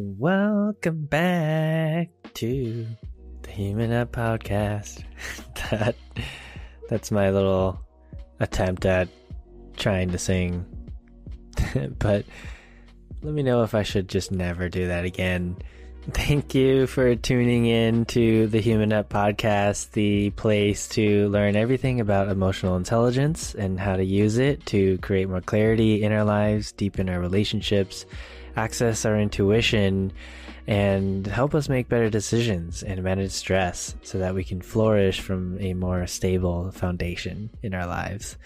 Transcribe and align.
Welcome 0.00 1.06
back 1.06 2.10
to 2.34 2.86
the 3.42 3.50
Human 3.50 3.92
Up 3.92 4.12
Podcast. 4.12 5.02
that 5.72 5.96
that's 6.88 7.10
my 7.10 7.30
little 7.30 7.80
attempt 8.38 8.86
at 8.86 9.08
trying 9.76 10.10
to 10.10 10.18
sing. 10.18 10.64
but 11.98 12.24
let 13.22 13.34
me 13.34 13.42
know 13.42 13.64
if 13.64 13.74
I 13.74 13.82
should 13.82 14.08
just 14.08 14.30
never 14.30 14.68
do 14.68 14.86
that 14.86 15.04
again. 15.04 15.56
Thank 16.12 16.54
you 16.54 16.86
for 16.86 17.16
tuning 17.16 17.66
in 17.66 18.04
to 18.04 18.46
the 18.46 18.60
Human 18.60 18.92
Up 18.92 19.08
Podcast, 19.08 19.90
the 19.90 20.30
place 20.30 20.86
to 20.90 21.28
learn 21.30 21.56
everything 21.56 21.98
about 21.98 22.28
emotional 22.28 22.76
intelligence 22.76 23.52
and 23.52 23.80
how 23.80 23.96
to 23.96 24.04
use 24.04 24.38
it 24.38 24.64
to 24.66 24.98
create 24.98 25.28
more 25.28 25.40
clarity 25.40 26.04
in 26.04 26.12
our 26.12 26.24
lives, 26.24 26.70
deepen 26.70 27.08
our 27.08 27.18
relationships, 27.18 28.06
access 28.58 29.04
our 29.04 29.18
intuition, 29.18 30.12
and 30.66 31.26
help 31.26 31.54
us 31.54 31.68
make 31.68 31.88
better 31.88 32.10
decisions 32.10 32.82
and 32.82 33.02
manage 33.02 33.30
stress 33.30 33.94
so 34.02 34.18
that 34.18 34.34
we 34.34 34.44
can 34.44 34.60
flourish 34.60 35.20
from 35.20 35.58
a 35.60 35.72
more 35.72 36.06
stable 36.06 36.70
foundation 36.72 37.48
in 37.62 37.72
our 37.72 37.86
lives. 37.86 38.36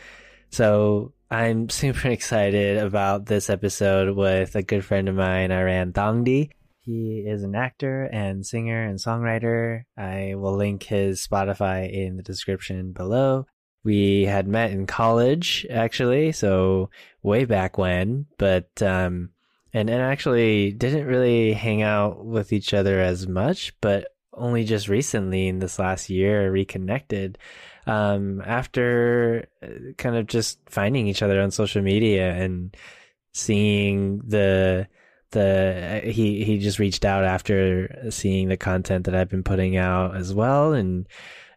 So 0.51 1.15
I'm 1.31 1.69
super 1.83 2.09
excited 2.09 2.79
about 2.79 3.27
this 3.27 3.51
episode 3.51 4.17
with 4.17 4.55
a 4.55 4.63
good 4.63 4.85
friend 4.85 5.09
of 5.09 5.17
mine, 5.17 5.51
Iran 5.51 5.93
Thongdi. 5.93 6.51
He 6.83 7.25
is 7.27 7.43
an 7.43 7.55
actor 7.55 8.09
and 8.13 8.47
singer 8.47 8.85
and 8.85 8.99
songwriter. 8.99 9.83
I 9.97 10.35
will 10.37 10.57
link 10.57 10.85
his 10.85 11.27
Spotify 11.27 11.91
in 11.93 12.17
the 12.17 12.23
description 12.23 12.93
below. 12.93 13.47
We 13.85 14.27
had 14.27 14.47
met 14.47 14.71
in 14.71 14.87
college, 14.87 15.67
actually, 15.69 16.31
so 16.33 16.91
way 17.23 17.47
back 17.47 17.79
when, 17.79 18.27
but, 18.39 18.81
um, 18.81 19.31
and, 19.73 19.89
and 19.89 20.03
actually 20.03 20.73
didn't 20.73 21.07
really 21.07 21.53
hang 21.53 21.83
out 21.83 22.25
with 22.25 22.53
each 22.53 22.75
other 22.75 23.01
as 23.01 23.27
much, 23.27 23.73
but 23.81 24.09
only 24.35 24.65
just 24.65 24.89
recently 24.89 25.49
in 25.49 25.59
this 25.59 25.79
last 25.79 26.09
year 26.09 26.51
reconnected 26.51 27.39
um, 27.87 28.41
after 28.43 29.49
uh, 29.63 29.93
kind 29.99 30.17
of 30.17 30.27
just 30.27 30.59
finding 30.67 31.07
each 31.07 31.23
other 31.23 31.41
on 31.41 31.51
social 31.51 31.83
media 31.83 32.33
and 32.33 32.77
seeing 33.35 34.19
the 34.27 34.87
the 35.33 36.03
he 36.05 36.45
he 36.45 36.59
just 36.59 36.79
reached 36.79 37.05
out 37.05 37.25
after 37.25 38.11
seeing 38.11 38.49
the 38.49 38.57
content 38.57 39.07
that 39.07 39.15
I've 39.15 39.31
been 39.31 39.43
putting 39.43 39.77
out 39.77 40.15
as 40.15 40.33
well. 40.35 40.75
And 40.75 41.07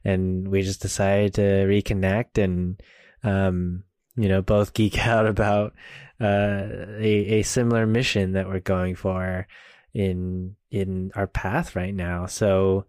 and 0.04 0.48
we 0.48 0.62
just 0.62 0.82
decided 0.82 1.34
to 1.36 1.42
reconnect 1.42 2.42
and 2.42 2.82
um 3.24 3.84
you 4.16 4.30
know 4.30 4.42
both 4.42 4.74
geek 4.74 4.98
out 5.08 5.26
about 5.28 5.74
uh 6.22 6.68
a 7.00 7.40
a 7.40 7.44
similar 7.44 7.86
mission 7.86 8.34
that 8.34 8.48
we're 8.48 8.60
going 8.60 8.96
for 8.96 9.48
in 9.94 10.56
in 10.72 11.12
our 11.16 11.26
path 11.26 11.76
right 11.76 11.96
now. 11.96 12.26
So 12.26 12.86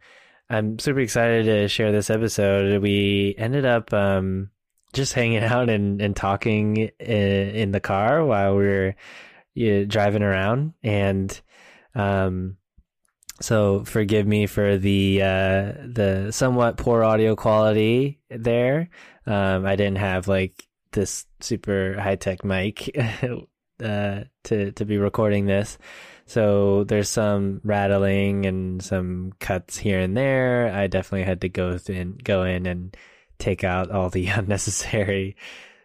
I'm 0.51 0.79
super 0.79 1.01
excited 1.01 1.47
to 1.47 1.69
share 1.69 1.93
this 1.93 2.11
episode. 2.11 2.83
We 2.83 3.35
ended 3.39 3.65
up 3.65 3.93
um 3.95 4.51
just 4.93 5.15
hanging 5.15 5.43
out 5.45 5.71
and, 5.71 6.01
and 6.03 6.15
talking 6.15 6.77
in, 6.77 7.09
in 7.09 7.71
the 7.73 7.81
car 7.81 8.25
while 8.25 8.57
we 8.57 8.65
were 8.65 8.95
you 9.55 9.87
driving 9.87 10.23
around. 10.23 10.75
And 10.83 11.41
um 11.95 12.59
so 13.41 13.85
forgive 13.85 14.27
me 14.27 14.47
for 14.47 14.79
the 14.79 15.23
uh 15.23 15.73
the 15.87 16.29
somewhat 16.33 16.77
poor 16.77 17.05
audio 17.05 17.37
quality 17.37 18.21
there. 18.31 18.91
Um 19.27 19.65
i 19.65 19.77
didn't 19.77 19.99
have 19.99 20.29
like 20.29 20.67
this 20.93 21.27
super 21.41 21.97
high 22.01 22.17
tech 22.17 22.45
mic 22.45 22.91
uh 23.83 24.21
to 24.45 24.73
to 24.73 24.85
be 24.85 24.99
recording 24.99 25.47
this. 25.47 25.79
So 26.27 26.85
there's 26.85 27.09
some 27.09 27.61
rattling 27.63 28.47
and 28.47 28.83
some 28.83 29.33
cuts 29.39 29.77
here 29.77 30.01
and 30.01 30.17
there. 30.17 30.73
I 30.75 30.87
definitely 30.89 31.25
had 31.25 31.43
to 31.43 31.49
go 31.49 31.79
in 31.89 32.19
go 32.23 32.43
in 32.43 32.67
and 32.67 32.97
take 33.39 33.65
out 33.65 33.91
all 33.91 34.11
the 34.11 34.27
unnecessary 34.41 35.37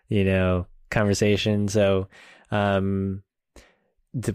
you 0.07 0.23
know 0.23 0.67
conversation. 0.89 1.67
So 1.67 2.07
um 2.49 3.23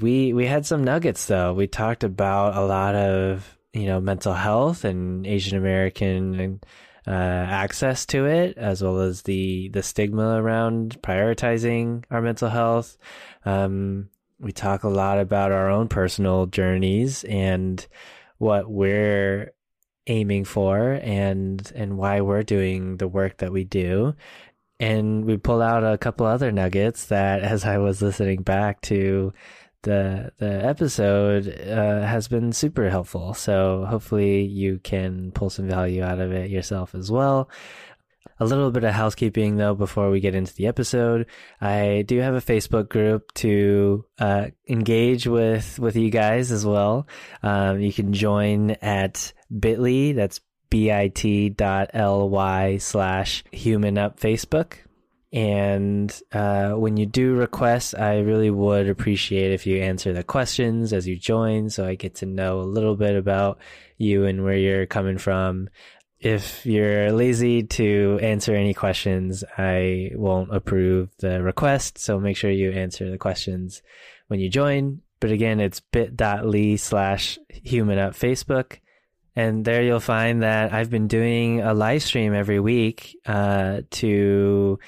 we 0.00 0.32
we 0.32 0.47
had 0.47 0.66
some 0.66 0.84
nuggets 0.84 1.26
though. 1.26 1.53
We 1.53 1.66
talked 1.66 2.05
about 2.05 2.56
a 2.56 2.65
lot 2.65 2.94
of 2.94 3.59
you 3.72 3.87
know 3.87 4.00
mental 4.00 4.32
health 4.32 4.84
and 4.84 5.26
Asian 5.26 5.59
American 5.59 6.60
uh, 7.06 7.11
access 7.11 8.05
to 8.06 8.27
it, 8.27 8.59
as 8.59 8.83
well 8.83 9.00
as 9.00 9.22
the 9.22 9.69
the 9.69 9.83
stigma 9.83 10.41
around 10.41 11.00
prioritizing 11.03 12.05
our 12.11 12.21
mental 12.21 12.49
health. 12.49 12.97
Um, 13.44 14.11
we 14.39 14.53
talk 14.53 14.83
a 14.83 14.89
lot 14.89 15.19
about 15.19 15.53
our 15.53 15.71
own 15.71 15.89
personal 15.89 16.47
journeys 16.47 17.25
and 17.25 17.87
what 18.39 18.71
we're 18.71 19.53
aiming 20.06 20.44
for 20.44 20.93
and 21.03 21.72
and 21.75 21.97
why 21.97 22.21
we're 22.21 22.43
doing 22.43 22.97
the 22.99 23.09
work 23.09 23.38
that 23.38 23.53
we 23.53 23.65
do 23.65 24.15
and 24.78 25.25
we 25.25 25.37
pull 25.37 25.62
out 25.62 25.83
a 25.83 25.99
couple 25.99 26.27
other 26.27 26.53
nuggets 26.53 27.06
that 27.06 27.41
as 27.43 27.65
i 27.65 27.78
was 27.78 28.03
listening 28.03 28.43
back 28.43 28.81
to 28.81 29.33
the 29.87 30.33
the 30.39 30.67
episode 30.67 31.49
uh, 31.49 32.07
has 32.07 32.29
been 32.29 32.53
super 32.53 32.91
helpful. 32.91 33.33
So 33.33 33.87
hopefully 33.89 34.43
you 34.43 34.81
can 34.83 35.33
pull 35.33 35.49
some 35.49 35.69
value 35.69 36.03
out 36.03 36.21
of 36.21 36.33
it 36.33 36.51
yourself 36.51 36.95
as 36.95 37.11
well. 37.11 37.49
A 38.39 38.45
little 38.45 38.71
bit 38.71 38.85
of 38.85 38.93
housekeeping 38.93 39.57
though 39.57 39.75
before 39.75 40.11
we 40.11 40.21
get 40.21 40.35
into 40.35 40.55
the 40.55 40.67
episode. 40.67 41.27
I 41.61 42.05
do 42.07 42.19
have 42.19 42.35
a 42.35 42.43
Facebook 42.43 42.91
group 42.91 43.33
to 43.35 44.05
uh, 44.19 44.49
engage 44.69 45.27
with 45.27 45.79
with 45.79 45.97
you 45.97 46.11
guys 46.11 46.53
as 46.53 46.67
well. 46.67 47.07
Um, 47.43 47.81
you 47.81 47.93
can 47.93 48.13
join 48.13 48.73
at 48.83 49.33
Bitly. 49.51 50.15
That's 50.15 50.41
bit.ly 50.69 52.77
slash 52.79 53.45
human 53.53 53.97
up 53.97 54.21
Facebook. 54.21 54.86
And 55.32 56.19
uh, 56.32 56.70
when 56.70 56.97
you 56.97 57.04
do 57.04 57.34
request, 57.34 57.98
I 57.98 58.19
really 58.19 58.50
would 58.50 58.88
appreciate 58.88 59.53
if 59.53 59.66
you 59.66 59.82
answer 59.82 60.12
the 60.12 60.22
questions 60.22 60.92
as 60.92 61.06
you 61.06 61.16
join 61.16 61.69
so 61.69 61.84
I 61.84 61.94
get 61.97 62.16
to 62.16 62.26
know 62.26 62.60
a 62.60 62.62
little 62.62 62.97
bit 62.97 63.16
about 63.16 63.59
you 63.98 64.25
and 64.25 64.44
where 64.44 64.56
you're 64.56 64.87
coming 64.87 65.19
from. 65.19 65.69
If 66.19 66.64
you're 66.64 67.12
lazy 67.12 67.64
to 67.64 68.19
answer 68.22 68.54
any 68.54 68.72
questions, 68.72 69.44
I 69.59 70.12
won't 70.14 70.54
approve 70.54 71.10
the 71.19 71.43
request. 71.43 71.98
So 71.98 72.19
make 72.19 72.37
sure 72.37 72.50
you 72.50 72.70
answer 72.70 73.10
the 73.10 73.19
questions 73.19 73.82
when 74.28 74.41
you 74.41 74.48
join. 74.48 75.03
But 75.20 75.32
again, 75.32 75.60
it's 75.60 75.81
bit.ly 75.81 76.76
slash 76.76 77.38
human 77.50 77.98
up 77.98 78.14
Facebook. 78.14 78.78
And 79.34 79.64
there 79.64 79.82
you'll 79.82 80.00
find 80.00 80.43
that 80.43 80.72
I've 80.72 80.88
been 80.88 81.08
doing 81.08 81.60
a 81.60 81.75
live 81.75 82.03
stream 82.03 82.32
every 82.32 82.60
week 82.60 83.19
uh, 83.26 83.82
to 83.91 84.78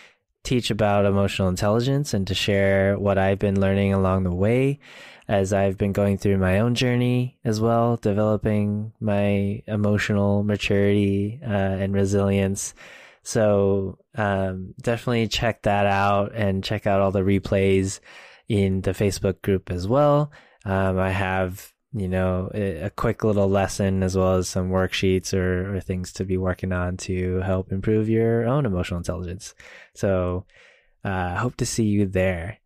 teach 0.48 0.70
about 0.70 1.04
emotional 1.04 1.48
intelligence 1.48 2.14
and 2.14 2.26
to 2.26 2.34
share 2.34 2.98
what 2.98 3.18
I've 3.18 3.38
been 3.38 3.60
learning 3.60 3.92
along 3.92 4.24
the 4.24 4.32
way 4.32 4.78
as 5.28 5.52
I've 5.52 5.76
been 5.76 5.92
going 5.92 6.16
through 6.16 6.38
my 6.38 6.60
own 6.60 6.74
journey 6.74 7.38
as 7.44 7.60
well, 7.60 7.96
developing 7.96 8.92
my 8.98 9.62
emotional 9.66 10.42
maturity 10.42 11.38
uh, 11.44 11.50
and 11.50 11.92
resilience. 11.92 12.74
So 13.22 13.98
um, 14.14 14.74
definitely 14.80 15.28
check 15.28 15.62
that 15.62 15.84
out 15.84 16.32
and 16.34 16.64
check 16.64 16.86
out 16.86 17.02
all 17.02 17.10
the 17.10 17.20
replays 17.20 18.00
in 18.48 18.80
the 18.80 18.92
Facebook 18.92 19.42
group 19.42 19.70
as 19.70 19.86
well. 19.86 20.32
Um, 20.64 20.98
I 20.98 21.10
have 21.10 21.74
you 21.92 22.08
know, 22.08 22.50
a 22.54 22.90
quick 22.90 23.24
little 23.24 23.48
lesson 23.48 24.02
as 24.02 24.16
well 24.16 24.34
as 24.36 24.48
some 24.48 24.70
worksheets 24.70 25.32
or, 25.32 25.76
or 25.76 25.80
things 25.80 26.12
to 26.14 26.24
be 26.24 26.36
working 26.36 26.72
on 26.72 26.96
to 26.98 27.40
help 27.40 27.72
improve 27.72 28.08
your 28.08 28.46
own 28.46 28.66
emotional 28.66 28.98
intelligence. 28.98 29.54
So, 29.94 30.44
uh, 31.04 31.36
hope 31.36 31.56
to 31.56 31.66
see 31.66 31.84
you 31.84 32.06
there. 32.06 32.58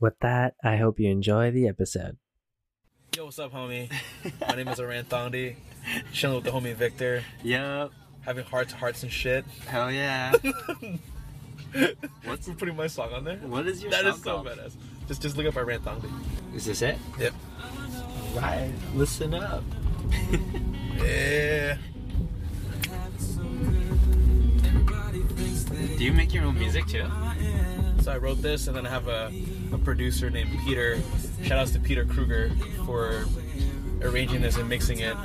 With 0.00 0.18
that, 0.20 0.54
I 0.62 0.76
hope 0.76 1.00
you 1.00 1.10
enjoy 1.10 1.50
the 1.50 1.66
episode. 1.66 2.18
Yo, 3.16 3.24
what's 3.24 3.38
up, 3.38 3.52
homie? 3.52 3.90
My 4.46 4.54
name 4.54 4.68
is 4.68 4.78
Aran 4.78 5.06
Thongdi. 5.06 5.56
Chilling 6.12 6.36
with 6.36 6.44
the 6.44 6.50
homie 6.50 6.74
Victor. 6.74 7.24
Yep. 7.42 7.90
Having 8.20 8.44
heart 8.44 8.68
to 8.68 8.76
hearts 8.76 9.02
and 9.02 9.10
shit. 9.10 9.44
Hell 9.66 9.90
yeah. 9.90 10.32
What's 12.24 12.46
We're 12.48 12.54
putting 12.54 12.76
my 12.76 12.86
song 12.86 13.12
on 13.14 13.24
there? 13.24 13.38
What 13.38 13.66
is 13.66 13.82
your 13.82 13.90
That 13.90 14.02
song 14.02 14.10
is 14.12 14.22
so 14.22 14.30
called? 14.42 14.46
badass. 14.46 14.74
Just 15.08 15.22
just 15.22 15.36
look 15.38 15.46
up 15.46 15.56
Aran 15.56 15.80
Thongdi. 15.80 16.10
Is 16.54 16.66
this 16.66 16.82
it? 16.82 16.98
Yep. 17.18 17.32
Right. 18.40 18.72
Listen 18.94 19.34
up. 19.34 19.62
Yeah. 20.98 21.76
Do 25.96 26.04
you 26.04 26.12
make 26.12 26.34
your 26.34 26.44
own 26.44 26.58
music 26.58 26.86
too? 26.88 27.06
So 28.02 28.10
I 28.12 28.16
wrote 28.18 28.42
this, 28.42 28.66
and 28.66 28.76
then 28.76 28.84
I 28.84 28.90
have 28.90 29.06
a, 29.06 29.32
a 29.72 29.78
producer 29.78 30.28
named 30.28 30.50
Peter. 30.64 30.98
Shout 31.44 31.58
outs 31.58 31.70
to 31.72 31.78
Peter 31.80 32.04
Kruger 32.04 32.50
for 32.84 33.26
arranging 34.02 34.42
this 34.42 34.56
and 34.56 34.68
mixing 34.68 34.98
it. 34.98 35.16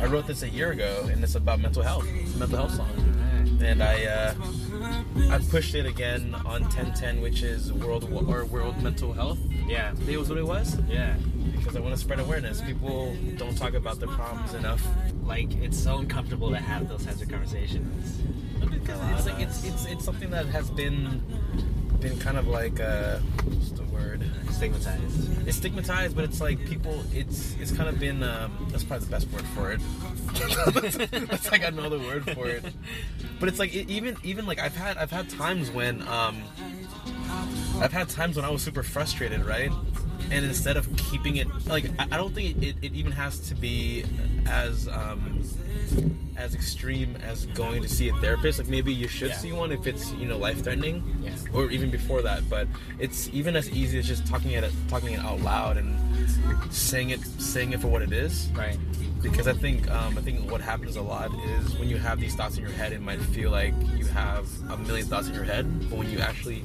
I 0.00 0.06
wrote 0.06 0.26
this 0.26 0.42
a 0.42 0.48
year 0.48 0.72
ago, 0.72 1.06
and 1.10 1.22
it's 1.22 1.34
about 1.34 1.60
mental 1.60 1.82
health. 1.82 2.06
It's 2.14 2.34
a 2.34 2.38
mental 2.38 2.58
health 2.58 2.74
song. 2.74 3.58
and 3.62 3.82
I 3.82 4.04
uh, 4.04 4.34
I 5.30 5.38
pushed 5.50 5.74
it 5.74 5.84
again 5.86 6.34
on 6.34 6.62
1010, 6.62 7.20
which 7.20 7.42
is 7.42 7.72
World 7.72 8.04
or 8.28 8.44
World 8.46 8.82
Mental 8.82 9.12
Health. 9.12 9.38
Yeah. 9.66 9.90
I 9.92 9.94
think 9.96 10.18
was 10.18 10.28
what 10.30 10.38
it 10.38 10.46
was. 10.46 10.78
Yeah. 10.88 11.14
Because 11.66 11.76
I 11.76 11.80
want 11.80 11.96
to 11.96 12.00
spread 12.00 12.20
awareness. 12.20 12.60
People 12.60 13.16
don't 13.38 13.58
talk 13.58 13.74
about 13.74 13.98
their 13.98 14.08
problems 14.08 14.54
enough. 14.54 14.86
Like 15.24 15.52
it's 15.56 15.76
so 15.76 15.98
uncomfortable 15.98 16.48
to 16.50 16.58
have 16.58 16.88
those 16.88 17.04
types 17.04 17.20
of 17.20 17.28
conversations. 17.28 18.20
Because 18.60 19.00
it's 19.10 19.26
like 19.26 19.40
it's 19.40 19.64
it's 19.64 19.84
it's 19.86 20.04
something 20.04 20.30
that 20.30 20.46
has 20.46 20.70
been 20.70 21.20
been 21.98 22.16
kind 22.20 22.38
of 22.38 22.46
like 22.46 22.78
uh, 22.78 23.18
what's 23.18 23.70
the 23.70 23.82
word? 23.84 24.22
Stigmatized. 24.50 25.48
It's 25.48 25.56
stigmatized, 25.56 26.14
but 26.14 26.24
it's 26.24 26.40
like 26.40 26.64
people. 26.66 27.02
It's 27.12 27.56
it's 27.60 27.72
kind 27.72 27.88
of 27.88 27.98
been. 27.98 28.22
Um, 28.22 28.68
that's 28.70 28.84
probably 28.84 29.06
the 29.06 29.10
best 29.10 29.28
word 29.32 29.44
for 29.46 29.72
it. 29.72 29.80
that's 31.28 31.50
like 31.50 31.64
another 31.64 31.98
word 31.98 32.30
for 32.30 32.46
it. 32.46 32.64
But 33.40 33.48
it's 33.48 33.58
like 33.58 33.74
it, 33.74 33.90
even 33.90 34.16
even 34.22 34.46
like 34.46 34.60
I've 34.60 34.76
had 34.76 34.98
I've 34.98 35.10
had 35.10 35.28
times 35.30 35.72
when 35.72 36.06
um 36.06 36.44
I've 37.80 37.92
had 37.92 38.08
times 38.08 38.36
when 38.36 38.44
I 38.44 38.50
was 38.50 38.62
super 38.62 38.84
frustrated, 38.84 39.44
right? 39.44 39.72
And 40.30 40.44
instead 40.44 40.76
of 40.76 40.94
keeping 40.96 41.36
it 41.36 41.46
like 41.66 41.86
I, 41.98 42.06
I 42.12 42.16
don't 42.16 42.34
think 42.34 42.62
it, 42.62 42.76
it 42.82 42.92
even 42.94 43.12
has 43.12 43.38
to 43.48 43.54
be 43.54 44.04
as 44.46 44.88
um 44.88 45.42
as 46.36 46.54
extreme 46.54 47.16
as 47.24 47.46
going 47.46 47.80
to 47.82 47.88
see 47.88 48.08
a 48.08 48.14
therapist. 48.16 48.58
Like 48.58 48.68
maybe 48.68 48.92
you 48.92 49.08
should 49.08 49.30
Yeah. 49.30 49.36
see 49.38 49.52
one 49.52 49.72
if 49.72 49.86
it's 49.86 50.12
you 50.14 50.26
know 50.28 50.36
life 50.36 50.62
threatening, 50.64 51.02
Yeah. 51.22 51.30
or 51.52 51.70
even 51.70 51.90
before 51.90 52.22
that. 52.22 52.48
But 52.50 52.68
it's 52.98 53.28
even 53.32 53.56
as 53.56 53.70
easy 53.70 53.98
as 53.98 54.06
just 54.06 54.26
talking 54.26 54.50
it 54.52 54.64
talking 54.88 55.12
it 55.14 55.20
out 55.20 55.40
loud 55.40 55.76
and 55.76 55.96
saying 56.70 57.10
it 57.10 57.20
saying 57.40 57.72
it 57.72 57.80
for 57.80 57.88
what 57.88 58.02
it 58.02 58.12
is. 58.12 58.48
Right. 58.54 58.78
Because 59.22 59.48
I 59.48 59.54
think 59.54 59.90
um, 59.90 60.18
I 60.18 60.20
think 60.20 60.50
what 60.50 60.60
happens 60.60 60.96
a 60.96 61.02
lot 61.02 61.30
is 61.56 61.74
when 61.78 61.88
you 61.88 61.96
have 61.98 62.20
these 62.20 62.34
thoughts 62.34 62.56
in 62.58 62.62
your 62.62 62.72
head, 62.72 62.92
it 62.92 63.00
might 63.00 63.20
feel 63.20 63.50
like 63.50 63.74
you 63.96 64.04
have 64.06 64.46
a 64.70 64.76
million 64.76 65.06
thoughts 65.06 65.28
in 65.28 65.34
your 65.34 65.44
head, 65.44 65.64
but 65.88 65.98
when 65.98 66.10
you 66.10 66.18
actually 66.18 66.62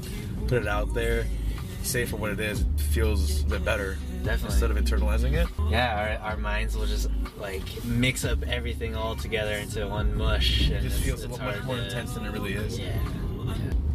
put 0.47 0.61
it 0.61 0.67
out 0.67 0.93
there, 0.93 1.25
say 1.83 2.05
for 2.05 2.17
what 2.17 2.31
it 2.31 2.39
is, 2.39 2.61
it 2.61 2.67
feels 2.79 3.41
a 3.43 3.45
bit 3.45 3.65
better. 3.65 3.97
Definitely. 4.23 4.47
Instead 4.53 4.71
of 4.71 4.77
internalizing 4.77 5.33
it. 5.33 5.47
Yeah, 5.69 6.17
our, 6.23 6.31
our 6.31 6.37
minds 6.37 6.75
will 6.77 6.85
just 6.85 7.09
like 7.39 7.63
mix 7.83 8.23
up 8.23 8.43
everything 8.43 8.95
all 8.95 9.15
together 9.15 9.53
into 9.53 9.87
one 9.87 10.15
mush. 10.15 10.69
It 10.69 10.81
just 10.81 10.85
it's- 10.97 10.99
feels 11.03 11.21
a 11.21 11.25
it's 11.25 11.31
little 11.39 11.47
much 11.47 11.63
more 11.63 11.75
to- 11.77 11.85
intense 11.85 12.13
than 12.13 12.25
it 12.25 12.31
really 12.31 12.53
is. 12.53 12.77
Yeah. 12.79 12.91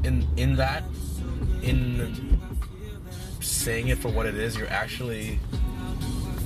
in 0.05 0.27
in 0.37 0.57
that 0.57 0.83
in 1.63 2.39
saying 3.41 3.89
it 3.89 3.99
for 3.99 4.09
what 4.09 4.27
it 4.27 4.35
is 4.35 4.57
you're 4.57 4.69
actually 4.71 5.39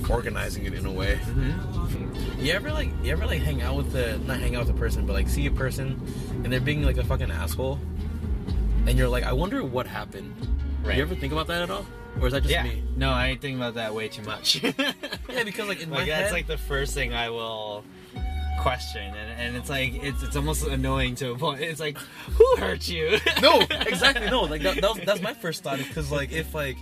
organizing 0.09 0.65
it 0.65 0.73
in 0.73 0.85
a 0.85 0.91
way 0.91 1.19
Mm-hmm. 1.23 2.41
you 2.43 2.51
ever 2.53 2.71
like 2.71 2.89
you 3.03 3.11
ever 3.11 3.25
like 3.25 3.41
hang 3.41 3.61
out 3.61 3.75
with 3.75 3.91
the 3.93 4.17
not 4.27 4.39
hang 4.39 4.55
out 4.55 4.65
with 4.67 4.75
a 4.75 4.79
person 4.79 5.05
but 5.05 5.13
like 5.13 5.29
see 5.29 5.45
a 5.47 5.51
person 5.51 5.99
and 6.43 6.51
they're 6.51 6.59
being 6.59 6.83
like 6.83 6.97
a 6.97 7.03
fucking 7.03 7.31
asshole 7.31 7.79
and 8.87 8.97
you're 8.97 9.07
like 9.07 9.23
i 9.23 9.31
wonder 9.31 9.63
what 9.63 9.87
happened 9.87 10.33
Right. 10.83 10.97
you 10.97 11.01
ever 11.03 11.15
think 11.15 11.31
about 11.33 11.47
that 11.47 11.61
at 11.63 11.69
all 11.69 11.85
or 12.19 12.27
is 12.27 12.33
that 12.33 12.41
just 12.43 12.51
Yeah. 12.53 12.63
me 12.63 12.83
No, 12.97 13.11
I 13.11 13.37
think 13.39 13.55
about 13.57 13.75
that 13.75 13.93
way 13.93 14.07
too 14.09 14.23
much. 14.23 14.61
yeah 14.63 15.43
because 15.43 15.67
like 15.67 15.81
in 15.81 15.89
my 15.89 15.97
like 15.97 16.07
that's 16.07 16.23
head 16.25 16.33
like 16.33 16.47
the 16.47 16.57
first 16.57 16.93
thing 16.93 17.13
I 17.13 17.29
will 17.29 17.83
question, 18.59 19.01
and, 19.15 19.41
and 19.41 19.55
it's 19.55 19.69
like 19.69 20.03
it's 20.03 20.21
it's 20.21 20.35
almost 20.35 20.67
annoying 20.67 21.15
to 21.15 21.31
a 21.31 21.37
point. 21.37 21.61
It's 21.61 21.79
like, 21.79 21.97
who 21.97 22.55
hurt 22.57 22.87
you? 22.87 23.17
no 23.41 23.61
exactly 23.71 24.29
no 24.29 24.41
like 24.41 24.61
that, 24.61 24.75
that 24.81 24.95
was, 24.95 24.99
that's 25.05 25.21
my 25.21 25.33
first 25.33 25.63
thought 25.63 25.77
because 25.79 26.11
like 26.11 26.31
if 26.31 26.53
like 26.53 26.77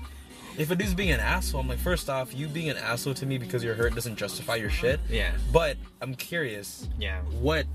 if 0.58 0.72
a 0.72 0.76
dude's 0.76 0.94
being 0.94 1.12
an 1.12 1.22
asshole 1.22 1.62
i'm 1.62 1.70
like 1.70 1.78
first 1.80 2.10
off 2.10 2.36
you 2.36 2.48
being 2.50 2.70
an 2.70 2.76
asshole 2.76 3.14
to 3.14 3.26
me 3.26 3.38
because 3.38 3.64
you're 3.64 3.76
hurt 3.76 3.96
doesn't 3.96 4.18
justify 4.18 4.56
your 4.56 4.70
shit 4.70 5.00
Yeah. 5.10 5.32
but 5.54 5.78
i'm 6.02 6.16
curious 6.16 6.90
Yeah. 7.00 7.22
what 7.40 7.66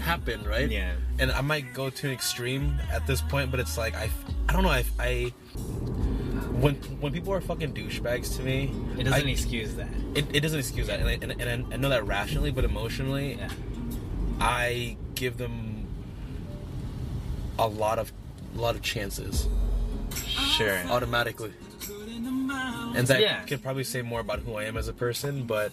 happened 0.00 0.46
right 0.46 0.70
Yeah. 0.70 0.94
and 1.18 1.30
i 1.32 1.42
might 1.42 1.74
go 1.74 1.90
to 1.90 2.06
an 2.06 2.14
extreme 2.14 2.78
at 2.90 3.06
this 3.06 3.20
point 3.20 3.50
but 3.50 3.60
it's 3.60 3.76
like 3.76 3.94
i 3.94 4.08
i 4.48 4.52
don't 4.52 4.62
know 4.62 4.70
i 4.70 4.84
i 4.98 5.32
when 6.60 6.74
when 7.00 7.12
people 7.12 7.32
are 7.32 7.40
fucking 7.40 7.72
douchebags 7.74 8.36
to 8.36 8.42
me 8.42 8.72
It 8.98 9.04
doesn't 9.04 9.26
I- 9.26 9.30
excuse 9.30 9.74
that. 9.74 9.88
it, 10.14 10.24
it 10.34 10.40
doesn't 10.40 10.58
excuse 10.58 10.86
that 10.86 11.00
and 11.00 11.08
I, 11.08 11.12
and, 11.20 11.32
and 11.40 11.72
I 11.74 11.76
know 11.76 11.88
that 11.88 12.06
rationally 12.06 12.50
but 12.50 12.64
emotionally 12.64 13.34
Yeah. 13.34 13.48
i 14.40 14.96
give 15.14 15.36
them 15.36 15.86
a 17.58 17.66
lot 17.66 17.98
of 17.98 18.12
a 18.56 18.60
lot 18.60 18.74
of 18.76 18.82
chances 18.82 19.48
Sure. 20.56 20.78
automatically. 20.90 21.52
And 22.96 23.06
that 23.08 23.20
Yeah. 23.20 23.42
could 23.44 23.62
probably 23.62 23.82
say 23.82 24.02
more 24.02 24.20
about 24.20 24.40
who 24.40 24.54
I 24.54 24.64
am 24.64 24.76
as 24.76 24.86
a 24.86 24.92
person, 24.92 25.44
but 25.44 25.72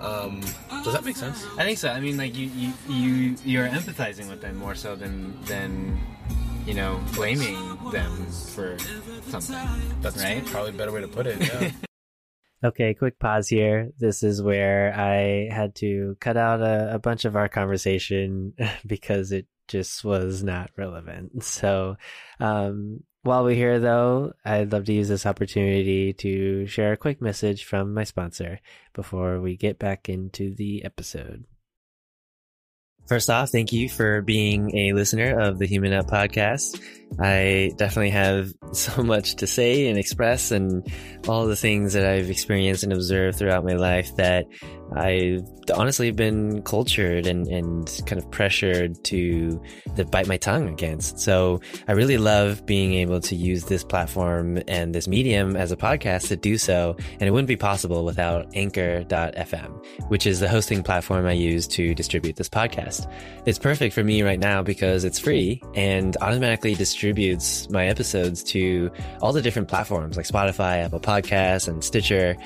um, 0.00 0.40
does 0.82 0.92
that 0.92 1.04
make 1.04 1.16
sense? 1.16 1.44
I 1.56 1.62
think 1.64 1.78
so. 1.78 1.88
I 1.90 2.00
mean, 2.00 2.16
like 2.16 2.36
you, 2.36 2.48
you, 2.48 2.72
you, 2.88 3.36
you're 3.44 3.68
empathizing 3.68 4.28
with 4.28 4.40
them 4.40 4.56
more 4.56 4.74
so 4.74 4.96
than 4.96 5.40
than 5.44 5.98
you 6.68 6.74
know 6.74 7.00
blaming 7.14 7.56
them 7.90 8.26
for 8.26 8.76
something. 9.28 9.56
That's 10.02 10.22
Right? 10.22 10.44
probably 10.46 10.70
a 10.70 10.74
better 10.74 10.92
way 10.92 11.00
to 11.00 11.08
put 11.08 11.26
it. 11.26 11.40
Yeah. 11.40 11.70
Okay, 12.64 12.92
quick 12.92 13.20
pause 13.20 13.46
here. 13.48 13.92
This 14.00 14.24
is 14.24 14.42
where 14.42 14.92
I 14.92 15.48
had 15.48 15.76
to 15.76 16.16
cut 16.18 16.36
out 16.36 16.60
a, 16.60 16.94
a 16.94 16.98
bunch 16.98 17.24
of 17.24 17.36
our 17.36 17.48
conversation 17.48 18.52
because 18.86 19.30
it 19.30 19.46
just 19.68 20.02
was 20.02 20.42
not 20.42 20.72
relevant. 20.76 21.42
So, 21.44 21.98
um, 22.40 23.04
while 23.22 23.44
we're 23.44 23.54
here, 23.54 23.78
though, 23.78 24.32
I'd 24.44 24.72
love 24.72 24.86
to 24.86 24.92
use 24.92 25.06
this 25.06 25.24
opportunity 25.24 26.12
to 26.14 26.66
share 26.66 26.92
a 26.92 26.96
quick 26.96 27.22
message 27.22 27.62
from 27.64 27.94
my 27.94 28.02
sponsor 28.02 28.58
before 28.92 29.40
we 29.40 29.56
get 29.56 29.78
back 29.78 30.08
into 30.08 30.52
the 30.52 30.84
episode. 30.84 31.44
First 33.08 33.30
off, 33.30 33.48
thank 33.48 33.72
you 33.72 33.88
for 33.88 34.20
being 34.20 34.76
a 34.76 34.92
listener 34.92 35.40
of 35.40 35.58
the 35.58 35.66
Human 35.66 35.94
Up 35.94 36.08
podcast. 36.08 36.78
I 37.18 37.72
definitely 37.76 38.10
have 38.10 38.52
so 38.72 39.02
much 39.02 39.36
to 39.36 39.46
say 39.46 39.88
and 39.88 39.98
express 39.98 40.50
and 40.50 40.86
all 41.26 41.46
the 41.46 41.56
things 41.56 41.94
that 41.94 42.04
I've 42.04 42.28
experienced 42.28 42.82
and 42.82 42.92
observed 42.92 43.38
throughout 43.38 43.64
my 43.64 43.72
life 43.72 44.14
that 44.16 44.44
I've 44.94 45.46
honestly 45.74 46.10
been 46.10 46.62
cultured 46.62 47.26
and, 47.26 47.46
and 47.48 48.02
kind 48.06 48.18
of 48.20 48.30
pressured 48.30 49.02
to, 49.04 49.62
to 49.96 50.04
bite 50.04 50.26
my 50.26 50.36
tongue 50.36 50.68
against. 50.68 51.18
So 51.18 51.60
I 51.88 51.92
really 51.92 52.16
love 52.16 52.64
being 52.64 52.94
able 52.94 53.20
to 53.20 53.36
use 53.36 53.64
this 53.64 53.84
platform 53.84 54.62
and 54.66 54.94
this 54.94 55.06
medium 55.06 55.56
as 55.56 55.72
a 55.72 55.76
podcast 55.76 56.28
to 56.28 56.36
do 56.36 56.56
so. 56.56 56.96
And 57.12 57.22
it 57.22 57.30
wouldn't 57.30 57.48
be 57.48 57.56
possible 57.56 58.04
without 58.04 58.46
anchor.fm, 58.54 59.84
which 60.08 60.26
is 60.26 60.40
the 60.40 60.48
hosting 60.48 60.82
platform 60.82 61.26
I 61.26 61.32
use 61.32 61.66
to 61.68 61.94
distribute 61.94 62.36
this 62.36 62.48
podcast. 62.48 63.10
It's 63.44 63.58
perfect 63.58 63.94
for 63.94 64.04
me 64.04 64.22
right 64.22 64.40
now 64.40 64.62
because 64.62 65.04
it's 65.04 65.18
free 65.18 65.62
and 65.74 66.16
automatically 66.20 66.74
distributes 66.74 67.68
my 67.70 67.86
episodes 67.86 68.42
to 68.44 68.90
all 69.20 69.32
the 69.32 69.42
different 69.42 69.68
platforms 69.68 70.16
like 70.16 70.26
Spotify, 70.26 70.84
Apple 70.84 71.00
Podcasts, 71.00 71.68
and 71.68 71.84
Stitcher. 71.84 72.36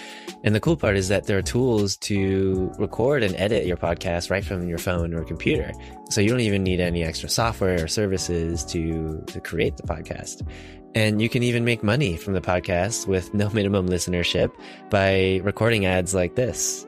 And 0.45 0.55
the 0.55 0.61
cool 0.61 0.77
part 0.77 0.97
is 0.97 1.09
that 1.09 1.27
there 1.27 1.39
are 1.39 1.43
tools 1.43 1.97
to 1.99 2.32
record 2.79 3.23
and 3.23 3.35
edit 3.37 3.67
your 3.67 3.77
podcast 3.77 4.31
right 4.31 4.45
from 4.45 4.69
your 4.69 4.79
phone 4.79 5.15
or 5.15 5.25
computer. 5.25 5.73
So 6.11 6.21
you 6.21 6.29
don't 6.29 6.41
even 6.41 6.63
need 6.63 6.81
any 6.81 7.03
extra 7.03 7.29
software 7.29 7.85
or 7.85 7.89
services 7.89 8.65
to, 8.67 9.23
to 9.27 9.41
create 9.41 9.77
the 9.77 9.83
podcast. 9.85 10.47
And 10.95 11.23
you 11.23 11.29
can 11.29 11.43
even 11.43 11.65
make 11.65 11.83
money 11.83 12.17
from 12.17 12.35
the 12.35 12.41
podcast 12.41 13.07
with 13.07 13.33
no 13.33 13.49
minimum 13.51 13.89
listenership 13.89 14.53
by 14.91 15.41
recording 15.43 15.87
ads 15.87 16.15
like 16.15 16.35
this. 16.35 16.87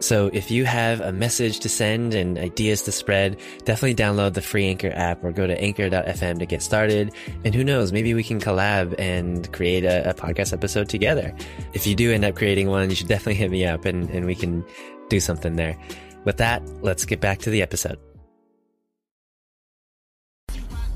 So 0.00 0.28
if 0.34 0.50
you 0.50 0.66
have 0.66 1.00
a 1.00 1.12
message 1.12 1.60
to 1.60 1.68
send 1.68 2.14
and 2.14 2.36
ideas 2.36 2.82
to 2.82 2.92
spread, 2.92 3.40
definitely 3.64 3.94
download 3.94 4.34
the 4.34 4.42
free 4.42 4.66
Anchor 4.66 4.92
app 4.94 5.24
or 5.24 5.32
go 5.32 5.46
to 5.46 5.58
anchor.fm 5.58 6.40
to 6.40 6.46
get 6.46 6.62
started. 6.62 7.14
And 7.44 7.54
who 7.54 7.64
knows, 7.64 7.92
maybe 7.92 8.12
we 8.12 8.22
can 8.22 8.40
collab 8.40 8.94
and 8.98 9.50
create 9.52 9.84
a, 9.84 10.10
a 10.10 10.14
podcast 10.14 10.52
episode 10.52 10.88
together. 10.88 11.34
If 11.72 11.86
you 11.86 11.94
do 11.94 12.12
end 12.12 12.24
up 12.24 12.34
creating 12.34 12.68
one, 12.68 12.90
you 12.90 12.96
should 12.96 13.08
definitely 13.08 13.36
hit 13.36 13.50
me 13.50 13.64
up 13.64 13.84
and, 13.86 14.10
and 14.10 14.26
we 14.26 14.34
can 14.34 14.64
do 15.08 15.20
something 15.20 15.56
there. 15.56 15.76
With 16.24 16.36
that, 16.38 16.62
let's 16.82 17.04
get 17.04 17.20
back 17.20 17.38
to 17.40 17.50
the 17.50 17.60
episode. 17.62 17.98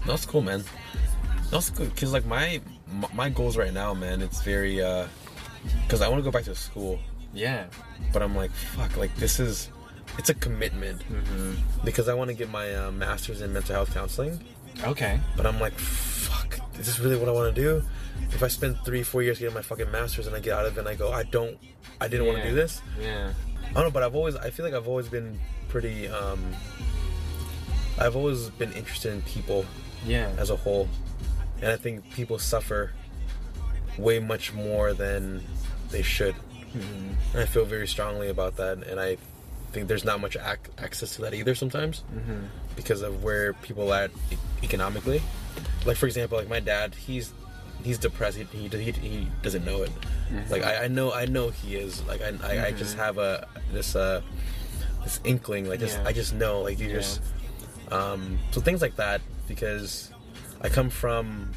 That's 0.06 0.24
cool, 0.24 0.40
man. 0.40 0.64
That's 1.50 1.70
good 1.70 1.90
because 1.94 2.12
like 2.12 2.26
my 2.26 2.60
my- 2.92 3.08
my 3.14 3.28
goals 3.28 3.56
right 3.56 3.72
now, 3.72 3.94
man, 3.94 4.22
it's 4.22 4.42
very 4.42 4.82
uh 4.82 5.06
because 5.82 6.00
I 6.02 6.08
want 6.08 6.20
to 6.20 6.24
go 6.24 6.30
back 6.30 6.44
to 6.44 6.54
school, 6.54 6.98
Yeah. 7.34 7.66
but 8.12 8.22
I'm 8.22 8.34
like, 8.34 8.50
fuck, 8.50 8.96
like 8.96 9.14
this 9.16 9.38
is 9.40 9.70
it's 10.16 10.30
a 10.30 10.34
commitment 10.34 11.02
Mm-hmm. 11.10 11.84
because 11.84 12.08
I 12.08 12.14
want 12.14 12.28
to 12.28 12.34
get 12.34 12.48
my 12.50 12.74
uh, 12.74 12.90
master's 12.90 13.42
in 13.42 13.52
mental 13.52 13.74
health 13.74 13.92
counseling. 13.92 14.40
Okay. 14.84 15.20
But 15.36 15.44
I'm 15.46 15.60
like, 15.60 15.74
fuck, 15.78 16.58
is 16.78 16.86
this 16.86 16.98
really 17.00 17.16
what 17.16 17.28
I 17.28 17.32
want 17.32 17.54
to 17.54 17.60
do? 17.60 17.82
If 18.30 18.42
I 18.42 18.48
spend 18.48 18.78
three, 18.84 19.02
four 19.02 19.22
years 19.22 19.38
getting 19.38 19.54
my 19.54 19.62
fucking 19.62 19.90
master's 19.90 20.26
and 20.26 20.34
I 20.36 20.40
get 20.40 20.54
out 20.56 20.66
of 20.66 20.76
it 20.76 20.80
and 20.80 20.88
I 20.88 20.94
go, 20.94 21.12
I 21.12 21.24
don't, 21.24 21.58
I 22.00 22.08
didn't 22.08 22.26
want 22.26 22.38
to 22.42 22.48
do 22.48 22.54
this. 22.54 22.80
Yeah. 23.00 23.32
I 23.70 23.74
don't 23.74 23.84
know, 23.84 23.90
but 23.90 24.02
I've 24.02 24.14
always, 24.14 24.34
I 24.36 24.50
feel 24.50 24.64
like 24.64 24.74
I've 24.74 24.88
always 24.88 25.08
been 25.08 25.38
pretty, 25.68 26.08
um, 26.08 26.40
I've 27.98 28.16
always 28.16 28.48
been 28.50 28.72
interested 28.72 29.12
in 29.12 29.22
people 29.22 29.64
Yeah. 30.06 30.30
as 30.38 30.50
a 30.50 30.56
whole. 30.56 30.88
And 31.60 31.70
I 31.70 31.76
think 31.76 32.08
people 32.14 32.38
suffer 32.38 32.92
way 33.98 34.18
much 34.20 34.52
more 34.52 34.92
than 34.94 35.44
they 35.90 36.02
should. 36.02 36.34
Mhm. 36.74 37.14
And 37.32 37.42
I 37.42 37.46
feel 37.46 37.64
very 37.64 37.88
strongly 37.88 38.28
about 38.28 38.56
that. 38.56 38.78
And 38.86 39.00
I 39.00 39.16
think 39.72 39.88
there's 39.88 40.04
not 40.04 40.20
much 40.20 40.36
ac- 40.36 40.70
access 40.78 41.16
to 41.16 41.22
that 41.22 41.34
either 41.34 41.54
sometimes 41.54 42.04
Mhm. 42.14 42.48
because 42.76 43.02
of 43.02 43.22
where 43.24 43.52
people 43.54 43.92
are 43.92 44.02
at 44.04 44.10
e- 44.30 44.36
economically. 44.62 45.20
Like 45.84 45.96
for 45.96 46.06
example, 46.06 46.38
like 46.38 46.48
my 46.48 46.60
dad, 46.60 46.94
he's 46.94 47.32
he's 47.84 47.98
depressed. 47.98 48.36
He 48.38 48.44
he, 48.44 48.68
he, 48.68 48.90
he 48.92 49.28
doesn't 49.42 49.64
know 49.64 49.82
it. 49.82 49.90
Like 50.50 50.62
I, 50.64 50.84
I 50.84 50.88
know 50.88 51.12
I 51.12 51.26
know 51.26 51.50
he 51.50 51.76
is. 51.76 52.02
Like 52.06 52.20
I 52.22 52.32
I, 52.42 52.66
I 52.66 52.70
just 52.72 52.96
have 52.96 53.18
a 53.18 53.46
this 53.72 53.96
uh 53.96 54.20
this 55.04 55.20
inkling. 55.24 55.68
Like 55.68 55.80
just 55.80 55.98
Yeah. 55.98 56.08
I 56.08 56.12
just 56.12 56.34
know. 56.34 56.60
Like 56.62 56.78
you 56.78 56.88
Yeah. 56.88 56.94
just 56.94 57.22
um 57.90 58.38
so 58.50 58.60
things 58.60 58.82
like 58.82 58.96
that 58.96 59.20
because 59.46 60.10
I 60.60 60.68
come 60.68 60.90
from 60.90 61.50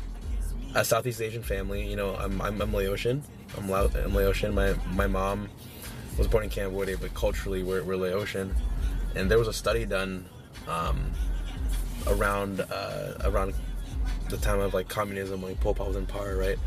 a 0.76 0.86
Southeast 0.86 1.22
Asian 1.22 1.44
family. 1.44 1.86
You 1.90 1.96
know, 1.96 2.16
I'm 2.16 2.42
I'm, 2.42 2.62
I'm 2.62 2.74
Laotian. 2.74 3.24
I'm, 3.58 3.70
Lao- 3.70 3.90
I'm 3.94 4.14
Laotian. 4.16 4.54
My 4.54 4.74
my 4.94 5.08
mom 5.08 5.50
was 6.18 6.28
born 6.28 6.44
in 6.46 6.50
Cambodia, 6.50 6.98
but 6.98 7.14
culturally 7.14 7.64
we're, 7.64 7.84
we're 7.84 7.96
Laotian. 7.98 8.54
And 9.16 9.30
there 9.30 9.38
was 9.40 9.48
a 9.50 9.54
study 9.54 9.86
done 9.86 10.26
um, 10.70 11.12
around 12.08 12.62
uh, 12.62 13.14
around 13.26 13.54
the 14.32 14.38
time 14.38 14.60
of 14.60 14.74
like 14.74 14.88
communism, 14.90 15.42
when 15.42 15.56
Pol 15.58 15.76
Pot 15.76 15.88
was 15.88 15.96
in 15.96 16.06
power, 16.06 16.36
right? 16.36 16.58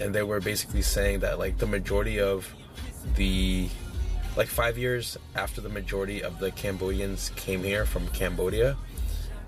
And 0.00 0.14
they 0.14 0.22
were 0.22 0.40
basically 0.40 0.82
saying 0.82 1.20
that 1.20 1.38
like 1.38 1.58
the 1.58 1.66
majority 1.66 2.18
of 2.20 2.52
the 3.16 3.68
like 4.36 4.48
five 4.48 4.78
years 4.78 5.18
after 5.34 5.60
the 5.60 5.68
majority 5.68 6.22
of 6.22 6.38
the 6.38 6.50
Cambodians 6.50 7.30
came 7.36 7.62
here 7.62 7.84
from 7.84 8.08
Cambodia, 8.08 8.76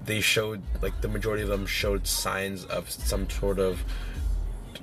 they 0.04 0.20
showed 0.20 0.62
like 0.82 1.00
the 1.00 1.08
majority 1.08 1.42
of 1.42 1.48
them 1.48 1.66
showed 1.66 2.06
signs 2.06 2.64
of 2.66 2.90
some 2.90 3.28
sort 3.30 3.58
of 3.58 3.82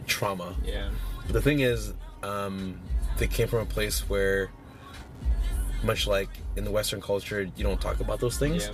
trauma. 0.08 0.56
Yeah. 0.66 0.90
But 1.26 1.34
the 1.34 1.42
thing 1.42 1.60
is, 1.60 1.94
um, 2.24 2.80
they 3.18 3.28
came 3.28 3.48
from 3.48 3.60
a 3.60 3.66
place 3.66 4.10
where, 4.10 4.50
much 5.84 6.08
like 6.08 6.30
in 6.56 6.64
the 6.64 6.72
Western 6.72 7.02
culture, 7.02 7.48
you 7.56 7.64
don't 7.64 7.80
talk 7.80 8.00
about 8.00 8.20
those 8.20 8.38
things. 8.38 8.66
Yeah. 8.66 8.74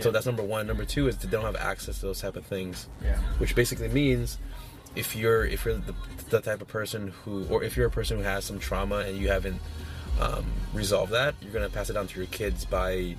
So 0.00 0.10
that's 0.10 0.26
number 0.26 0.42
one. 0.42 0.66
Number 0.66 0.84
two 0.84 1.08
is 1.08 1.16
they 1.18 1.28
don't 1.28 1.44
have 1.44 1.56
access 1.56 2.00
to 2.00 2.06
those 2.06 2.20
type 2.20 2.36
of 2.36 2.44
things, 2.46 2.88
Yeah. 3.02 3.16
which 3.38 3.54
basically 3.54 3.88
means 3.88 4.38
if 4.96 5.14
you're 5.16 5.44
if 5.44 5.64
you're 5.64 5.74
the, 5.76 5.94
the 6.30 6.40
type 6.40 6.60
of 6.62 6.68
person 6.68 7.12
who, 7.24 7.46
or 7.48 7.62
if 7.62 7.76
you're 7.76 7.86
a 7.86 7.90
person 7.90 8.16
who 8.18 8.22
has 8.24 8.44
some 8.44 8.58
trauma 8.58 8.96
and 8.98 9.16
you 9.18 9.28
haven't 9.28 9.60
um, 10.20 10.44
resolved 10.72 11.12
that, 11.12 11.34
you're 11.40 11.52
gonna 11.52 11.68
pass 11.68 11.90
it 11.90 11.94
down 11.94 12.06
to 12.08 12.18
your 12.18 12.26
kids 12.28 12.64
by 12.64 13.16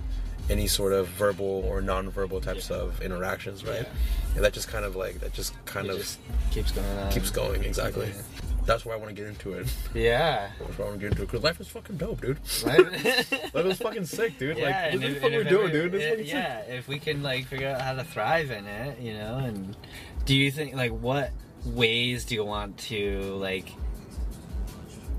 any 0.49 0.67
sort 0.67 0.93
of 0.93 1.07
verbal 1.07 1.63
or 1.67 1.81
non-verbal 1.81 2.39
types 2.39 2.69
Yeah. 2.69 2.77
of 2.77 3.01
interactions, 3.01 3.63
right? 3.65 3.81
Yeah. 3.81 4.35
And 4.35 4.43
that 4.45 4.53
just 4.53 4.67
kind 4.67 4.85
of 4.85 4.95
like 4.95 5.19
that 5.21 5.33
just 5.33 5.53
kind 5.65 5.87
It 5.87 5.93
of 5.93 5.97
just 5.99 6.19
keeps 6.51 6.71
going 6.71 6.97
on. 6.99 7.11
keeps 7.11 7.29
going 7.31 7.63
exactly. 7.63 8.07
Yeah. 8.07 8.21
That's 8.65 8.83
why 8.85 8.93
I 8.93 8.95
want 8.97 9.09
to 9.09 9.13
get 9.15 9.27
into 9.27 9.53
it. 9.53 9.67
Yeah. 9.93 10.49
That's 10.59 10.77
why 10.77 10.85
I 10.85 10.87
want 10.89 10.99
to 10.99 11.05
get 11.05 11.11
into 11.11 11.23
it 11.23 11.25
because 11.27 11.43
life 11.43 11.59
is 11.61 11.67
fucking 11.67 11.97
dope, 11.97 12.21
dude. 12.21 12.39
Life 12.65 13.55
is 13.65 13.77
fucking 13.77 14.05
sick, 14.05 14.37
dude. 14.39 14.57
Yeah, 14.57 14.65
like, 14.65 14.75
and 14.75 15.01
what 15.01 15.09
if- 15.09 15.13
the 15.15 15.19
fuck 15.21 15.29
we 15.31 15.37
if 15.37 15.49
doing, 15.49 15.71
dude? 15.71 15.95
It- 15.95 16.09
fucking 16.09 16.25
sick. 16.25 16.65
if 16.69 16.87
we 16.87 16.99
can 16.99 17.21
like 17.23 17.45
figure 17.45 17.67
out 17.69 17.81
how 17.81 17.93
to 17.93 18.03
thrive 18.03 18.49
in 18.51 18.65
it, 18.65 18.99
you 18.99 19.13
know, 19.13 19.37
and 19.37 19.77
do 20.25 20.35
you 20.35 20.49
think 20.51 20.75
like 20.75 20.91
what 20.91 21.31
ways 21.65 22.25
do 22.25 22.33
you 22.35 22.43
want 22.43 22.77
to 22.77 23.19
like 23.35 23.69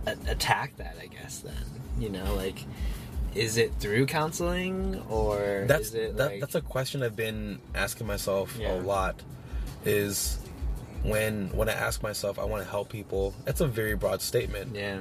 a- 0.07 0.17
attack 0.31 0.77
that? 0.79 0.97
I 1.01 1.07
guess 1.07 1.39
then, 1.41 1.55
you 1.99 2.09
know, 2.09 2.35
like 2.35 2.59
is 3.35 3.59
it 3.59 3.73
through 3.79 4.07
counseling 4.07 5.01
or 5.11 5.67
That's 5.69 5.89
is 5.89 5.95
it 5.95 6.17
that, 6.17 6.31
like 6.33 6.41
that's 6.41 6.55
a 6.55 6.61
question 6.63 7.03
I've 7.03 7.17
been 7.17 7.59
asking 7.75 8.07
myself 8.07 8.57
Yeah. 8.59 8.75
a 8.75 8.77
lot. 8.81 9.23
Is 9.85 10.39
when 11.07 11.49
when 11.51 11.69
I 11.69 11.73
ask 11.73 12.03
myself 12.03 12.39
I 12.39 12.45
want 12.45 12.65
to 12.65 12.71
help 12.71 12.89
people. 12.89 13.35
That's 13.45 13.61
a 13.61 13.67
very 13.67 13.95
broad 13.97 14.21
statement 14.23 14.75
yeah, 14.75 15.01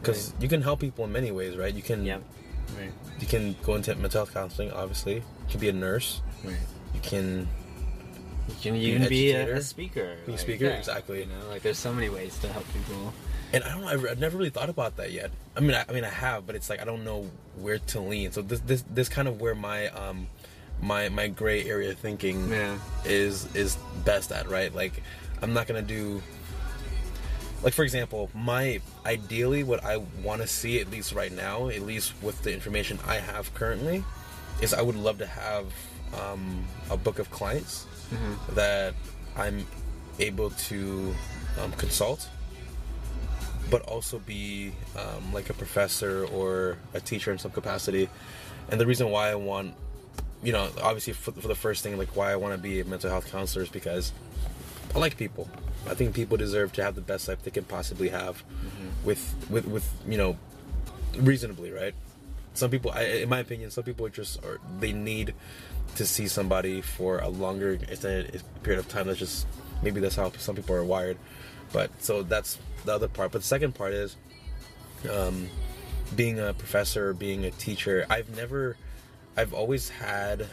because 0.00 0.32
you 0.40 0.48
can 0.48 0.62
help 0.62 0.80
people 0.80 1.04
in 1.04 1.12
many 1.12 1.30
ways, 1.30 1.56
right? 1.56 1.74
You 1.74 1.82
can 1.82 2.04
yeah, 2.04 2.18
right, 2.78 2.92
you 3.20 3.26
can 3.26 3.56
go 3.62 3.74
into 3.74 3.94
mental 3.96 4.20
health 4.24 4.34
counseling. 4.34 4.70
Obviously, 4.72 5.16
you 5.16 5.22
can 5.50 5.60
be 5.60 5.68
a 5.68 5.72
nurse. 5.72 6.20
right. 6.44 6.56
You 6.94 7.00
can 7.02 7.48
You 8.48 8.54
can 8.62 8.74
an 8.74 8.80
even 8.80 9.08
be 9.08 9.32
a, 9.32 9.56
a 9.56 9.60
speaker. 9.62 10.16
Be 10.26 10.32
a 10.32 10.34
like, 10.36 10.40
speaker, 10.40 10.64
yeah, 10.66 10.78
exactly. 10.78 11.20
You 11.20 11.26
know, 11.26 11.48
like 11.48 11.62
there's 11.62 11.78
so 11.78 11.92
many 11.92 12.08
ways 12.08 12.38
to 12.38 12.48
help 12.48 12.66
people. 12.72 13.12
And 13.52 13.62
I 13.64 13.68
don't. 13.70 13.84
I've, 13.84 14.04
I've 14.10 14.18
never 14.18 14.36
really 14.36 14.50
thought 14.50 14.68
about 14.68 14.96
that 14.96 15.12
yet. 15.12 15.30
I 15.56 15.60
mean, 15.60 15.74
I, 15.74 15.84
I 15.88 15.92
mean, 15.92 16.04
I 16.04 16.08
have, 16.10 16.46
but 16.46 16.54
it's 16.56 16.68
like 16.70 16.80
I 16.80 16.84
don't 16.84 17.04
know 17.04 17.30
where 17.56 17.78
to 17.78 18.00
lean. 18.00 18.32
So 18.32 18.42
this, 18.42 18.60
this, 18.60 18.84
this 18.90 19.08
kind 19.08 19.28
of 19.28 19.40
where 19.40 19.54
my, 19.54 19.88
um, 19.88 20.26
my, 20.82 21.08
my 21.08 21.28
gray 21.28 21.64
area 21.64 21.94
thinking 21.94 22.50
Yeah. 22.50 22.78
is 23.04 23.46
is 23.54 23.76
best 24.04 24.32
at. 24.32 24.48
Right? 24.48 24.74
Like, 24.74 25.02
I'm 25.44 25.52
not 25.52 25.66
gonna 25.66 25.82
do. 25.82 26.22
Like 27.62 27.74
for 27.74 27.82
example, 27.82 28.30
my 28.34 28.80
ideally 29.04 29.62
what 29.62 29.84
I 29.84 29.98
want 30.22 30.40
to 30.40 30.46
see 30.46 30.80
at 30.80 30.90
least 30.90 31.12
right 31.12 31.32
now, 31.32 31.68
at 31.68 31.82
least 31.82 32.14
with 32.22 32.42
the 32.42 32.52
information 32.52 32.98
I 33.06 33.16
have 33.16 33.52
currently, 33.54 34.04
is 34.62 34.72
I 34.72 34.80
would 34.82 34.96
love 34.96 35.18
to 35.18 35.26
have 35.26 35.66
um, 36.18 36.64
a 36.90 36.96
book 36.96 37.18
of 37.18 37.30
clients 37.30 37.86
that 38.54 38.94
I'm 39.36 39.66
able 40.18 40.50
to 40.50 41.14
um, 41.60 41.72
consult 41.72 42.28
but 43.70 43.82
also 43.82 44.18
be 44.20 44.72
um, 44.96 45.32
like 45.32 45.50
a 45.50 45.54
professor 45.54 46.26
or 46.26 46.78
a 46.92 47.00
teacher 47.00 47.32
in 47.32 47.38
some 47.38 47.50
capacity. 47.50 48.08
And 48.70 48.80
the 48.80 48.86
reason 48.86 49.10
why 49.10 49.30
I 49.30 49.34
want, 49.34 49.74
you 50.42 50.52
know, 50.52 50.68
obviously 50.82 51.12
for, 51.12 51.32
for 51.32 51.48
the 51.48 51.54
first 51.54 51.82
thing, 51.82 51.96
like 51.96 52.14
why 52.14 52.30
I 52.30 52.36
want 52.36 52.54
to 52.54 52.58
be 52.58 52.80
a 52.80 52.84
mental 52.84 53.10
health 53.10 53.30
counselor 53.30 53.64
is 53.64 53.70
because 53.70 54.12
I 54.94 54.98
like 54.98 55.16
people. 55.16 55.48
I 55.88 55.94
think 55.94 56.14
people 56.14 56.36
deserve 56.36 56.72
to 56.74 56.84
have 56.84 56.94
the 56.94 57.00
best 57.00 57.28
life 57.28 57.42
they 57.42 57.50
can 57.50 57.64
possibly 57.64 58.08
have, 58.10 58.42
with 59.04 59.34
with 59.50 59.66
with 59.66 59.90
you 60.06 60.16
know, 60.16 60.36
reasonably, 61.16 61.70
right? 61.72 61.94
Some 62.54 62.70
people, 62.70 62.92
I, 62.92 63.02
in 63.02 63.28
my 63.28 63.40
opinion, 63.40 63.70
some 63.70 63.84
people 63.84 64.08
just 64.08 64.42
are 64.44 64.60
they 64.78 64.92
need 64.92 65.34
to 65.96 66.06
see 66.06 66.28
somebody 66.28 66.80
for 66.80 67.18
a 67.18 67.28
longer 67.28 67.72
extended 67.72 68.42
period 68.62 68.78
of 68.78 68.88
time. 68.88 69.06
That's 69.08 69.18
just 69.18 69.46
maybe 69.82 70.00
that's 70.00 70.16
how 70.16 70.30
some 70.38 70.54
people 70.54 70.76
are 70.76 70.84
wired. 70.84 71.18
But 71.72 71.90
so 72.02 72.22
that's 72.22 72.58
the 72.84 72.94
other 72.94 73.08
part. 73.08 73.32
But 73.32 73.42
the 73.42 73.46
second 73.46 73.74
part 73.74 73.92
is 73.92 74.16
um, 75.10 75.48
being 76.14 76.38
a 76.38 76.54
professor, 76.54 77.12
being 77.12 77.44
a 77.44 77.50
teacher. 77.50 78.06
I've 78.08 78.34
never, 78.36 78.76
I've 79.36 79.52
always 79.52 79.88
had, 79.88 80.46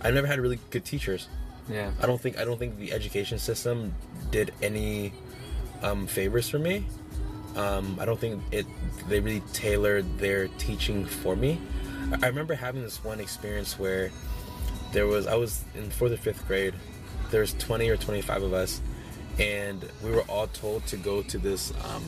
I've 0.00 0.14
never 0.14 0.26
had 0.26 0.40
really 0.40 0.58
good 0.70 0.84
teachers. 0.84 1.28
Yeah. 1.72 1.90
I 2.00 2.06
don't 2.06 2.20
think 2.20 2.38
I 2.38 2.44
don't 2.44 2.58
think 2.58 2.78
the 2.78 2.92
education 2.92 3.38
system 3.38 3.94
did 4.30 4.52
any 4.62 5.12
um, 5.82 6.06
favors 6.06 6.48
for 6.48 6.58
me. 6.58 6.84
Um, 7.56 7.98
I 8.00 8.04
don't 8.04 8.18
think 8.18 8.42
it 8.50 8.66
they 9.08 9.20
really 9.20 9.42
tailored 9.52 10.18
their 10.18 10.48
teaching 10.58 11.04
for 11.04 11.36
me. 11.36 11.58
I 12.22 12.26
remember 12.26 12.54
having 12.54 12.82
this 12.82 13.02
one 13.04 13.20
experience 13.20 13.78
where 13.78 14.10
there 14.92 15.06
was 15.06 15.26
I 15.26 15.34
was 15.34 15.64
in 15.74 15.90
fourth 15.90 16.12
or 16.12 16.16
fifth 16.16 16.46
grade. 16.46 16.74
There 17.30 17.40
was 17.40 17.54
twenty 17.54 17.88
or 17.88 17.96
twenty 17.96 18.20
five 18.20 18.42
of 18.42 18.52
us, 18.52 18.80
and 19.38 19.84
we 20.02 20.10
were 20.10 20.22
all 20.22 20.46
told 20.48 20.86
to 20.88 20.96
go 20.96 21.22
to 21.22 21.38
this 21.38 21.72
um, 21.84 22.04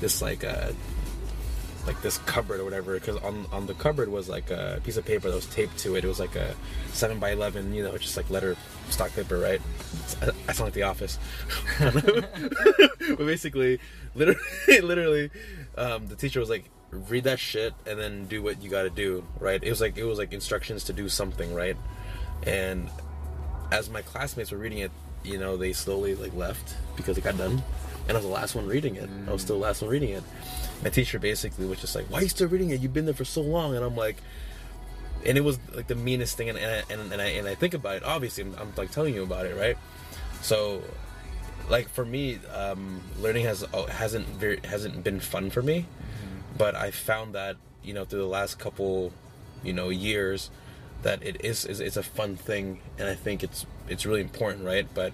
this 0.00 0.22
like 0.22 0.44
uh, 0.44 0.70
like 1.86 2.00
this 2.02 2.18
cupboard 2.18 2.60
or 2.60 2.64
whatever 2.64 2.94
because 2.94 3.16
on 3.18 3.46
on 3.52 3.66
the 3.66 3.74
cupboard 3.74 4.08
was 4.08 4.28
like 4.28 4.50
a 4.50 4.80
piece 4.84 4.96
of 4.96 5.04
paper 5.04 5.28
that 5.28 5.34
was 5.34 5.46
taped 5.46 5.78
to 5.78 5.96
it. 5.96 6.04
It 6.04 6.08
was 6.08 6.20
like 6.20 6.36
a 6.36 6.54
seven 6.92 7.18
by 7.18 7.30
eleven, 7.30 7.74
you 7.74 7.82
know, 7.82 7.96
just 7.98 8.16
like 8.16 8.28
letter 8.30 8.56
stock 8.90 9.12
paper, 9.14 9.38
right? 9.38 9.60
I, 10.48 10.52
sound 10.52 10.68
like 10.68 10.74
The 10.74 10.82
Office, 10.82 11.18
but 11.80 13.18
basically, 13.18 13.80
literally, 14.14 14.40
literally, 14.82 15.30
um, 15.76 16.06
the 16.08 16.16
teacher 16.16 16.40
was 16.40 16.50
like, 16.50 16.70
read 17.08 17.24
that 17.24 17.38
shit 17.38 17.74
and 17.86 17.98
then 17.98 18.26
do 18.26 18.42
what 18.42 18.62
you 18.62 18.70
got 18.70 18.82
to 18.82 18.90
do, 18.90 19.24
right? 19.40 19.62
It 19.62 19.70
was 19.70 19.80
like 19.80 19.96
it 19.96 20.04
was 20.04 20.18
like 20.18 20.32
instructions 20.32 20.84
to 20.84 20.92
do 20.92 21.08
something, 21.08 21.54
right? 21.54 21.76
And 22.46 22.88
as 23.72 23.90
my 23.90 24.02
classmates 24.02 24.50
were 24.50 24.58
reading 24.58 24.78
it, 24.78 24.90
you 25.24 25.38
know, 25.38 25.56
they 25.56 25.72
slowly 25.72 26.14
like 26.14 26.34
left 26.34 26.76
because 26.96 27.18
it 27.18 27.24
got 27.24 27.36
done, 27.36 27.62
and 28.08 28.10
I 28.10 28.14
was 28.14 28.24
the 28.24 28.32
last 28.32 28.54
one 28.54 28.66
reading 28.66 28.96
it. 28.96 29.08
I 29.26 29.32
was 29.32 29.42
still 29.42 29.56
the 29.56 29.62
last 29.62 29.82
one 29.82 29.90
reading 29.90 30.10
it. 30.10 30.22
My 30.82 30.90
teacher 30.90 31.18
basically 31.18 31.66
was 31.66 31.80
just 31.80 31.94
like, 31.94 32.06
"Why 32.06 32.18
are 32.18 32.22
you 32.22 32.28
still 32.28 32.48
reading 32.48 32.70
it? 32.70 32.80
You've 32.80 32.92
been 32.92 33.06
there 33.06 33.14
for 33.14 33.24
so 33.24 33.40
long." 33.40 33.74
And 33.74 33.84
I'm 33.84 33.96
like, 33.96 34.18
and 35.26 35.38
it 35.38 35.42
was 35.42 35.58
like 35.74 35.86
the 35.86 35.94
meanest 35.94 36.36
thing. 36.36 36.48
And 36.48 36.58
and, 36.58 36.84
I- 36.90 36.92
and, 37.12 37.22
I 37.22 37.24
and 37.26 37.48
I 37.48 37.54
think 37.54 37.74
about 37.74 37.96
it. 37.96 38.04
Obviously, 38.04 38.44
I'm, 38.44 38.54
I'm 38.58 38.72
like 38.76 38.90
telling 38.90 39.14
you 39.14 39.22
about 39.22 39.46
it, 39.46 39.56
right? 39.56 39.76
So, 40.42 40.82
like 41.68 41.88
for 41.88 42.04
me, 42.04 42.38
um, 42.54 43.00
learning 43.20 43.44
has 43.46 43.64
oh, 43.72 43.86
hasn't 43.86 44.26
very 44.28 44.60
hasn't 44.64 45.02
been 45.04 45.20
fun 45.20 45.50
for 45.50 45.62
me, 45.62 45.86
but 46.58 46.74
I 46.74 46.90
found 46.90 47.34
that 47.34 47.56
you 47.82 47.94
know 47.94 48.04
through 48.04 48.20
the 48.20 48.26
last 48.26 48.58
couple, 48.58 49.12
you 49.62 49.72
know, 49.72 49.88
years, 49.88 50.50
that 51.02 51.22
it 51.22 51.44
is, 51.44 51.64
is 51.64 51.80
it's 51.80 51.96
a 51.96 52.02
fun 52.02 52.36
thing, 52.36 52.80
and 52.98 53.08
I 53.08 53.14
think 53.14 53.42
it's 53.42 53.66
it's 53.88 54.04
really 54.06 54.20
important, 54.20 54.64
right? 54.64 54.86
But 54.94 55.12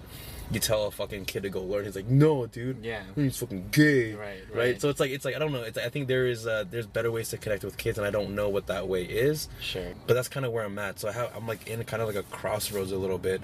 you 0.51 0.59
tell 0.59 0.85
a 0.85 0.91
fucking 0.91 1.25
kid 1.25 1.43
to 1.43 1.49
go 1.49 1.61
learn, 1.63 1.85
he's 1.85 1.95
like, 1.95 2.07
no, 2.07 2.45
dude, 2.47 2.83
Yeah. 2.83 3.03
he's 3.15 3.37
fucking 3.37 3.69
gay, 3.71 4.13
Right, 4.13 4.39
right? 4.49 4.57
right. 4.57 4.81
So 4.81 4.89
it's 4.89 4.99
like 4.99 5.11
it's 5.11 5.23
like 5.25 5.35
I 5.35 5.39
don't 5.39 5.51
know. 5.53 5.61
It's, 5.63 5.77
I 5.77 5.89
think 5.89 6.07
there 6.07 6.25
is 6.27 6.45
uh, 6.45 6.65
there's 6.69 6.85
better 6.87 7.11
ways 7.11 7.29
to 7.29 7.37
connect 7.37 7.63
with 7.63 7.77
kids, 7.77 7.97
and 7.97 8.05
I 8.05 8.11
don't 8.11 8.35
know 8.35 8.49
what 8.49 8.67
that 8.67 8.87
way 8.87 9.03
is 9.03 9.47
Sure. 9.61 9.93
but 10.07 10.13
that's 10.15 10.27
kind 10.27 10.45
of 10.45 10.51
where 10.51 10.63
I'm 10.65 10.77
at. 10.79 10.99
So 10.99 11.07
I 11.09 11.13
have, 11.13 11.31
I'm 11.35 11.47
like 11.47 11.67
in 11.67 11.83
kind 11.85 12.01
of 12.01 12.07
like 12.07 12.17
a 12.17 12.23
crossroads 12.23 12.91
a 12.91 12.97
little 12.97 13.17
bit. 13.17 13.41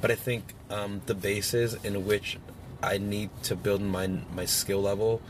But 0.00 0.10
I 0.10 0.14
think 0.14 0.44
um, 0.70 1.00
the 1.06 1.14
bases 1.14 1.74
in 1.82 2.04
which 2.06 2.38
I 2.82 2.98
need 2.98 3.30
to 3.44 3.56
build 3.56 3.80
my 3.80 4.06
my 4.34 4.44
skill 4.44 4.80
level 4.82 5.20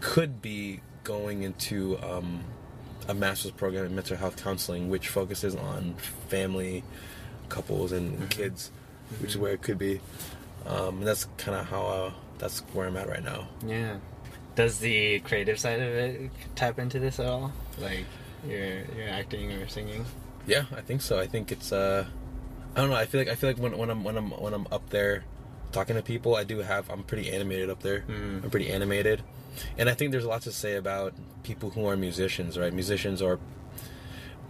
could 0.00 0.40
be 0.40 0.80
going 1.04 1.42
into 1.42 1.98
um, 2.02 2.44
a 3.08 3.14
master's 3.14 3.50
program 3.52 3.84
in 3.86 3.94
mental 3.94 4.16
health 4.16 4.42
counseling, 4.42 4.88
which 4.90 5.08
focuses 5.08 5.54
on 5.56 5.94
family, 6.28 6.84
couples, 7.48 7.90
and 7.92 8.28
kids, 8.30 8.70
which 9.20 9.30
is 9.32 9.38
where 9.38 9.52
it 9.52 9.62
could 9.62 9.78
be. 9.78 10.00
Um, 10.66 10.98
and 10.98 11.06
that's 11.06 11.26
kind 11.36 11.58
of 11.58 11.66
how 11.66 11.86
uh, 11.86 12.12
that's 12.38 12.60
where 12.72 12.86
I'm 12.86 12.96
at 12.96 13.08
right 13.08 13.24
now. 13.24 13.48
Yeah. 13.66 13.96
Does 14.56 14.78
the 14.78 15.20
creative 15.20 15.58
side 15.58 15.80
of 15.80 15.88
it 15.88 16.30
tap 16.54 16.78
into 16.78 16.98
this 16.98 17.20
at 17.20 17.26
all? 17.26 17.52
Like 17.78 18.04
your 18.46 18.82
your 18.96 19.08
acting 19.08 19.52
or 19.52 19.68
singing? 19.68 20.04
Yeah, 20.46 20.64
I 20.76 20.80
think 20.80 21.02
so. 21.02 21.18
I 21.18 21.26
think 21.26 21.52
it's 21.52 21.72
uh 21.72 22.04
I 22.74 22.80
don't 22.80 22.90
know, 22.90 22.96
I 22.96 23.06
feel 23.06 23.20
like 23.20 23.28
I 23.28 23.34
feel 23.34 23.50
like 23.50 23.58
when, 23.58 23.76
when 23.78 23.90
I'm 23.90 24.04
when 24.04 24.16
I'm 24.16 24.30
when 24.30 24.54
I'm 24.54 24.66
up 24.72 24.90
there 24.90 25.24
talking 25.72 25.96
to 25.96 26.02
people, 26.02 26.34
I 26.34 26.44
do 26.44 26.58
have 26.58 26.90
I'm 26.90 27.04
pretty 27.04 27.30
animated 27.30 27.70
up 27.70 27.82
there. 27.82 28.00
Mm. 28.08 28.44
I'm 28.44 28.50
pretty 28.50 28.70
animated. 28.70 29.22
And 29.78 29.88
I 29.88 29.94
think 29.94 30.12
there's 30.12 30.24
a 30.24 30.28
lot 30.28 30.42
to 30.42 30.52
say 30.52 30.76
about 30.76 31.14
people 31.42 31.70
who 31.70 31.86
are 31.86 31.96
musicians, 31.96 32.58
right? 32.58 32.72
Musicians 32.72 33.22
are 33.22 33.38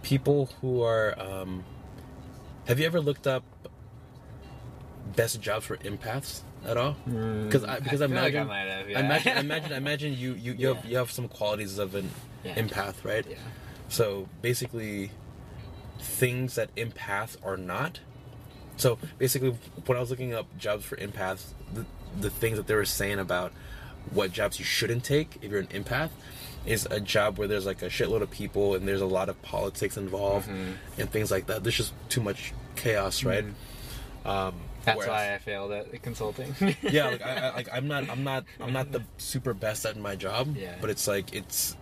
people 0.01 0.49
who 0.61 0.81
are 0.81 1.19
um 1.19 1.63
have 2.65 2.79
you 2.79 2.85
ever 2.85 2.99
looked 2.99 3.27
up 3.27 3.43
best 5.15 5.41
jobs 5.41 5.65
for 5.65 5.77
empaths 5.77 6.41
at 6.65 6.77
all? 6.77 6.95
Because 7.05 7.63
I 7.63 7.79
because 7.79 8.01
I, 8.01 8.05
like 8.05 8.33
imagine 8.33 8.41
I 8.41 8.43
might 8.45 8.69
have, 8.69 8.85
I 8.87 8.89
yeah. 8.89 8.99
imagine 8.99 9.37
I 9.37 9.39
imagine 9.49 9.73
I 9.73 9.77
imagine 9.77 10.13
you 10.17 10.33
you, 10.33 10.53
you 10.53 10.67
have 10.73 10.85
you 10.85 10.97
have 10.97 11.11
some 11.11 11.27
qualities 11.27 11.77
of 11.77 11.95
an 11.95 12.09
Yeah. 12.43 12.55
empath, 12.55 13.03
right? 13.03 13.25
Yeah. 13.29 13.37
So 13.89 14.27
basically, 14.41 15.11
things 15.99 16.55
that 16.55 16.73
empaths 16.75 17.37
are 17.43 17.57
not. 17.57 17.99
So 18.77 18.97
basically, 19.17 19.55
when 19.85 19.97
I 19.97 20.01
was 20.01 20.09
looking 20.09 20.33
up 20.33 20.45
jobs 20.57 20.85
for 20.85 20.95
empaths, 20.97 21.47
the, 21.73 21.85
the 22.19 22.29
things 22.29 22.57
that 22.57 22.67
they 22.67 22.73
were 22.75 22.85
saying 22.85 23.19
about 23.19 23.51
what 24.11 24.31
jobs 24.31 24.57
you 24.57 24.65
shouldn't 24.65 25.03
take 25.03 25.37
if 25.43 25.51
you're 25.51 25.59
an 25.59 25.67
empath 25.67 26.09
is 26.65 26.87
a 26.89 26.99
job 26.99 27.37
where 27.37 27.47
there's 27.47 27.65
like 27.65 27.81
a 27.83 27.87
shitload 27.87 28.21
of 28.21 28.31
people 28.31 28.73
and 28.75 28.87
there's 28.87 29.01
a 29.01 29.05
lot 29.05 29.29
of 29.29 29.39
politics 29.43 29.97
involved 29.97 30.47
Mm-hmm. 30.49 31.01
and 31.01 31.11
things 31.11 31.29
like 31.29 31.47
that. 31.47 31.63
There's 31.63 31.75
just 31.77 31.93
too 32.09 32.21
much 32.21 32.53
chaos, 32.75 33.23
right? 33.23 33.45
Um, 34.25 34.55
That's 34.85 34.97
whereas- 34.97 35.09
why 35.09 35.33
I 35.35 35.37
failed 35.37 35.71
at 35.71 36.01
consulting. 36.01 36.55
yeah, 36.81 37.09
like, 37.09 37.21
I, 37.25 37.35
I, 37.49 37.53
like 37.55 37.69
I'm 37.73 37.87
not, 37.87 38.09
I'm 38.09 38.23
not, 38.23 38.45
I'm 38.59 38.73
not 38.73 38.91
the 38.91 39.03
super 39.17 39.53
best 39.53 39.85
at 39.85 39.95
my 39.97 40.15
job. 40.15 40.55
Yeah. 40.57 40.75
But 40.81 40.89
it's 40.89 41.07
like 41.07 41.33
it's, 41.35 41.75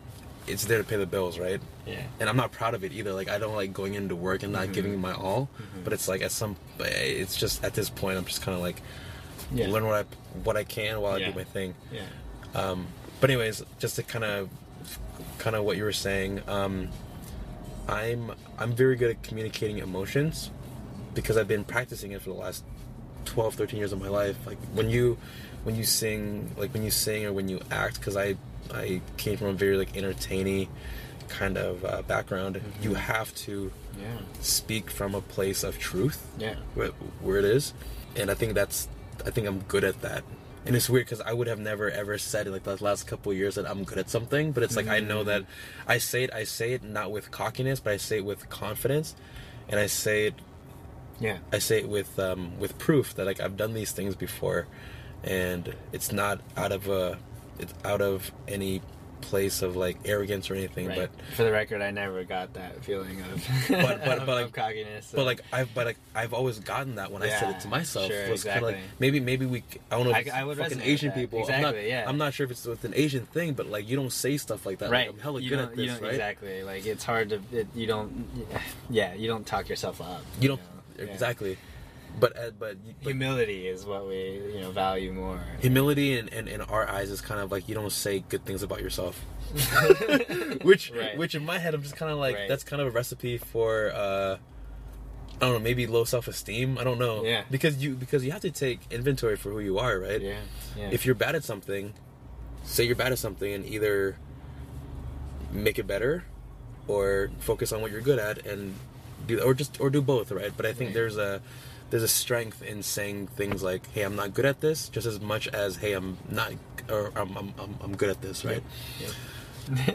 it's 0.47 0.65
there 0.65 0.79
to 0.79 0.83
pay 0.83 0.95
the 0.97 1.05
bills, 1.05 1.37
right? 1.39 1.61
yeah. 1.85 2.01
And 2.19 2.27
I'm 2.29 2.35
not 2.37 2.51
proud 2.51 2.73
of 2.73 2.83
it 2.83 2.91
either. 2.91 3.13
Like 3.13 3.29
I 3.29 3.37
don't 3.37 3.55
like 3.55 3.71
going 3.73 3.93
into 3.93 4.15
work 4.15 4.43
and 4.43 4.51
not 4.51 4.63
Mm-hmm. 4.63 4.71
giving 4.73 4.99
my 5.01 5.13
all. 5.13 5.49
But 5.83 5.93
it's 5.93 6.07
like 6.07 6.21
at 6.21 6.31
some, 6.31 6.55
it's 6.79 7.35
just 7.37 7.63
at 7.63 7.73
this 7.73 7.89
point 7.89 8.17
I'm 8.17 8.25
just 8.25 8.41
kind 8.41 8.55
of 8.55 8.61
like 8.61 8.81
Yeah. 9.53 9.67
learn 9.69 9.85
what 9.85 9.95
I 9.95 10.03
what 10.43 10.57
I 10.57 10.63
can 10.63 10.99
while 11.01 11.13
I 11.13 11.19
do 11.19 11.33
my 11.33 11.43
thing. 11.43 11.75
Yeah. 11.91 12.01
Um, 12.53 12.87
but 13.21 13.29
anyways, 13.29 13.63
just 13.79 13.95
to 13.97 14.03
kind 14.03 14.23
of, 14.25 14.49
kind 15.37 15.55
of 15.55 15.63
what 15.65 15.77
you 15.77 15.83
were 15.83 15.91
saying. 15.93 16.41
Um, 16.47 16.89
I'm 17.87 18.31
I'm 18.57 18.73
very 18.73 18.95
good 18.95 19.11
at 19.11 19.23
communicating 19.23 19.77
emotions 19.79 20.51
because 21.13 21.37
I've 21.37 21.47
been 21.47 21.63
practicing 21.63 22.11
it 22.11 22.21
for 22.21 22.29
the 22.29 22.35
last 22.35 22.63
12, 23.39 23.55
13 23.55 23.77
years 23.79 23.93
of 23.93 24.01
my 24.01 24.09
life. 24.09 24.35
Like 24.45 24.57
when 24.73 24.89
you 24.89 25.17
when 25.63 25.75
you 25.77 25.85
sing, 25.85 26.51
like 26.57 26.73
when 26.73 26.83
you 26.83 26.91
sing 26.91 27.25
or 27.25 27.31
when 27.31 27.47
you 27.47 27.61
act, 27.71 27.95
because 27.99 28.17
I 28.17 28.35
I 28.73 28.99
came 29.15 29.37
from 29.37 29.47
a 29.47 29.53
very 29.53 29.77
like 29.77 29.95
entertaining 29.95 30.67
kind 31.29 31.57
of 31.57 31.85
uh, 31.85 32.01
background. 32.01 32.59
You 32.81 32.95
have 32.95 33.33
to 33.47 33.71
Yeah. 33.97 34.07
speak 34.41 34.89
from 34.91 35.15
a 35.15 35.21
place 35.21 35.63
of 35.63 35.79
truth 35.79 36.19
Yeah. 36.37 36.55
where, 36.75 36.89
where 37.21 37.37
it 37.37 37.45
is 37.45 37.73
and 38.15 38.31
i 38.31 38.33
think 38.33 38.53
that's 38.55 38.87
i 39.27 39.29
think 39.29 39.45
i'm 39.45 39.59
good 39.73 39.83
at 39.83 40.01
that 40.01 40.23
and 40.65 40.73
it's 40.75 40.89
weird 40.89 41.05
because 41.05 41.19
i 41.21 41.33
would 41.33 41.47
have 41.47 41.59
never 41.59 41.91
ever 41.91 42.17
said 42.17 42.47
in 42.47 42.53
like 42.53 42.63
the 42.63 42.77
last 42.83 43.05
couple 43.07 43.31
years 43.33 43.55
that 43.55 43.65
i'm 43.69 43.83
good 43.83 43.97
at 44.03 44.09
something 44.09 44.51
but 44.53 44.63
it's 44.63 44.75
like 44.79 44.87
i 44.87 44.99
know 45.01 45.21
that 45.31 45.43
i 45.87 45.97
say 45.99 46.23
it 46.23 46.31
i 46.33 46.43
say 46.45 46.71
it 46.73 46.81
not 46.83 47.11
with 47.11 47.29
cockiness 47.29 47.79
but 47.81 47.91
i 47.93 47.97
say 47.97 48.17
it 48.21 48.25
with 48.25 48.41
confidence 48.49 49.15
and 49.69 49.77
i 49.79 49.87
say 49.87 50.27
it 50.27 50.35
Yeah. 51.19 51.37
i 51.51 51.59
say 51.59 51.79
it 51.79 51.89
with 51.89 52.17
um 52.19 52.57
with 52.59 52.77
proof 52.77 53.15
that 53.15 53.25
like 53.25 53.39
i've 53.41 53.57
done 53.57 53.73
these 53.73 53.91
things 53.91 54.15
before 54.15 54.67
and 55.23 55.73
it's 55.91 56.11
not 56.11 56.39
out 56.55 56.71
of 56.71 56.87
a 56.87 57.17
it's 57.59 57.73
out 57.83 58.01
of 58.01 58.31
any 58.47 58.81
place 59.21 59.61
of 59.61 59.75
like 59.75 59.97
arrogance 60.05 60.49
or 60.49 60.55
anything 60.55 60.87
Right. 60.87 60.97
but 60.97 61.35
for 61.35 61.43
the 61.43 61.51
record, 61.51 61.81
I 61.81 61.91
never 61.91 62.23
got 62.23 62.53
that 62.53 62.85
feeling 62.85 63.19
of 63.19 63.45
But- 63.67 63.99
but- 64.05 64.17
of, 64.19 64.25
but, 64.25 64.43
like- 64.43 64.53
cockiness. 64.53 65.11
But 65.13 65.25
like 65.25 65.41
I've 65.51 65.73
but 65.75 65.87
like 65.87 65.97
I've 66.15 66.33
always 66.33 66.59
gotten 66.59 66.95
that 66.95 67.11
when 67.11 67.21
I 67.21 67.27
said 67.27 67.49
it 67.49 67.59
to 67.59 67.67
myself. 67.67 68.07
sure, 68.07 68.15
it 68.27 68.31
was 68.31 68.45
kind 68.45 68.57
of 68.59 68.63
like 68.63 68.75
exactly. 68.75 68.95
maybe 68.99 69.19
maybe 69.19 69.45
we 69.45 69.63
I 69.91 69.97
don't 69.97 70.05
know 70.07 70.13
I- 70.13 70.23
I 70.33 70.45
would 70.45 70.57
fucking 70.57 70.79
Asian 70.81 71.11
people. 71.11 71.39
I'm 71.39 71.47
not 71.61 71.75
Exactly, 71.75 71.89
yeah. 71.89 72.05
I'm 72.07 72.17
not 72.17 72.33
sure 72.33 72.45
if 72.45 72.51
it's 72.51 72.65
with 72.65 72.85
an 72.85 72.93
Asian 72.95 73.25
thing, 73.25 73.55
but 73.55 73.65
like 73.67 73.89
you 73.89 73.97
don't 73.97 74.13
say 74.13 74.37
stuff 74.37 74.65
like 74.65 74.77
that. 74.79 74.89
right, 74.89 75.07
Like, 75.07 75.15
I'm 75.17 75.21
hella 75.21 75.41
you 75.41 75.49
good 75.49 75.59
at 75.59 75.75
this, 75.75 75.99
right? 75.99 76.11
exactly 76.11 76.63
like 76.63 76.85
it's 76.85 77.03
hard 77.03 77.27
to 77.31 77.41
it, 77.51 77.67
you 77.75 77.87
don't 77.87 78.25
yeah 78.89 79.15
you 79.15 79.27
don't 79.27 79.45
talk 79.45 79.67
yourself 79.67 79.99
up. 79.99 80.21
You 80.39 80.47
don't 80.47 80.61
know? 80.61 80.78
Yeah. 80.99 81.13
exactly. 81.13 81.57
But 82.19 82.35
uh, 82.37 82.51
but, 82.57 82.77
but 83.03 83.11
Humility 83.11 83.67
is 83.67 83.85
what 83.85 84.07
we 84.07 84.15
you 84.55 84.61
know 84.61 84.71
value 84.71 85.13
more. 85.13 85.39
humility 85.59 86.17
in, 86.17 86.27
in, 86.29 86.47
in 86.47 86.61
our 86.61 86.89
eyes 86.89 87.11
is 87.11 87.21
kind 87.21 87.39
of 87.39 87.51
like 87.51 87.69
you 87.69 87.75
don't 87.75 87.91
say 87.91 88.23
good 88.29 88.43
things 88.45 88.63
about 88.63 88.81
yourself. 88.81 89.23
which 90.63 90.91
Right. 90.91 91.17
which 91.17 91.35
in 91.35 91.45
my 91.45 91.57
head 91.59 91.73
I'm 91.73 91.81
just 91.83 91.95
kind 91.95 92.11
of 92.11 92.17
like 92.17 92.35
Right. 92.35 92.49
that's 92.49 92.63
kind 92.63 92.81
of 92.81 92.87
a 92.87 92.91
recipe 92.91 93.37
for 93.37 93.91
uh 93.93 94.37
I 95.35 95.45
don't 95.45 95.53
know 95.53 95.59
maybe 95.59 95.87
low 95.87 96.03
self 96.03 96.27
esteem 96.27 96.77
I 96.77 96.83
don't 96.83 96.99
know 96.99 97.23
Yeah. 97.23 97.43
because 97.49 97.77
you 97.77 97.95
because 97.95 98.25
you 98.25 98.31
have 98.31 98.41
to 98.41 98.51
take 98.51 98.79
inventory 98.91 99.35
for 99.37 99.51
who 99.51 99.59
you 99.59 99.77
are 99.79 99.97
right 99.99 100.21
Yeah, 100.21 100.39
yeah. 100.77 100.89
if 100.91 101.05
you're 101.05 101.15
bad 101.15 101.35
at 101.35 101.43
something, 101.43 101.93
say 102.63 102.83
you're 102.85 102.95
bad 102.95 103.11
at 103.11 103.19
something 103.19 103.53
and 103.53 103.65
either 103.65 104.17
make 105.51 105.79
it 105.79 105.87
better 105.87 106.25
or 106.87 107.29
focus 107.39 107.71
on 107.71 107.81
what 107.81 107.91
you're 107.91 108.01
good 108.01 108.19
at 108.19 108.45
and 108.45 108.73
do 109.27 109.39
or 109.41 109.53
just 109.53 109.79
or 109.81 109.89
do 109.89 110.01
both, 110.01 110.31
right? 110.31 110.51
But 110.55 110.65
I 110.65 110.73
think 110.73 110.89
Right. 110.89 110.93
there's 110.95 111.17
a 111.17 111.41
there's 111.89 112.03
a 112.03 112.07
strength 112.07 112.61
in 112.61 112.83
saying 112.83 113.27
things 113.27 113.63
like, 113.63 113.87
"Hey, 113.93 114.03
I'm 114.03 114.15
not 114.15 114.33
good 114.33 114.45
at 114.45 114.61
this," 114.61 114.89
just 114.89 115.07
as 115.07 115.19
much 115.19 115.47
as, 115.47 115.77
"Hey, 115.77 115.93
I'm 115.93 116.17
not 116.29 116.53
or 116.89 117.11
I'm 117.15 117.35
I'm 117.37 117.53
I'm, 117.59 117.75
I'm 117.83 117.95
good 117.95 118.09
at 118.09 118.21
this," 118.21 118.45
right? 118.45 118.63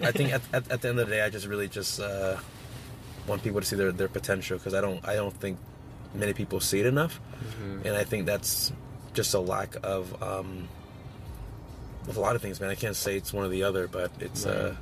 I 0.03 0.13
think 0.13 0.33
at, 0.37 0.43
at, 0.53 0.71
at 0.71 0.81
the 0.83 0.89
end 0.89 0.99
of 0.99 1.07
the 1.09 1.15
day, 1.15 1.23
I 1.23 1.31
just 1.31 1.47
really 1.47 1.69
just 1.69 2.01
uh, 2.01 2.37
want 3.27 3.43
people 3.43 3.61
to 3.61 3.67
see 3.67 3.77
their, 3.77 3.93
their 3.93 4.09
potential 4.09 4.59
because 4.59 4.75
I 4.75 4.81
don't 4.81 5.07
I 5.07 5.15
don't 5.15 5.35
think 5.35 5.59
many 6.15 6.33
people 6.33 6.61
see 6.61 6.81
it 6.81 6.87
enough, 6.87 7.21
Mm-hmm. 7.45 7.87
and 7.87 7.97
I 7.97 8.05
think 8.05 8.27
that's 8.27 8.73
just 9.15 9.35
a 9.35 9.41
lack 9.41 9.77
of 9.83 10.21
um, 10.23 10.69
of 12.09 12.17
a 12.17 12.21
lot 12.21 12.37
of 12.37 12.43
things, 12.43 12.61
man. 12.61 12.71
I 12.71 12.75
can't 12.75 12.97
say 12.97 13.17
it's 13.17 13.33
one 13.33 13.45
or 13.45 13.49
the 13.49 13.63
other, 13.65 13.87
but 13.89 14.11
it's 14.21 14.47
uh, 14.47 14.51
Right. 14.75 14.79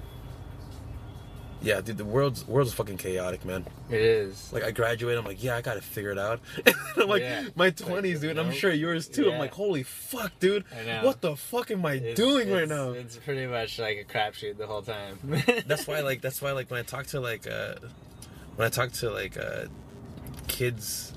Yeah, 1.62 1.81
dude. 1.81 1.96
The 1.98 2.05
world's 2.05 2.46
world's 2.46 2.72
fucking 2.75 2.96
chaotic, 2.98 3.44
man. 3.44 3.64
it 3.90 4.01
is. 4.01 4.53
Like 4.53 4.64
I 4.64 4.70
graduate, 4.70 5.16
I'm 5.16 5.25
like, 5.25 5.42
yeah, 5.42 5.57
I 5.57 5.61
gotta 5.62 5.81
figure 5.81 6.11
it 6.11 6.18
out. 6.18 6.40
and 6.66 6.75
I'm 6.96 7.09
like, 7.09 7.22
Yeah. 7.22 7.44
my 7.55 7.70
twenties, 7.70 8.20
dude. 8.20 8.31
and 8.33 8.40
I'm 8.40 8.53
sure 8.53 8.72
yours 8.72 9.09
too. 9.09 9.25
Yeah. 9.27 9.33
I'm 9.35 9.38
like, 9.38 9.53
holy 9.53 9.83
fuck, 9.83 10.33
dude. 10.40 10.64
I 10.79 10.85
know. 10.85 11.05
What 11.07 11.20
the 11.20 11.37
fuck 11.37 11.70
am 11.70 11.85
I 11.87 11.94
It's- 11.94 12.16
doing 12.16 12.51
right 12.53 12.68
now? 12.68 12.90
It's 12.90 13.16
pretty 13.16 13.46
much 13.46 13.79
like 13.79 13.98
a 13.98 14.05
crapshoot 14.05 14.57
the 14.59 14.66
whole 14.66 14.83
time. 14.83 15.18
that's 15.66 15.87
why 15.87 16.01
like 16.01 16.20
that's 16.20 16.42
why 16.42 16.53
like 16.53 16.70
when 16.70 16.81
I 16.81 16.83
talk 16.85 17.07
to 17.09 17.20
like 17.20 17.46
uh 17.46 17.75
when 18.57 18.66
I 18.66 18.70
talk 18.70 18.92
to 18.92 19.11
like 19.11 19.37
uh 19.38 19.66
kids 20.48 21.12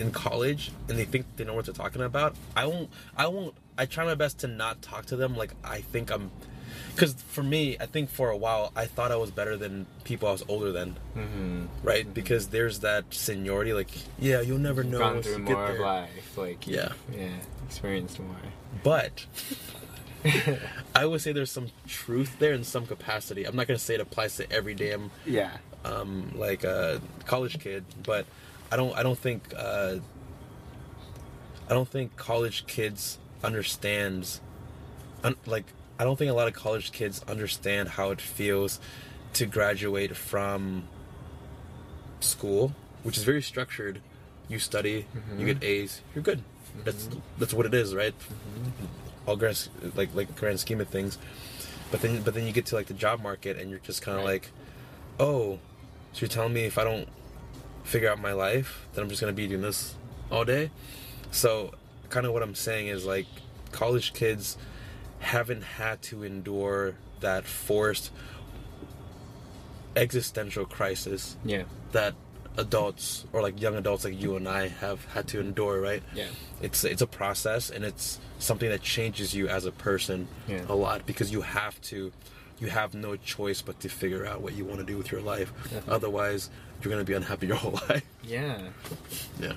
in 0.00 0.10
college 0.12 0.70
and 0.88 0.96
they 0.98 1.04
think 1.04 1.26
they 1.36 1.44
know 1.44 1.54
what 1.54 1.64
they're 1.64 1.74
talking 1.74 2.02
about, 2.02 2.36
I 2.56 2.66
won't 2.66 2.90
I 3.16 3.26
won't 3.26 3.54
I 3.76 3.86
try 3.86 4.04
my 4.04 4.14
best 4.14 4.38
to 4.40 4.46
not 4.46 4.82
talk 4.82 5.06
to 5.06 5.16
them 5.16 5.36
like 5.36 5.52
I 5.64 5.80
think 5.80 6.10
I'm 6.10 6.30
because 6.94 7.14
for 7.14 7.42
me, 7.42 7.76
I 7.78 7.86
think 7.86 8.10
for 8.10 8.30
a 8.30 8.36
while 8.36 8.72
I 8.74 8.86
thought 8.86 9.12
I 9.12 9.16
was 9.16 9.30
better 9.30 9.56
than 9.56 9.86
people 10.04 10.28
I 10.28 10.32
was 10.32 10.44
older 10.48 10.72
than, 10.72 10.96
mm-hmm. 11.16 11.66
right? 11.82 12.12
Because 12.12 12.48
there's 12.48 12.80
that 12.80 13.04
seniority, 13.10 13.72
like 13.72 13.90
yeah, 14.18 14.40
you'll 14.40 14.58
never 14.58 14.82
know 14.84 14.98
Gone 14.98 15.22
through 15.22 15.38
more 15.38 15.70
of 15.70 15.78
life, 15.78 16.36
like 16.36 16.66
Yeah. 16.66 16.92
yeah, 17.12 17.28
experienced 17.66 18.18
more. 18.20 18.36
But 18.82 19.26
I 20.94 21.06
would 21.06 21.20
say 21.20 21.32
there's 21.32 21.50
some 21.50 21.68
truth 21.86 22.38
there 22.38 22.52
in 22.52 22.64
some 22.64 22.86
capacity. 22.86 23.44
I'm 23.44 23.56
not 23.56 23.66
gonna 23.66 23.78
say 23.78 23.94
it 23.94 24.00
applies 24.00 24.36
to 24.36 24.50
every 24.52 24.74
damn 24.74 25.10
Yeah, 25.24 25.56
um, 25.84 26.32
like 26.34 26.64
a 26.64 27.00
college 27.24 27.60
kid, 27.60 27.84
but 28.02 28.26
I 28.70 28.76
don't 28.76 28.96
I 28.96 29.02
don't 29.02 29.18
think 29.18 29.52
uh, 29.56 29.96
I 31.68 31.74
don't 31.74 31.88
think 31.88 32.16
college 32.16 32.66
kids 32.66 33.18
understands 33.44 34.40
un- 35.22 35.36
like 35.46 35.66
I 35.98 36.04
don't 36.04 36.16
think 36.16 36.30
a 36.30 36.34
lot 36.34 36.48
of 36.48 36.54
college 36.54 36.92
kids 36.92 37.24
understand 37.26 37.88
how 37.88 38.10
it 38.10 38.20
feels 38.20 38.80
to 39.34 39.46
graduate 39.46 40.16
from 40.16 40.84
school, 42.20 42.72
which 43.02 43.16
is 43.16 43.24
very 43.24 43.42
structured. 43.42 44.00
You 44.48 44.58
study, 44.58 45.06
you 45.36 45.44
get 45.44 45.56
mm-hmm. 45.56 45.64
A's, 45.64 46.00
you're 46.14 46.22
good. 46.22 46.38
Mm-hmm. 46.38 46.80
That's 46.84 47.08
that's 47.38 47.54
what 47.54 47.66
it 47.66 47.74
is, 47.74 47.94
right? 47.94 48.14
Mm-hmm. 48.18 48.86
All 49.26 49.36
grand 49.36 49.68
like 49.94 50.14
like 50.14 50.34
grand 50.36 50.60
scheme 50.60 50.80
of 50.80 50.88
things. 50.88 51.18
But 51.90 52.00
then 52.00 52.22
but 52.22 52.34
then 52.34 52.46
you 52.46 52.52
get 52.52 52.66
to 52.66 52.74
like 52.74 52.86
the 52.86 52.94
job 52.94 53.22
market 53.22 53.58
and 53.58 53.70
you're 53.70 53.80
just 53.80 54.00
kind 54.02 54.16
of 54.18 54.24
Right. 54.24 54.32
like, 54.32 54.50
oh, 55.20 55.58
so 56.12 56.20
you're 56.20 56.28
telling 56.28 56.52
me 56.52 56.64
if 56.64 56.78
I 56.78 56.84
don't 56.84 57.08
figure 57.84 58.10
out 58.10 58.20
my 58.20 58.32
life, 58.32 58.86
then 58.94 59.02
I'm 59.02 59.08
just 59.10 59.20
gonna 59.20 59.32
be 59.32 59.46
doing 59.46 59.62
this 59.62 59.94
all 60.30 60.44
day. 60.44 60.70
So 61.30 61.72
kind 62.08 62.24
of 62.24 62.32
what 62.32 62.42
I'm 62.42 62.54
saying 62.54 62.86
is 62.86 63.04
like 63.04 63.26
college 63.72 64.14
kids 64.14 64.56
haven't 65.20 65.62
had 65.62 66.00
to 66.02 66.22
endure 66.22 66.94
that 67.20 67.44
forced 67.44 68.12
existential 69.96 70.64
crisis 70.64 71.36
yeah, 71.44 71.64
that 71.92 72.14
adults 72.56 73.24
or 73.32 73.42
like 73.42 73.60
young 73.60 73.76
adults 73.76 74.04
like 74.04 74.20
you 74.20 74.36
and 74.36 74.48
I 74.48 74.68
have 74.68 75.04
had 75.06 75.26
to 75.28 75.40
endure, 75.40 75.80
right? 75.80 76.02
Yeah. 76.14 76.26
It's 76.60 76.84
it's 76.84 77.02
a 77.02 77.06
process 77.06 77.70
and 77.70 77.84
it's 77.84 78.18
something 78.38 78.68
that 78.68 78.82
changes 78.82 79.34
you 79.34 79.48
as 79.48 79.64
a 79.64 79.72
person 79.72 80.28
Yeah. 80.48 80.62
a 80.68 80.74
lot 80.74 81.06
because 81.06 81.32
you 81.32 81.40
have 81.42 81.80
to 81.82 82.12
you 82.60 82.68
have 82.68 82.94
no 82.94 83.16
choice 83.16 83.62
but 83.62 83.78
to 83.80 83.88
figure 83.88 84.26
out 84.26 84.40
what 84.40 84.54
you 84.54 84.64
want 84.64 84.80
to 84.80 84.86
do 84.86 84.96
with 84.96 85.12
your 85.12 85.20
life. 85.20 85.52
Definitely. 85.64 85.92
Otherwise, 85.94 86.50
you're 86.82 86.90
going 86.92 87.04
to 87.04 87.08
be 87.08 87.14
unhappy 87.14 87.46
your 87.46 87.56
whole 87.64 87.80
life. 87.88 88.04
Yeah. 88.24 88.60
Yeah. 89.40 89.52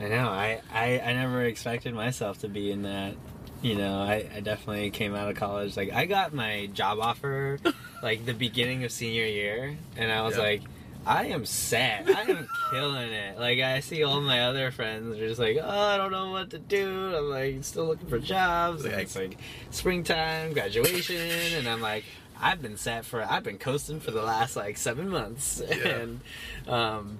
I 0.00 0.08
know. 0.08 0.28
I, 0.28 0.60
I, 0.72 1.00
I 1.00 1.12
never 1.14 1.42
expected 1.42 1.94
myself 1.94 2.40
to 2.40 2.48
be 2.48 2.70
in 2.72 2.82
that. 2.82 3.14
You 3.62 3.74
know, 3.76 3.98
I, 4.00 4.28
I 4.34 4.40
definitely 4.40 4.90
came 4.90 5.14
out 5.14 5.28
of 5.30 5.36
college. 5.36 5.76
Like, 5.76 5.92
I 5.92 6.06
got 6.06 6.32
my 6.34 6.66
job 6.72 6.98
offer, 7.00 7.58
like, 8.02 8.24
the 8.26 8.34
beginning 8.34 8.84
of 8.84 8.92
senior 8.92 9.24
year, 9.26 9.76
and 9.96 10.12
I 10.12 10.22
was 10.22 10.36
Yeah. 10.36 10.42
like, 10.42 10.62
I 11.06 11.26
am 11.26 11.46
set. 11.46 12.08
I 12.08 12.22
am 12.22 12.48
killing 12.70 13.12
it. 13.12 13.38
Like, 13.38 13.60
I 13.60 13.80
see 13.80 14.02
all 14.04 14.20
my 14.20 14.42
other 14.46 14.70
friends 14.72 15.16
are 15.16 15.28
just 15.28 15.40
like, 15.40 15.56
oh, 15.60 15.68
I 15.68 15.96
don't 15.96 16.10
know 16.12 16.30
what 16.30 16.50
to 16.50 16.58
do. 16.58 17.14
I'm 17.16 17.30
like, 17.30 17.62
still 17.64 17.86
looking 17.86 18.08
for 18.08 18.18
jobs. 18.18 18.84
And 18.84 18.94
it's 18.94 19.14
like 19.16 19.36
springtime, 19.70 20.52
graduation, 20.52 21.16
and 21.56 21.68
I'm 21.68 21.80
like, 21.80 22.04
I've 22.40 22.60
been 22.60 22.76
set 22.76 23.04
for, 23.04 23.22
I've 23.22 23.44
been 23.44 23.58
coasting 23.58 24.00
for 24.00 24.10
the 24.10 24.22
last, 24.22 24.56
like, 24.56 24.76
seven 24.76 25.08
months. 25.08 25.62
Yeah. 25.68 25.88
And, 25.88 26.20
um, 26.68 27.18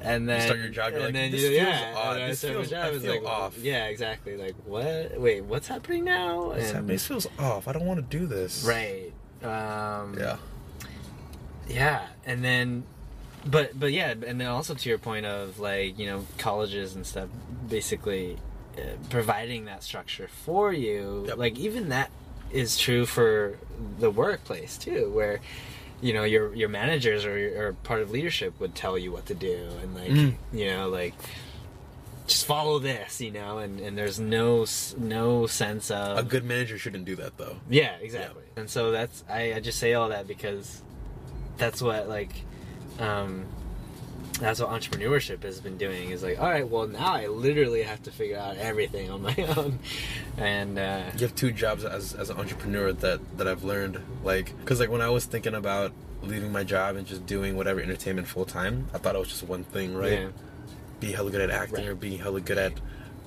and 0.00 0.28
then 0.28 0.40
start 0.42 0.58
your 0.58 0.68
job, 0.68 0.90
you're 0.92 0.96
and 0.98 1.04
like, 1.06 1.14
then 1.14 1.30
"This 1.32 1.42
you, 1.42 1.48
feels 1.48 1.68
yeah, 1.68 1.94
odd. 1.96 2.14
and 2.16 2.24
I 2.24 2.28
This 2.28 2.40
feels- 2.44 2.70
job, 2.70 2.84
I 2.94 2.98
feel 2.98 3.10
like, 3.14 3.24
off." 3.24 3.58
Yeah, 3.58 3.86
exactly. 3.86 4.36
Like, 4.36 4.54
what? 4.64 5.20
Wait, 5.20 5.42
what's 5.44 5.68
happening 5.68 6.04
now? 6.04 6.46
What's 6.48 6.58
And- 6.58 6.66
happening? 6.68 6.86
This 6.88 7.06
feels 7.06 7.26
off. 7.38 7.68
I 7.68 7.72
don't 7.72 7.84
want 7.86 7.98
to 8.08 8.18
do 8.18 8.26
this. 8.26 8.64
Right. 8.64 9.12
Um, 9.42 10.16
Yeah. 10.18 10.36
Yeah, 11.68 12.06
and 12.26 12.42
then, 12.44 12.84
but 13.46 13.78
but 13.78 13.92
yeah, 13.92 14.14
and 14.26 14.40
then 14.40 14.48
also 14.48 14.74
to 14.74 14.88
your 14.88 14.98
point 14.98 15.26
of 15.26 15.58
like 15.58 15.98
you 15.98 16.06
know 16.06 16.26
colleges 16.38 16.94
and 16.94 17.06
stuff, 17.06 17.28
basically 17.68 18.36
uh, 18.76 18.82
providing 19.10 19.64
that 19.66 19.82
structure 19.82 20.28
for 20.28 20.72
you. 20.72 21.24
Yep. 21.28 21.36
Like 21.38 21.58
even 21.58 21.88
that 21.90 22.10
is 22.50 22.76
true 22.78 23.06
for 23.06 23.58
the 23.98 24.10
workplace 24.10 24.76
too, 24.76 25.10
where 25.14 25.40
you 26.02 26.12
know 26.12 26.24
your 26.24 26.54
your 26.54 26.68
managers 26.68 27.24
or, 27.24 27.68
or 27.68 27.72
part 27.84 28.02
of 28.02 28.10
leadership 28.10 28.58
would 28.60 28.74
tell 28.74 28.98
you 28.98 29.10
what 29.12 29.24
to 29.26 29.34
do, 29.34 29.68
and 29.82 29.94
like 29.94 30.10
Mm. 30.10 30.34
you 30.52 30.66
know 30.66 30.88
like. 30.88 31.14
Just 32.28 32.46
follow 32.46 32.78
this, 32.78 33.20
you 33.20 33.32
know, 33.32 33.58
and, 33.58 33.80
and 33.80 33.98
there's 33.98 34.20
no 34.20 34.64
no 34.96 35.46
sense 35.48 35.90
of 35.90 36.18
A 36.18 36.22
good 36.22 36.44
manager 36.44 36.78
shouldn't 36.78 37.04
do 37.04 37.16
that 37.16 37.36
though. 37.36 37.56
yeah, 37.68 37.96
exactly. 38.00 38.44
And 38.56 38.70
so 38.70 38.92
that's 38.92 39.24
I, 39.28 39.54
I 39.54 39.60
just 39.60 39.78
say 39.80 39.94
all 39.94 40.08
that 40.10 40.28
because 40.28 40.82
that's 41.58 41.82
what 41.82 42.08
like 42.08 42.32
um 43.00 43.44
that's 44.42 44.60
what 44.60 44.70
entrepreneurship 44.70 45.42
has 45.42 45.60
been 45.60 45.76
doing 45.78 46.10
is 46.10 46.22
like 46.22 46.38
all 46.40 46.48
right 46.50 46.68
well 46.68 46.86
now 46.86 47.12
i 47.14 47.26
literally 47.26 47.82
have 47.82 48.02
to 48.02 48.10
figure 48.10 48.36
out 48.38 48.56
everything 48.56 49.10
on 49.10 49.22
my 49.22 49.34
own 49.56 49.78
and 50.36 50.78
uh 50.78 51.04
You 51.16 51.26
have 51.26 51.34
two 51.34 51.52
jobs 51.52 51.84
as, 51.84 52.14
as 52.14 52.30
an 52.30 52.36
entrepreneur 52.38 52.92
that, 52.92 53.20
that 53.38 53.46
I've 53.48 53.64
learned. 53.64 53.98
Like, 54.24 54.56
because 54.60 54.80
like 54.80 54.90
when 54.90 55.00
I 55.02 55.10
was 55.10 55.24
thinking 55.26 55.54
about 55.54 55.92
leaving 56.22 56.52
my 56.52 56.64
job 56.64 56.96
and 56.96 57.06
just 57.06 57.26
doing 57.26 57.56
whatever 57.56 57.80
entertainment 57.80 58.26
full 58.28 58.44
time, 58.44 58.88
I 58.94 58.98
thought 58.98 59.14
it 59.14 59.18
was 59.18 59.28
just 59.28 59.42
one 59.44 59.64
thing, 59.64 59.94
right? 59.94 60.20
yeah 60.20 60.28
Be 61.00 61.12
hella 61.12 61.30
good 61.30 61.40
at 61.42 61.50
acting 61.50 61.80
Right. 61.84 61.88
or 61.88 61.94
being 61.94 62.18
hella 62.18 62.40
good 62.40 62.58
at 62.58 62.72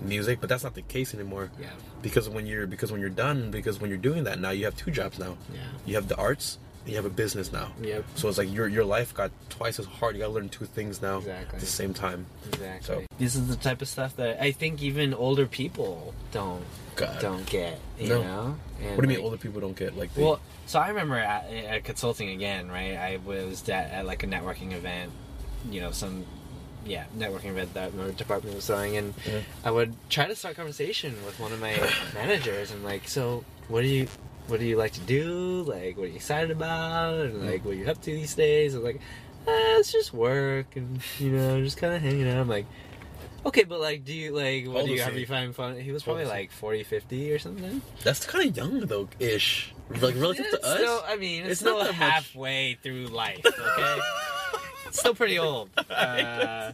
music, 0.02 0.40
but 0.42 0.50
that's 0.50 0.64
not 0.64 0.74
the 0.76 0.82
case 0.82 1.14
anymore. 1.14 1.52
yeah 1.60 1.68
Because 2.02 2.28
when 2.30 2.46
you're 2.46 2.68
because 2.68 2.92
when 2.92 3.00
you're 3.02 3.10
done, 3.28 3.52
because 3.52 3.80
when 3.80 3.90
you're 3.90 4.06
doing 4.10 4.24
that 4.26 4.40
now, 4.40 4.50
you 4.52 4.66
have 4.66 4.76
two 4.76 4.92
jobs 4.92 5.20
now. 5.20 5.38
yeah 5.54 5.60
You 5.86 5.96
have 5.96 6.08
the 6.08 6.16
arts, 6.18 6.58
and 6.58 6.65
you 6.86 6.96
have 6.96 7.06
a 7.06 7.10
business 7.10 7.52
now. 7.52 7.72
Yep. 7.82 8.06
So 8.16 8.30
it's 8.30 8.38
like 8.38 8.52
your 8.54 8.68
your 8.68 8.86
life 8.86 9.14
got 9.14 9.32
twice 9.50 9.80
as 9.80 9.86
hard. 9.86 10.16
You 10.16 10.22
got 10.22 10.28
to 10.28 10.34
learn 10.34 10.50
two 10.50 10.66
things 10.66 11.02
now 11.02 11.18
Exactly. 11.18 11.56
at 11.56 11.60
the 11.60 11.66
same 11.66 11.94
time. 11.94 12.26
exactly 12.48 12.86
So- 12.96 13.04
this 13.18 13.36
is 13.36 13.48
the 13.48 13.56
type 13.56 13.82
of 13.82 13.88
stuff 13.88 14.16
that 14.18 14.42
i 14.44 14.52
think 14.52 14.82
even 14.84 15.14
older 15.14 15.46
people 15.48 16.14
don't 16.32 16.64
God. 16.98 17.20
don't 17.22 17.46
get 17.46 17.80
you 18.00 18.10
No. 18.10 18.22
know 18.24 18.58
and 18.82 18.96
What 18.98 19.06
do 19.06 19.10
you 19.12 19.18
mean 19.18 19.26
older 19.26 19.38
people 19.38 19.62
don't 19.62 19.76
get 19.78 19.98
like? 19.98 20.14
The, 20.14 20.22
Well, 20.22 20.40
so 20.66 20.80
I 20.80 20.90
remember 20.90 21.18
at, 21.18 21.46
at 21.50 21.84
consulting 21.86 22.30
again, 22.30 22.68
right? 22.70 22.96
I 22.98 23.20
was 23.26 23.68
at, 23.70 23.92
at 23.92 24.06
like 24.06 24.24
a 24.24 24.28
networking 24.28 24.74
event, 24.74 25.12
you 25.72 25.80
know, 25.82 25.92
some 25.92 26.26
yeah 26.86 27.06
networking 27.18 27.46
event 27.52 27.74
that 27.74 27.94
my 27.96 28.12
department 28.12 28.56
was 28.56 28.68
throwing, 28.68 28.96
and 28.98 29.14
Yeah. 29.26 29.42
I 29.64 29.72
would 29.72 29.96
try 30.10 30.28
to 30.28 30.36
start 30.36 30.56
conversation 30.56 31.16
with 31.26 31.40
one 31.40 31.52
of 31.54 31.60
my 31.60 31.74
managers, 32.14 32.70
and 32.72 32.84
like, 32.84 33.08
so 33.08 33.44
what 33.70 33.82
do 33.82 33.88
you 33.88 34.08
what 34.48 34.60
do 34.60 34.66
you 34.66 34.78
like 34.78 34.94
to 34.94 35.00
do? 35.02 35.64
Like, 35.64 35.98
what 35.98 36.06
are 36.06 36.08
you 36.08 36.16
excited 36.16 36.52
about? 36.52 37.16
And 37.26 37.46
like, 37.46 37.64
what 37.66 37.72
are 37.72 37.78
you 37.78 37.88
up 37.88 38.02
to 38.02 38.12
these 38.12 38.36
days? 38.36 38.76
I 38.76 38.80
was 38.80 38.86
like, 38.86 38.96
eh, 39.48 39.78
it's 39.80 39.92
just 39.92 40.14
work, 40.14 40.76
and 40.76 41.00
you 41.20 41.32
know, 41.32 41.62
just 41.62 41.78
kind 41.78 41.94
of 41.94 42.02
hanging 42.02 42.30
out. 42.30 42.38
I'm 42.38 42.50
like. 42.50 42.66
Okay, 43.46 43.64
but 43.64 43.80
like, 43.80 44.04
do 44.04 44.12
you 44.12 44.32
like? 44.36 44.66
What 44.66 44.86
do 44.88 44.92
you 44.92 45.02
have 45.02 45.16
you 45.16 45.28
find 45.28 45.54
fun? 45.56 45.80
He 45.80 45.92
was 45.92 46.02
probably 46.02 46.26
like 46.26 46.52
40, 46.52 46.82
50 46.84 47.32
or 47.32 47.38
something. 47.38 47.80
that's 48.04 48.26
kind 48.26 48.50
of 48.50 48.58
young 48.58 48.80
though, 48.80 49.08
ish. 49.20 49.72
Like 50.02 50.16
relative 50.16 50.50
to 50.50 50.66
us. 50.66 50.78
Still, 50.80 51.04
I 51.08 51.16
mean, 51.18 51.44
it's, 51.44 51.52
it's 51.52 51.60
still 51.62 51.78
not 51.78 51.84
that 51.92 52.00
much. 52.00 52.10
halfway 52.12 52.74
through 52.82 53.06
life. 53.06 53.46
Okay, 53.46 54.00
it's 54.88 55.00
still 55.00 55.14
pretty 55.14 55.38
old. 55.38 55.70
Uh, 55.92 56.72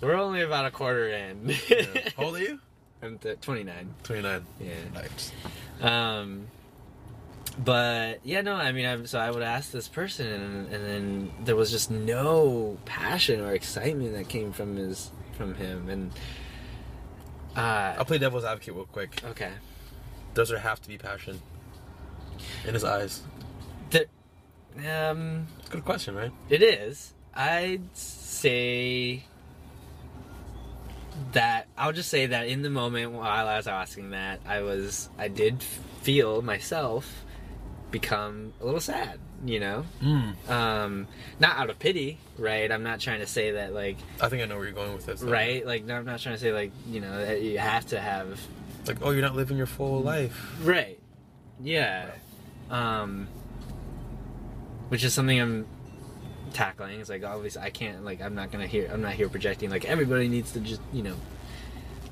we're 0.00 0.14
only 0.14 0.42
about 0.42 0.64
a 0.64 0.70
quarter 0.70 1.08
in. 1.08 1.52
Yeah. 1.68 1.84
How 2.16 2.22
old 2.26 2.36
are 2.36 2.38
you? 2.38 2.60
I'm 3.02 3.18
th- 3.18 3.40
29. 3.40 3.94
Twenty 4.04 4.22
nine. 4.22 4.46
Yeah. 4.60 4.74
Nice. 4.94 5.32
Um, 5.80 6.46
but 7.58 8.20
yeah, 8.24 8.40
no, 8.40 8.54
I 8.54 8.72
mean, 8.72 8.86
I, 8.86 9.04
so 9.04 9.18
I 9.18 9.30
would 9.30 9.42
ask 9.42 9.70
this 9.70 9.88
person, 9.88 10.26
and, 10.26 10.72
and 10.72 10.84
then 10.84 11.32
there 11.44 11.56
was 11.56 11.70
just 11.70 11.90
no 11.90 12.78
passion 12.84 13.40
or 13.40 13.52
excitement 13.52 14.14
that 14.14 14.28
came 14.28 14.52
from 14.52 14.76
his 14.76 15.10
from 15.32 15.54
him, 15.54 15.88
and 15.88 16.12
uh, 17.56 17.94
I'll 17.98 18.04
play 18.04 18.18
devil's 18.18 18.44
advocate 18.44 18.74
real 18.74 18.84
quick. 18.84 19.22
okay, 19.24 19.52
Does 20.34 20.48
there 20.48 20.58
have 20.58 20.80
to 20.82 20.88
be 20.88 20.98
passion 20.98 21.40
in 22.66 22.74
his 22.74 22.84
eyes? 22.84 23.22
there, 23.90 24.06
um. 25.10 25.46
It's 25.58 25.68
a 25.68 25.72
good 25.72 25.84
question, 25.84 26.14
right? 26.14 26.32
It 26.48 26.62
is. 26.62 27.12
I'd 27.34 27.96
say 27.96 29.24
that 31.32 31.66
I'll 31.76 31.92
just 31.92 32.08
say 32.08 32.26
that 32.26 32.48
in 32.48 32.62
the 32.62 32.70
moment 32.70 33.12
while 33.12 33.46
I 33.48 33.56
was 33.56 33.66
asking 33.66 34.10
that, 34.10 34.40
I 34.46 34.62
was 34.62 35.08
I 35.18 35.28
did 35.28 35.62
feel 35.62 36.42
myself 36.42 37.24
become 37.90 38.52
a 38.60 38.64
little 38.64 38.80
sad, 38.80 39.18
you 39.44 39.60
know? 39.60 39.84
Mm. 40.02 40.48
Um 40.50 41.08
not 41.38 41.56
out 41.58 41.70
of 41.70 41.78
pity, 41.78 42.18
right? 42.38 42.70
I'm 42.70 42.82
not 42.82 43.00
trying 43.00 43.20
to 43.20 43.26
say 43.26 43.52
that 43.52 43.72
like 43.72 43.96
I 44.20 44.28
think 44.28 44.42
I 44.42 44.46
know 44.46 44.56
where 44.56 44.64
you're 44.64 44.74
going 44.74 44.94
with 44.94 45.06
this. 45.06 45.20
though. 45.20 45.30
right? 45.30 45.64
Like 45.66 45.84
no, 45.84 45.96
I'm 45.96 46.04
not 46.04 46.20
trying 46.20 46.36
to 46.36 46.40
say 46.40 46.52
like, 46.52 46.72
you 46.88 47.00
know, 47.00 47.24
that 47.24 47.42
you 47.42 47.58
have 47.58 47.86
to 47.86 48.00
have 48.00 48.40
Like, 48.86 48.98
oh, 49.02 49.10
you're 49.10 49.22
not 49.22 49.34
living 49.36 49.56
your 49.56 49.66
full 49.66 50.00
life. 50.02 50.52
Right. 50.62 50.98
Yeah. 51.60 52.10
Um 52.70 53.28
which 54.88 55.04
is 55.04 55.14
something 55.14 55.40
I'm 55.40 55.66
tackling. 56.52 57.00
It's 57.00 57.08
like 57.10 57.24
obviously 57.24 57.62
I 57.62 57.70
can't 57.70 58.04
like 58.04 58.20
I'm 58.20 58.34
not 58.34 58.50
gonna 58.50 58.66
hear 58.66 58.90
I'm 58.92 59.02
not 59.02 59.12
here 59.12 59.28
projecting 59.28 59.70
like 59.70 59.84
everybody 59.84 60.28
needs 60.28 60.52
to 60.52 60.60
just, 60.60 60.80
you 60.92 61.02
know, 61.02 61.16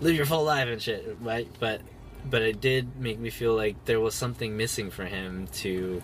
live 0.00 0.14
your 0.14 0.26
full 0.26 0.44
life 0.44 0.68
and 0.68 0.80
shit, 0.80 1.16
right? 1.20 1.48
But 1.58 1.80
but 2.24 2.42
it 2.42 2.60
did 2.60 2.96
make 2.98 3.18
me 3.18 3.30
feel 3.30 3.54
like 3.54 3.82
there 3.84 4.00
was 4.00 4.14
something 4.14 4.56
missing 4.56 4.90
for 4.90 5.04
him 5.04 5.48
to 5.54 6.02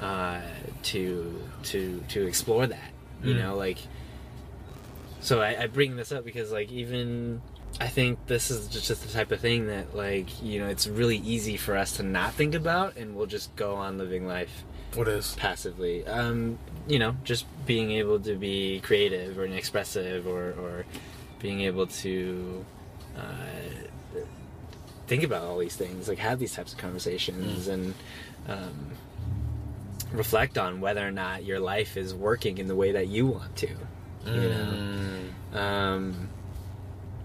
uh 0.00 0.40
to 0.82 1.40
to 1.64 2.02
to 2.08 2.26
explore 2.26 2.66
that. 2.66 2.90
You 3.22 3.34
Mm. 3.34 3.38
know, 3.38 3.56
like 3.56 3.78
so 5.20 5.40
I, 5.40 5.62
I 5.62 5.66
bring 5.66 5.96
this 5.96 6.12
up 6.12 6.24
because 6.24 6.50
like 6.52 6.70
even 6.72 7.42
I 7.80 7.86
think 7.88 8.26
this 8.26 8.50
is 8.50 8.66
just, 8.68 8.88
the 8.88 9.12
type 9.12 9.30
of 9.30 9.40
thing 9.40 9.66
that 9.68 9.94
like 9.94 10.42
you 10.42 10.58
know 10.58 10.68
it's 10.68 10.86
really 10.86 11.18
easy 11.18 11.56
for 11.56 11.76
us 11.76 11.96
to 11.98 12.02
not 12.02 12.34
think 12.34 12.54
about 12.54 12.96
and 12.96 13.14
we'll 13.14 13.26
just 13.26 13.54
go 13.56 13.74
on 13.76 13.96
living 13.98 14.26
life 14.26 14.64
What 14.94 15.08
is? 15.08 15.34
passively. 15.34 16.06
Um, 16.06 16.58
you 16.88 16.98
know, 16.98 17.14
just 17.22 17.46
being 17.66 17.92
able 17.92 18.18
to 18.20 18.34
be 18.34 18.80
creative 18.80 19.38
or 19.38 19.44
expressive 19.44 20.26
or, 20.26 20.52
or 20.52 20.84
being 21.38 21.60
able 21.60 21.86
to 21.86 22.64
uh, 23.16 23.88
think 25.10 25.24
about 25.24 25.42
all 25.42 25.58
these 25.58 25.74
things, 25.74 26.06
like 26.08 26.18
have 26.18 26.38
these 26.38 26.54
types 26.54 26.72
of 26.72 26.78
conversations 26.78 27.66
and 27.66 27.94
um, 28.48 28.92
reflect 30.12 30.56
on 30.56 30.80
whether 30.80 31.04
or 31.06 31.10
not 31.10 31.44
your 31.44 31.58
life 31.58 31.96
is 31.96 32.14
working 32.14 32.58
in 32.58 32.68
the 32.68 32.76
way 32.76 32.92
that 32.92 33.08
you 33.08 33.26
want 33.26 33.56
to. 33.56 33.68
You 34.24 34.48
know? 34.52 34.72
Mm. 35.52 35.56
Um, 35.56 36.28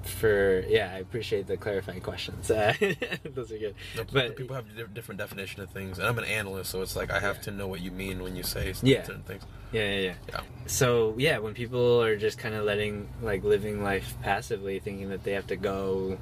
for 0.01 0.63
yeah, 0.67 0.91
I 0.95 0.97
appreciate 0.99 1.45
the 1.45 1.57
clarifying 1.57 2.01
questions. 2.01 2.49
Uh, 2.49 2.73
those 3.23 3.51
are 3.51 3.57
good. 3.59 3.75
No, 3.95 4.03
But- 4.11 4.35
people 4.35 4.55
have 4.55 4.65
different 4.93 5.19
definition 5.19 5.61
of 5.61 5.69
things, 5.69 5.99
and 5.99 6.07
I'm 6.07 6.17
an 6.17 6.25
analyst, 6.25 6.71
so 6.71 6.81
it's 6.81 6.95
like 6.95 7.11
I 7.11 7.19
have 7.19 7.37
Yeah. 7.37 7.41
to 7.43 7.51
know 7.51 7.67
what 7.67 7.81
you 7.81 7.91
mean 7.91 8.23
when 8.23 8.35
you 8.35 8.43
say 8.43 8.73
Yeah. 8.81 9.03
certain 9.03 9.23
things. 9.23 9.43
Yeah, 9.71 9.89
yeah, 9.89 9.99
yeah. 9.99 10.13
Yeah. 10.29 10.41
So 10.67 11.13
yeah, 11.17 11.37
when 11.37 11.53
people 11.53 12.01
are 12.01 12.15
just 12.17 12.37
kind 12.39 12.55
of 12.55 12.65
letting 12.65 13.07
like 13.21 13.43
living 13.43 13.83
life 13.83 14.15
passively, 14.23 14.79
thinking 14.79 15.09
that 15.09 15.23
they 15.23 15.33
have 15.33 15.47
to 15.47 15.55
go, 15.55 16.17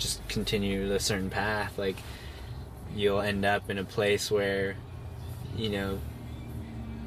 just 0.00 0.26
continue 0.28 0.92
a 0.92 1.00
certain 1.00 1.30
path, 1.30 1.78
like 1.78 1.96
you'll 2.94 3.20
end 3.20 3.44
up 3.44 3.70
in 3.70 3.78
a 3.78 3.84
place 3.84 4.30
where, 4.30 4.76
you 5.56 5.70
know, 5.70 6.00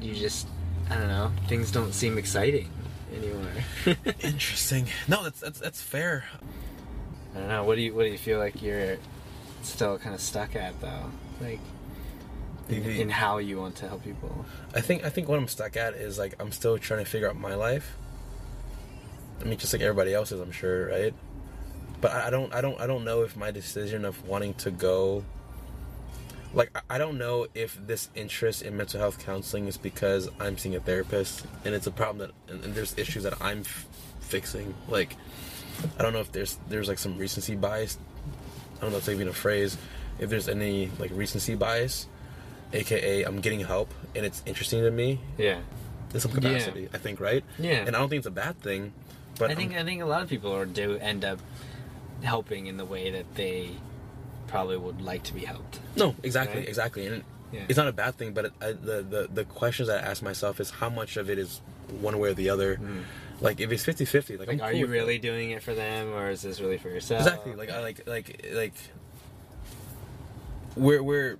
you 0.00 0.14
just 0.14 0.46
I 0.90 0.96
don't 0.96 1.08
know, 1.08 1.32
things 1.48 1.70
don't 1.70 1.92
seem 1.92 2.18
exciting 2.18 2.70
anymore. 3.14 3.52
Interesting. 4.22 4.86
No, 5.08 5.22
that's 5.22 5.40
that's 5.40 5.60
that's 5.60 5.82
fair. 5.82 6.24
I 7.34 7.38
don't 7.38 7.48
know. 7.48 7.64
What 7.64 7.76
do 7.76 7.82
you 7.82 7.94
what 7.94 8.04
do 8.04 8.10
you 8.10 8.18
feel 8.18 8.38
like 8.38 8.62
you're 8.62 8.96
still 9.62 9.98
kind 9.98 10.14
of 10.14 10.20
stuck 10.20 10.56
at 10.56 10.80
though? 10.80 11.10
Like 11.40 11.60
in, 12.68 12.84
in 12.84 13.08
how 13.10 13.38
you 13.38 13.58
want 13.58 13.76
to 13.76 13.88
help 13.88 14.04
people. 14.04 14.44
I 14.74 14.80
think 14.80 15.04
I 15.04 15.10
think 15.10 15.28
what 15.28 15.38
I'm 15.38 15.48
stuck 15.48 15.76
at 15.76 15.94
is 15.94 16.18
like 16.18 16.34
I'm 16.40 16.52
still 16.52 16.78
trying 16.78 17.04
to 17.04 17.10
figure 17.10 17.28
out 17.28 17.36
my 17.36 17.54
life. 17.54 17.96
I 19.40 19.44
mean, 19.44 19.58
just 19.58 19.72
like 19.72 19.82
everybody 19.82 20.14
else's, 20.14 20.40
I'm 20.40 20.52
sure, 20.52 20.88
right? 20.88 21.14
But 22.04 22.12
I 22.12 22.28
don't 22.28 22.54
I 22.54 22.60
don't 22.60 22.78
I 22.78 22.86
don't 22.86 23.02
know 23.02 23.22
if 23.22 23.34
my 23.34 23.50
decision 23.50 24.04
of 24.04 24.28
wanting 24.28 24.52
to 24.64 24.70
go. 24.70 25.24
Like 26.52 26.70
I- 26.90 26.98
don't 26.98 27.16
know 27.16 27.46
if 27.54 27.78
this 27.86 28.10
interest 28.14 28.60
in 28.60 28.76
mental 28.76 29.00
health 29.00 29.24
counseling 29.24 29.68
is 29.68 29.78
because 29.78 30.28
I'm 30.38 30.58
seeing 30.58 30.76
a 30.76 30.80
therapist 30.80 31.46
and 31.64 31.74
it's 31.74 31.86
a 31.86 31.90
problem 31.90 32.18
that 32.18 32.52
and, 32.52 32.62
and 32.62 32.74
there's 32.74 32.92
issues 32.98 33.22
that 33.22 33.40
I'm 33.40 33.60
f- 33.60 33.86
fixing. 34.20 34.74
Like 34.86 35.16
I 35.98 36.02
don't 36.02 36.12
know 36.12 36.20
if 36.20 36.30
there's 36.30 36.58
there's 36.68 36.88
like 36.88 36.98
some 36.98 37.16
recency 37.16 37.56
bias. 37.56 37.96
I 38.76 38.80
don't 38.82 38.90
know 38.90 38.98
if 38.98 39.06
that's 39.06 39.14
even 39.14 39.28
a 39.28 39.32
phrase. 39.32 39.78
If 40.18 40.28
there's 40.28 40.46
any 40.50 40.90
like 40.98 41.10
recency 41.14 41.54
bias, 41.54 42.06
aka 42.74 43.22
I'm 43.22 43.40
getting 43.40 43.60
help 43.60 43.94
and 44.14 44.26
it's 44.26 44.42
interesting 44.44 44.82
to 44.82 44.90
me 44.90 45.20
Yeah. 45.38 45.60
in 46.12 46.20
some 46.20 46.32
capacity. 46.32 46.86
I 46.92 46.98
think, 46.98 47.18
right? 47.18 47.42
Yeah. 47.58 47.76
And 47.86 47.96
I 47.96 47.98
don't 47.98 48.10
think 48.10 48.18
it's 48.18 48.26
a 48.26 48.30
bad 48.44 48.60
thing. 48.60 48.92
But 49.38 49.50
I 49.50 49.54
think 49.54 49.74
I 49.74 49.84
think 49.84 50.02
a 50.02 50.04
lot 50.06 50.22
of 50.22 50.28
people 50.28 50.54
are, 50.54 50.66
do 50.66 50.98
end 50.98 51.24
up 51.24 51.40
helping 52.22 52.66
in 52.66 52.76
the 52.76 52.84
way 52.84 53.10
that 53.10 53.34
they 53.34 53.70
probably 54.46 54.76
would 54.76 55.00
like 55.02 55.22
to 55.24 55.34
be 55.34 55.44
helped. 55.44 55.80
no, 55.96 56.14
exactly, 56.22 56.60
Right? 56.60 56.68
exactly, 56.68 57.06
and 57.06 57.24
Yeah. 57.52 57.64
it's 57.68 57.76
not 57.76 57.88
a 57.88 57.92
bad 57.92 58.16
thing. 58.16 58.32
But 58.32 58.44
it, 58.46 58.52
I, 58.60 58.66
the 58.72 59.02
the 59.02 59.28
the 59.32 59.44
questions 59.44 59.88
I 59.88 59.96
ask 59.98 60.22
myself 60.22 60.60
is 60.60 60.70
how 60.70 60.88
much 60.90 61.16
of 61.16 61.28
it 61.30 61.38
is 61.38 61.60
one 62.00 62.18
way 62.18 62.30
or 62.30 62.34
the 62.34 62.50
other. 62.50 62.76
Hmm. 62.76 63.00
Like 63.40 63.60
if 63.60 63.70
it's 63.72 63.84
50-50, 63.84 64.38
like. 64.38 64.48
Like, 64.48 64.62
are 64.62 64.72
you 64.72 64.86
really 64.86 65.16
that. 65.18 65.22
doing 65.22 65.50
it 65.50 65.62
for 65.62 65.74
them, 65.74 66.12
or 66.14 66.30
is 66.30 66.42
this 66.42 66.60
really 66.60 66.78
for 66.78 66.88
yourself? 66.88 67.22
exactly 67.22 67.54
like 67.54 67.68
I 67.70 67.80
like 67.80 68.06
like 68.06 68.46
like 68.54 68.74
we're 70.76 71.02
we're 71.02 71.38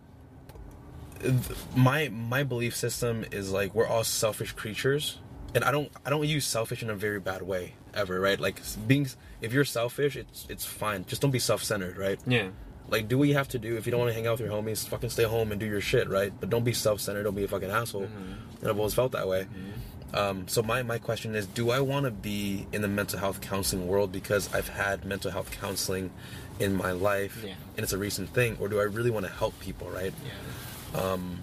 my 1.74 2.08
my 2.08 2.42
belief 2.42 2.76
system 2.76 3.24
is 3.32 3.50
like 3.52 3.74
we're 3.74 3.86
all 3.86 4.04
selfish 4.04 4.52
creatures 4.52 5.18
and 5.54 5.64
i 5.64 5.70
don't 5.70 5.90
i 6.04 6.10
don't 6.10 6.26
use 6.26 6.44
selfish 6.44 6.82
in 6.82 6.90
a 6.90 6.94
very 6.94 7.18
bad 7.18 7.40
way 7.42 7.74
ever 7.94 8.20
right? 8.20 8.38
Like 8.40 8.60
being 8.86 9.06
if 9.40 9.52
you're 9.52 9.64
selfish 9.64 10.16
it's 10.16 10.46
it's 10.48 10.64
fine. 10.64 11.04
Just 11.06 11.22
don't 11.22 11.30
be 11.30 11.38
self-centered 11.38 11.96
right? 11.96 12.18
Yeah. 12.26 12.48
like 12.88 13.08
do 13.08 13.18
what 13.18 13.28
you 13.28 13.34
have 13.34 13.48
to 13.48 13.58
do. 13.58 13.76
If 13.76 13.86
you 13.86 13.90
don't 13.92 14.00
want 14.00 14.10
to 14.10 14.14
hang 14.14 14.26
out 14.26 14.32
with 14.38 14.48
your 14.48 14.50
homies 14.50 14.86
fucking 14.86 15.10
stay 15.10 15.24
home 15.24 15.50
and 15.52 15.60
do 15.60 15.66
your 15.66 15.80
shit 15.80 16.08
right? 16.08 16.32
But 16.38 16.50
don't 16.50 16.64
be 16.64 16.72
self-centered. 16.72 17.22
Don't 17.24 17.34
be 17.34 17.44
a 17.44 17.48
fucking 17.48 17.70
asshole. 17.70 18.02
Mm-hmm. 18.02 18.60
And 18.60 18.70
i've 18.70 18.78
always 18.78 18.94
felt 18.94 19.12
that 19.12 19.28
way. 19.28 19.42
Mm-hmm. 19.44 20.16
Um, 20.16 20.46
so 20.46 20.62
my, 20.62 20.82
my 20.84 20.98
question 20.98 21.34
is 21.34 21.44
do 21.46 21.70
i 21.70 21.80
want 21.80 22.04
to 22.04 22.12
be 22.12 22.68
in 22.72 22.82
the 22.82 22.88
mental 22.88 23.18
health 23.18 23.40
counseling 23.40 23.88
world 23.88 24.12
because 24.12 24.48
i've 24.54 24.68
had 24.68 25.04
mental 25.04 25.32
health 25.32 25.50
counseling 25.50 26.12
in 26.60 26.72
my 26.76 26.92
life 26.92 27.42
Yeah. 27.44 27.54
and 27.76 27.82
it's 27.82 27.92
a 27.92 27.98
recent 27.98 28.28
thing 28.32 28.56
or 28.60 28.68
do 28.68 28.78
i 28.78 28.84
really 28.84 29.10
want 29.10 29.26
to 29.26 29.32
help 29.32 29.58
people 29.58 29.90
right? 29.90 30.14
Yeah. 30.24 31.00
Um, 31.00 31.40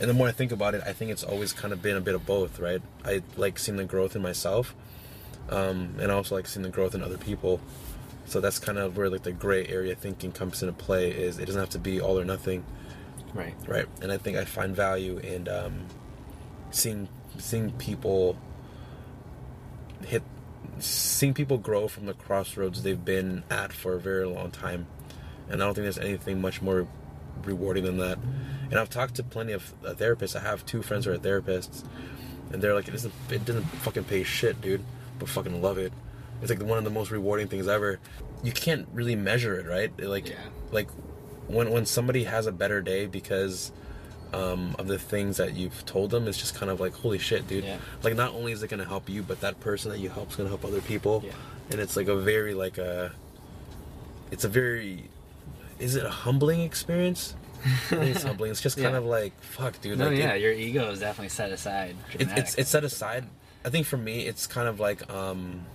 and 0.00 0.10
the 0.10 0.14
more 0.14 0.26
I 0.28 0.32
think 0.32 0.52
about 0.52 0.74
it, 0.74 0.82
I 0.84 0.92
think 0.92 1.10
it's 1.12 1.22
always 1.24 1.52
kind 1.52 1.72
of 1.72 1.80
been 1.80 1.96
a 1.96 2.00
bit 2.00 2.14
of 2.16 2.26
both, 2.26 2.58
right? 2.58 2.82
I 3.04 3.22
like 3.36 3.58
seeing 3.58 3.76
the 3.78 3.84
growth 3.84 4.16
in 4.16 4.20
myself, 4.22 4.74
um, 5.48 5.94
and 6.00 6.10
I 6.10 6.14
also 6.14 6.34
like 6.34 6.46
seeing 6.46 6.62
the 6.62 6.68
growth 6.70 6.94
in 6.94 7.02
other 7.02 7.18
people. 7.18 7.60
So 8.26 8.40
that's 8.40 8.58
kind 8.58 8.78
of 8.78 8.96
where 8.96 9.10
like 9.10 9.24
the 9.24 9.32
gray 9.32 9.66
area 9.66 9.94
thinking 9.94 10.32
comes 10.32 10.62
into 10.62 10.72
play. 10.72 11.10
Is 11.10 11.38
it 11.38 11.46
doesn't 11.46 11.60
have 11.60 11.70
to 11.70 11.78
be 11.78 12.00
all 12.00 12.18
or 12.18 12.24
nothing, 12.24 12.64
Right. 13.34 13.54
right? 13.66 13.86
And 14.00 14.10
I 14.12 14.16
think 14.18 14.36
I 14.36 14.44
find 14.44 14.74
value 14.74 15.18
in 15.18 15.48
um, 15.48 15.86
seeing 16.70 17.08
seeing 17.38 17.72
people 17.72 18.36
hit, 20.06 20.22
seeing 20.78 21.34
people 21.34 21.58
grow 21.58 21.88
from 21.88 22.06
the 22.06 22.14
crossroads 22.14 22.82
they've 22.82 23.04
been 23.04 23.42
at 23.50 23.72
for 23.72 23.94
a 23.94 24.00
very 24.00 24.26
long 24.26 24.50
time, 24.50 24.86
and 25.48 25.62
I 25.62 25.66
don't 25.66 25.74
think 25.74 25.84
there's 25.84 25.98
anything 25.98 26.40
much 26.40 26.62
more 26.62 26.86
rewarding 27.44 27.84
than 27.84 27.98
that. 27.98 28.18
And 28.70 28.78
I've 28.78 28.90
talked 28.90 29.16
to 29.16 29.22
plenty 29.22 29.52
of 29.52 29.74
uh, 29.84 29.92
therapists. 29.94 30.34
I 30.36 30.40
have 30.40 30.64
two 30.64 30.80
friends 30.82 31.04
who 31.04 31.12
are 31.12 31.18
therapists, 31.18 31.84
and 32.52 32.62
they're 32.62 32.74
like, 32.74 32.88
it 32.88 32.92
doesn't, 32.92 33.12
it 33.30 33.44
doesn't 33.44 33.64
fucking 33.64 34.04
pay 34.04 34.22
shit, 34.22 34.60
dude, 34.60 34.82
but 35.22 35.28
fucking 35.30 35.62
love 35.62 35.78
it. 35.78 35.92
It's 36.40 36.50
like 36.50 36.60
one 36.62 36.78
of 36.78 36.84
the 36.84 36.90
most 36.90 37.10
rewarding 37.12 37.46
things 37.48 37.68
ever. 37.68 38.00
You 38.42 38.50
can't 38.52 38.88
really 38.92 39.14
measure 39.16 39.54
it, 39.58 39.66
right? 39.66 39.92
Like, 40.00 40.28
Yeah. 40.28 40.34
like 40.72 40.88
when 41.46 41.70
when 41.70 41.86
somebody 41.86 42.24
has 42.24 42.46
a 42.46 42.52
better 42.52 42.80
day 42.82 43.06
because 43.06 43.70
um, 44.34 44.74
of 44.78 44.86
the 44.88 44.98
things 44.98 45.36
that 45.36 45.54
you've 45.54 45.84
told 45.86 46.10
them, 46.10 46.26
it's 46.26 46.38
just 46.38 46.54
kind 46.54 46.70
of 46.70 46.80
like, 46.80 46.94
holy 46.94 47.18
shit, 47.18 47.46
dude. 47.46 47.64
Yeah. 47.64 47.76
Like, 48.02 48.16
not 48.16 48.32
only 48.34 48.50
is 48.52 48.62
it 48.62 48.68
gonna 48.68 48.84
help 48.84 49.08
you, 49.08 49.22
but 49.22 49.40
that 49.42 49.60
person 49.60 49.90
that 49.92 49.98
you 49.98 50.08
help 50.08 50.30
is 50.30 50.36
gonna 50.36 50.48
help 50.48 50.64
other 50.64 50.80
people, 50.80 51.22
Yeah. 51.24 51.32
and 51.70 51.78
it's 51.80 51.96
like 51.96 52.08
a 52.08 52.16
very 52.16 52.54
like 52.54 52.78
a, 52.78 53.12
it's 54.30 54.44
a 54.44 54.48
very, 54.48 55.10
is 55.78 55.94
it 55.96 56.04
a 56.06 56.10
humbling 56.10 56.60
experience? 56.62 57.34
It's 57.90 58.22
humbling. 58.24 58.50
It's 58.50 58.60
just 58.62 58.76
kind 58.82 58.92
Yeah. 58.92 58.98
of 58.98 59.04
like, 59.04 59.38
fuck, 59.42 59.78
dude. 59.82 59.98
No, 59.98 60.08
like, 60.08 60.18
yeah, 60.18 60.32
it- 60.32 60.40
your 60.42 60.52
ego 60.52 60.90
is 60.90 61.00
definitely 61.00 61.28
set 61.28 61.52
aside. 61.52 61.94
it, 62.18 62.26
it's 62.36 62.54
it's 62.56 62.70
set 62.70 62.82
aside. 62.84 63.24
I 63.64 63.70
think 63.70 63.86
for 63.86 63.96
me, 63.96 64.26
it's 64.26 64.46
kind 64.46 64.66
of 64.68 64.80
like 64.80 65.10
um, 65.12 65.66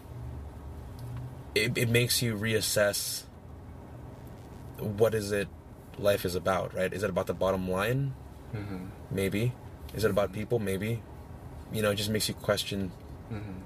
it, 1.56 1.78
it 1.78 1.90
makes 1.90 2.22
you 2.22 2.36
reassess 2.36 3.24
what 4.80 5.14
is 5.16 5.32
it 5.32 5.48
life 5.98 6.26
is 6.26 6.36
about, 6.36 6.74
right? 6.76 6.92
Is 6.94 7.04
it 7.04 7.10
about 7.10 7.28
the 7.28 7.34
bottom 7.34 7.70
line? 7.70 8.14
Mhm. 8.54 8.90
Maybe. 9.10 9.54
Is 9.96 10.04
it 10.04 10.12
about 10.12 10.34
people? 10.34 10.60
Maybe. 10.60 11.02
You 11.72 11.82
know, 11.82 11.92
it 11.92 11.96
just 11.96 12.10
makes 12.10 12.28
you 12.30 12.36
question 12.36 12.92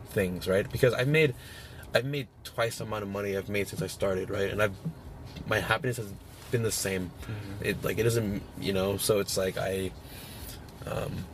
things, 0.09 0.47
right? 0.47 0.69
Because 0.71 0.93
I've 0.93 1.07
made, 1.07 1.35
I've 1.93 2.05
made 2.05 2.27
twice 2.43 2.77
the 2.77 2.83
amount 2.85 3.03
of 3.03 3.09
money 3.09 3.35
I've 3.37 3.49
made 3.49 3.67
since 3.67 3.81
I 3.81 3.87
started, 3.87 4.29
right? 4.29 4.49
And 4.49 4.61
I've, 4.61 4.75
my 5.47 5.59
happiness 5.59 5.97
has 5.97 6.11
been 6.51 6.63
the 6.63 6.71
same. 6.71 7.11
It 7.61 7.83
like 7.83 7.97
it 7.99 8.03
doesn't, 8.03 8.41
you 8.59 8.73
know. 8.73 8.97
So 8.97 9.19
it's 9.19 9.37
like 9.37 9.57
I, 9.57 9.91
um, 10.87 11.25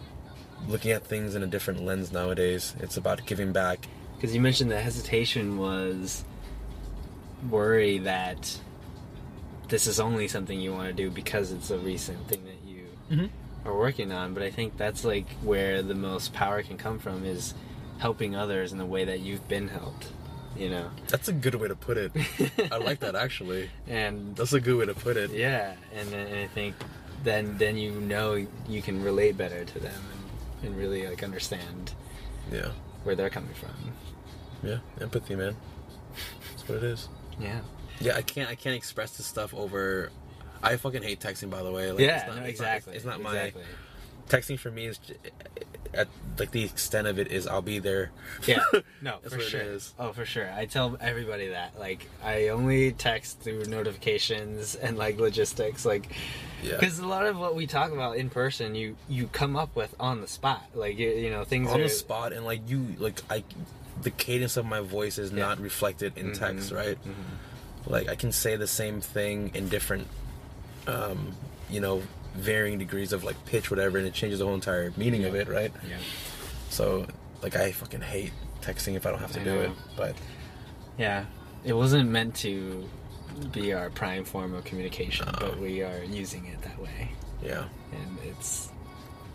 looking 0.67 0.91
at 0.91 1.05
things 1.05 1.35
in 1.35 1.43
a 1.43 1.47
different 1.47 1.83
lens 1.85 2.11
nowadays. 2.11 2.75
It's 2.79 2.97
about 2.97 3.25
giving 3.25 3.51
back. 3.51 3.87
Because 4.15 4.33
you 4.33 4.41
mentioned 4.41 4.71
the 4.71 4.79
hesitation 4.81 5.57
was 5.57 6.23
worry 7.49 7.99
that 7.99 8.59
this 9.67 9.85
is 9.87 9.99
only 9.99 10.27
something 10.27 10.59
you 10.59 10.71
want 10.73 10.87
to 10.87 10.93
do 10.93 11.09
because 11.11 11.51
it's 11.51 11.69
a 11.69 11.77
recent 11.77 12.27
thing 12.27 12.43
that 12.45 12.67
you 12.67 12.77
Mm-hmm. 13.11 13.67
are 13.67 13.77
working 13.77 14.11
on. 14.11 14.33
But 14.33 14.43
I 14.43 14.49
think 14.51 14.75
that's 14.75 15.05
like 15.05 15.29
where 15.41 15.81
the 15.81 15.95
most 15.95 16.33
power 16.33 16.61
can 16.61 16.77
come 16.77 16.99
from 16.99 17.23
is 17.23 17.53
helping 17.99 18.35
others 18.35 18.73
in 18.73 18.77
the 18.77 18.85
way 18.85 19.05
that 19.05 19.21
you've 19.21 19.47
been 19.47 19.69
helped. 19.69 20.07
You 20.57 20.71
know, 20.71 20.89
That's 21.07 21.27
a 21.29 21.33
good 21.33 21.55
way 21.55 21.67
to 21.69 21.75
put 21.75 21.97
it. 21.97 22.11
I 22.71 22.77
like 22.77 22.99
that 23.01 23.15
actually. 23.15 23.69
and 23.87 24.35
That's 24.35 24.51
a 24.53 24.59
good 24.59 24.75
way 24.77 24.85
to 24.87 24.93
put 24.93 25.15
it. 25.15 25.29
yeah, 25.31 25.73
and, 25.95 26.11
and 26.13 26.35
I 26.39 26.47
think 26.47 26.75
then 27.23 27.57
then 27.57 27.77
you 27.77 27.91
know 27.91 28.45
you 28.67 28.81
can 28.81 29.01
relate 29.03 29.37
better 29.37 29.63
to 29.63 29.79
them 29.79 30.01
and, 30.63 30.75
really 30.75 31.07
like 31.07 31.23
understand 31.23 31.93
Yeah. 32.51 32.69
where 33.03 33.15
they're 33.15 33.29
coming 33.29 33.53
from. 33.53 33.69
Yeah. 34.63 34.79
Empathy, 34.99 35.35
man. 35.35 35.55
That's 36.51 36.67
what 36.67 36.77
it 36.79 36.83
is. 36.83 37.09
Yeah. 37.39 37.59
Yeah, 37.99 38.15
I 38.15 38.21
can't. 38.21 38.49
I 38.49 38.55
can't 38.55 38.75
express 38.75 39.17
this 39.17 39.25
stuff 39.25 39.53
over. 39.53 40.11
I 40.61 40.75
fucking 40.77 41.03
hate 41.03 41.19
texting, 41.19 41.49
by 41.49 41.61
the 41.63 41.71
way. 41.71 41.91
Like, 41.91 41.99
yeah, 41.99 42.17
it's 42.19 42.27
not, 42.27 42.35
no, 42.37 42.43
it's 42.43 42.59
not- 42.59 42.67
exactly. 42.67 42.95
it's 42.95 43.05
not 43.05 43.21
my 43.21 43.35
exactly. 43.37 43.63
texting 44.29 44.59
for 44.59 44.71
me 44.71 44.85
is 44.87 44.99
at 45.93 46.07
like 46.37 46.51
the 46.51 46.63
extent 46.63 47.07
of 47.07 47.17
it 47.19 47.31
is 47.31 47.47
I'll 47.47 47.61
be 47.61 47.79
there. 47.79 48.11
Yeah, 48.45 48.63
no, 49.01 49.17
for 49.27 49.39
sure. 49.39 49.61
is. 49.61 49.93
Oh, 49.97 50.11
for 50.13 50.25
sure. 50.25 50.49
I 50.51 50.65
tell 50.65 50.97
everybody 51.01 51.49
that. 51.49 51.79
Like, 51.79 52.07
I 52.23 52.49
only 52.49 52.91
text 52.91 53.39
through 53.39 53.65
notifications 53.65 54.75
and 54.75 54.97
like 54.97 55.19
logistics, 55.19 55.85
like, 55.85 56.11
Yeah. 56.63 56.77
because 56.77 56.99
a 56.99 57.07
lot 57.07 57.25
of 57.25 57.37
what 57.39 57.55
we 57.55 57.65
talk 57.67 57.91
about 57.91 58.17
in 58.17 58.29
person, 58.29 58.75
you 58.75 58.95
you 59.09 59.27
come 59.27 59.55
up 59.55 59.75
with 59.75 59.95
on 59.99 60.21
the 60.21 60.27
spot. 60.27 60.63
Like, 60.75 60.97
you, 60.99 61.09
you 61.09 61.29
know, 61.29 61.43
things 61.43 61.69
on 61.71 61.79
are 61.79 61.83
the 61.83 61.89
spot 61.89 62.33
and 62.33 62.45
like 62.45 62.69
you 62.69 62.95
like 62.99 63.21
I, 63.29 63.43
the 64.03 64.11
cadence 64.11 64.57
of 64.57 64.65
my 64.65 64.81
voice 64.81 65.17
is 65.17 65.31
Yeah. 65.31 65.39
not 65.39 65.59
reflected 65.59 66.17
in 66.17 66.33
text, 66.33 66.71
Mhm, 66.71 66.75
right? 66.75 66.97
Like 67.87 68.09
I 68.09 68.15
can 68.15 68.31
say 68.31 68.55
the 68.57 68.67
same 68.67 69.01
thing 69.01 69.51
in 69.55 69.69
different, 69.69 70.07
um, 70.87 71.33
you 71.69 71.79
know, 71.79 72.03
varying 72.37 72.77
degrees 72.79 73.11
of 73.13 73.23
like 73.23 73.43
pitch, 73.45 73.69
whatever, 73.69 73.97
and 73.97 74.07
it 74.07 74.13
changes 74.13 74.39
the 74.39 74.45
whole 74.45 74.55
entire 74.55 74.91
meaning 74.97 75.25
of 75.25 75.35
it, 75.35 75.47
right? 75.47 75.71
Yeah. 75.87 75.97
So 76.69 77.05
like 77.41 77.55
I 77.55 77.71
fucking 77.71 78.01
hate 78.01 78.31
texting 78.61 78.95
if 78.95 79.05
I 79.05 79.11
don't 79.11 79.19
have 79.19 79.31
to 79.33 79.41
I 79.41 79.43
do 79.43 79.55
know. 79.55 79.61
it, 79.61 79.71
but 79.95 80.15
Yeah. 80.97 81.25
It 81.65 81.73
wasn't 81.73 82.09
meant 82.09 82.35
to 82.37 82.87
be 83.51 83.73
our 83.73 83.89
prime 83.89 84.23
form 84.23 84.53
of 84.53 84.63
communication, 84.63 85.25
No. 85.25 85.33
but 85.39 85.59
we 85.59 85.81
are 85.83 86.03
using 86.03 86.45
it 86.45 86.61
that 86.61 86.79
way, 86.81 87.11
yeah. 87.43 87.65
and 87.91 88.17
it's 88.25 88.69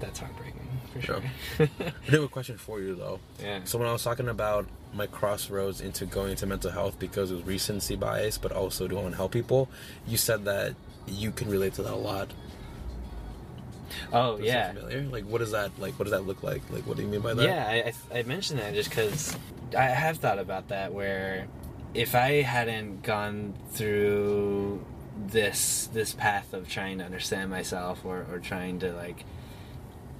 that's 0.00 0.18
heartbreaking 0.18 0.68
for 0.92 1.00
Sure. 1.02 1.22
sure. 1.56 1.68
I 1.78 2.10
do 2.10 2.16
have 2.16 2.22
a 2.24 2.28
question 2.28 2.56
for 2.58 2.80
you 2.80 2.94
though. 2.96 3.20
yeah. 3.40 3.60
So 3.64 3.78
when 3.78 3.86
I 3.88 3.92
was 3.92 4.02
talking 4.02 4.28
about 4.28 4.66
my 4.94 5.06
crossroads 5.06 5.80
into 5.80 6.06
going 6.06 6.30
into 6.32 6.46
mental 6.46 6.70
health 6.72 6.98
because 6.98 7.30
it 7.30 7.34
was 7.36 7.44
recency 7.44 7.94
bias, 7.96 8.38
but 8.38 8.50
also 8.52 8.88
do 8.88 8.96
want 8.96 9.10
to 9.10 9.16
help 9.16 9.32
people, 9.32 9.68
you 10.06 10.16
said 10.16 10.44
that 10.46 10.74
you 11.06 11.30
can 11.30 11.48
relate 11.50 11.74
to 11.74 11.82
that 11.82 11.92
a 11.92 11.96
lot. 11.96 12.30
Oh 14.12 14.36
Does 14.36 14.46
yeah, 14.46 14.72
familiar? 14.72 15.02
Like, 15.02 15.24
what 15.24 15.38
does 15.38 15.52
that 15.52 15.70
like? 15.78 15.98
What 15.98 16.04
does 16.04 16.12
that 16.12 16.26
look 16.26 16.42
like? 16.42 16.62
Like, 16.70 16.86
what 16.86 16.96
do 16.96 17.02
you 17.02 17.08
mean 17.08 17.20
by 17.20 17.34
that? 17.34 17.44
Yeah, 17.44 17.92
I, 18.12 18.18
I, 18.18 18.22
mentioned 18.22 18.60
that 18.60 18.74
just 18.74 18.90
because 18.90 19.36
I 19.76 19.84
have 19.84 20.18
thought 20.18 20.38
about 20.38 20.68
that. 20.68 20.92
Where 20.92 21.46
if 21.94 22.14
I 22.14 22.42
hadn't 22.42 23.02
gone 23.02 23.54
through 23.70 24.84
this 25.26 25.88
this 25.92 26.12
path 26.12 26.52
of 26.52 26.68
trying 26.68 26.98
to 26.98 27.04
understand 27.04 27.50
myself 27.50 28.04
or, 28.04 28.26
or 28.30 28.38
trying 28.38 28.78
to 28.80 28.92
like 28.92 29.24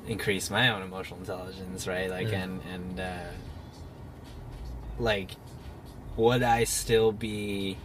increase 0.06 0.50
my 0.50 0.68
own 0.70 0.82
emotional 0.82 1.20
intelligence, 1.20 1.86
right? 1.86 2.10
Like 2.10 2.28
Mhm. 2.28 2.42
and 2.42 2.60
and 2.72 3.00
uh, 3.00 3.30
like 4.98 5.32
would 6.16 6.42
I 6.42 6.64
still 6.64 7.12
be 7.12 7.78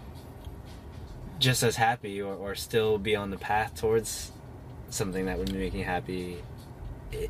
just 1.39 1.63
as 1.63 1.75
happy 1.75 2.21
or, 2.21 2.33
or 2.33 2.55
still 2.55 2.97
be 2.97 3.15
on 3.15 3.29
the 3.29 3.37
path 3.37 3.75
towards 3.75 4.31
something 4.89 5.25
that 5.25 5.37
would 5.37 5.53
make 5.53 5.73
me 5.73 5.81
happy 5.81 6.37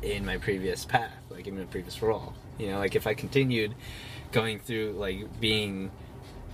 in 0.02 0.24
my 0.26 0.36
previous 0.38 0.84
path, 0.84 1.12
like 1.30 1.46
in 1.46 1.56
my 1.58 1.64
previous 1.64 2.00
role. 2.02 2.34
You 2.58 2.68
know, 2.68 2.78
like 2.78 2.94
if 2.96 3.06
I 3.06 3.14
continued 3.14 3.74
going 4.32 4.58
through 4.60 4.92
like 4.92 5.40
being, 5.40 5.90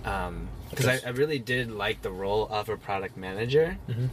because 0.03 0.85
I, 0.87 0.99
I 1.05 1.09
really 1.09 1.39
did 1.39 1.71
like 1.71 2.01
the 2.01 2.11
role 2.11 2.47
of 2.49 2.69
a 2.69 2.77
product 2.77 3.17
manager. 3.17 3.77
Mhm. 3.89 4.09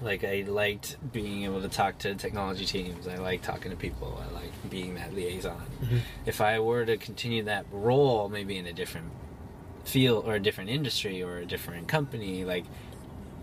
Like 0.00 0.24
I 0.24 0.44
liked 0.48 0.96
being 1.12 1.44
able 1.44 1.62
to 1.62 1.68
talk 1.68 1.98
to 1.98 2.14
technology 2.16 2.64
teams. 2.66 3.06
I 3.06 3.16
like 3.16 3.40
talking 3.42 3.70
to 3.70 3.76
people. 3.76 4.20
I 4.28 4.32
like 4.34 4.50
being 4.68 4.94
that 4.96 5.14
liaison. 5.14 5.62
Mhm. 5.82 6.00
If 6.26 6.40
I 6.40 6.58
were 6.58 6.84
to 6.84 6.96
continue 6.96 7.44
that 7.44 7.66
role, 7.70 8.28
maybe 8.28 8.58
in 8.58 8.66
a 8.66 8.72
different 8.72 9.12
field 9.84 10.24
or 10.26 10.34
a 10.34 10.40
different 10.40 10.70
industry 10.70 11.22
or 11.22 11.38
a 11.38 11.46
different 11.46 11.86
company, 11.88 12.44
like 12.44 12.64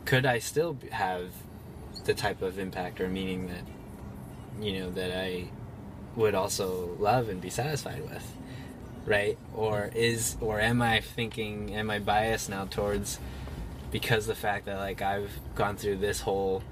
could 0.06 0.26
I 0.26 0.40
still 0.40 0.78
have 0.92 1.28
the 2.10 2.16
type 2.16 2.42
of 2.42 2.58
impact 2.58 3.00
or 3.00 3.08
meaning 3.08 3.46
that 3.48 3.62
you 4.60 4.80
know 4.80 4.90
that 4.90 5.16
I 5.16 5.48
would 6.16 6.34
also 6.34 6.96
love 7.00 7.30
and 7.30 7.40
be 7.40 7.52
satisfied 7.52 8.02
with, 8.10 8.26
right? 9.06 9.38
Or 9.56 9.92
is 9.94 10.36
or 10.42 10.60
am 10.60 10.82
I 10.82 11.02
thinking? 11.02 11.76
Am 11.76 11.92
I 11.92 12.00
biased 12.00 12.50
now 12.50 12.66
towards 12.66 13.20
because 13.92 14.26
the 14.26 14.34
fact 14.34 14.66
that 14.66 14.78
like 14.78 15.04
I've 15.04 15.30
gone 15.54 15.78
through 15.78 15.98
this 15.98 16.22
whole 16.22 16.64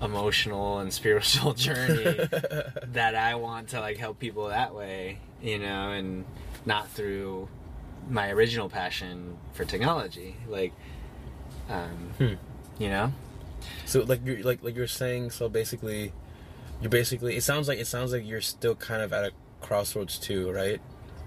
emotional 0.00 0.78
and 0.78 0.90
spiritual 0.94 1.52
journey 1.66 2.26
that 2.92 3.14
I 3.14 3.34
want 3.34 3.68
to 3.68 3.80
like 3.80 3.98
help 3.98 4.18
people 4.18 4.48
that 4.48 4.74
way, 4.74 5.18
you 5.42 5.58
know, 5.58 5.90
and 5.90 6.24
not 6.64 6.88
through 6.88 7.48
my 8.08 8.30
original 8.30 8.70
passion 8.70 9.36
for 9.52 9.66
technology, 9.66 10.36
like, 10.48 10.72
um, 11.68 12.10
Hmm. 12.18 12.34
you 12.78 12.88
know, 12.88 13.12
So 13.86 14.00
like 14.02 14.20
you're 14.24 14.42
like 14.42 14.62
like 14.62 14.76
you're 14.76 14.86
saying. 14.86 15.30
So 15.30 15.48
basically, 15.48 16.12
you're 16.80 16.90
basically. 16.90 17.36
It 17.36 17.42
sounds 17.42 17.68
like 17.68 17.78
it 17.78 17.86
sounds 17.86 18.12
like 18.12 18.26
you're 18.26 18.40
still 18.40 18.74
kind 18.74 19.02
of 19.02 19.12
at 19.12 19.24
a 19.24 19.32
crossroads 19.60 20.18
too, 20.18 20.50
right? 20.50 20.80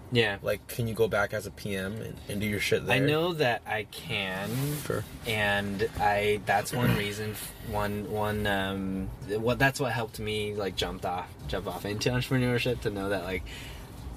yeah. 0.10 0.38
Like, 0.42 0.66
can 0.70 0.88
you 0.88 0.94
go 0.94 1.10
back 1.10 1.34
as 1.34 1.46
a 1.48 1.52
PM 1.52 1.98
and, 1.98 2.16
and 2.30 2.40
do 2.40 2.48
your 2.48 2.62
shit 2.62 2.86
there? 2.86 2.96
I 2.96 3.00
know 3.00 3.34
that 3.34 3.62
I 3.68 3.84
can, 3.92 4.50
Sure. 4.86 5.04
and 5.26 5.90
I 6.00 6.40
that's 6.46 6.72
one 6.72 6.96
reason, 7.04 7.36
one 7.70 8.10
one 8.10 8.48
um, 8.48 9.10
what 9.28 9.60
that's 9.60 9.80
what 9.82 9.92
helped 9.92 10.20
me 10.20 10.54
like 10.54 10.78
jumped 10.78 11.06
off 11.06 11.28
jump 11.50 11.68
off 11.68 11.86
into 11.86 12.10
entrepreneurship 12.10 12.80
to 12.82 12.90
know 12.90 13.10
that 13.10 13.26
like 13.26 13.44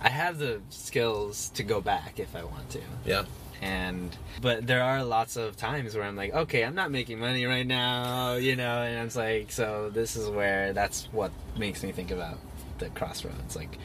I 0.00 0.11
have 0.11 0.38
the 0.38 0.61
skills 0.70 1.48
to 1.54 1.62
go 1.64 1.80
back 1.80 2.20
if 2.20 2.37
I 2.37 2.44
want 2.44 2.70
to. 2.70 2.80
Yeah. 3.04 3.24
And 3.61 4.16
but 4.40 4.66
there 4.66 4.83
are 4.83 5.05
lots 5.05 5.37
of 5.37 5.57
times 5.57 5.94
where 5.94 6.05
I'm 6.05 6.16
like, 6.16 6.33
okay, 6.33 6.64
I'm 6.64 6.75
not 6.75 6.90
making 6.90 7.18
money 7.18 7.44
right 7.44 7.66
now, 7.66 8.35
you 8.35 8.57
know, 8.57 8.83
and 8.83 9.07
it's 9.07 9.16
like, 9.16 9.53
so 9.53 9.90
this 9.92 10.16
is 10.16 10.29
where 10.29 10.73
that's 10.73 11.05
what 11.12 11.31
makes 11.59 11.83
me 11.83 11.92
think 11.92 12.11
about 12.11 12.38
the 12.79 12.88
crossroads. 12.90 13.57
Like, 13.57 13.79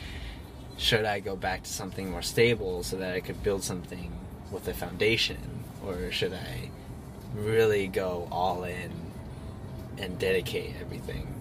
should 0.78 1.06
I 1.06 1.20
go 1.20 1.36
back 1.36 1.64
to 1.64 1.70
something 1.70 2.10
more 2.10 2.22
stable 2.22 2.84
so 2.84 2.98
that 2.98 3.14
I 3.14 3.20
could 3.20 3.44
build 3.44 3.64
something 3.64 4.18
with 4.52 4.68
a 4.68 4.74
foundation, 4.74 5.64
or 5.86 6.12
should 6.12 6.34
I 6.34 6.70
really 7.34 7.88
go 7.88 8.28
all 8.32 8.64
in 8.64 8.92
and 9.98 10.18
dedicate 10.20 10.76
everything 10.80 11.34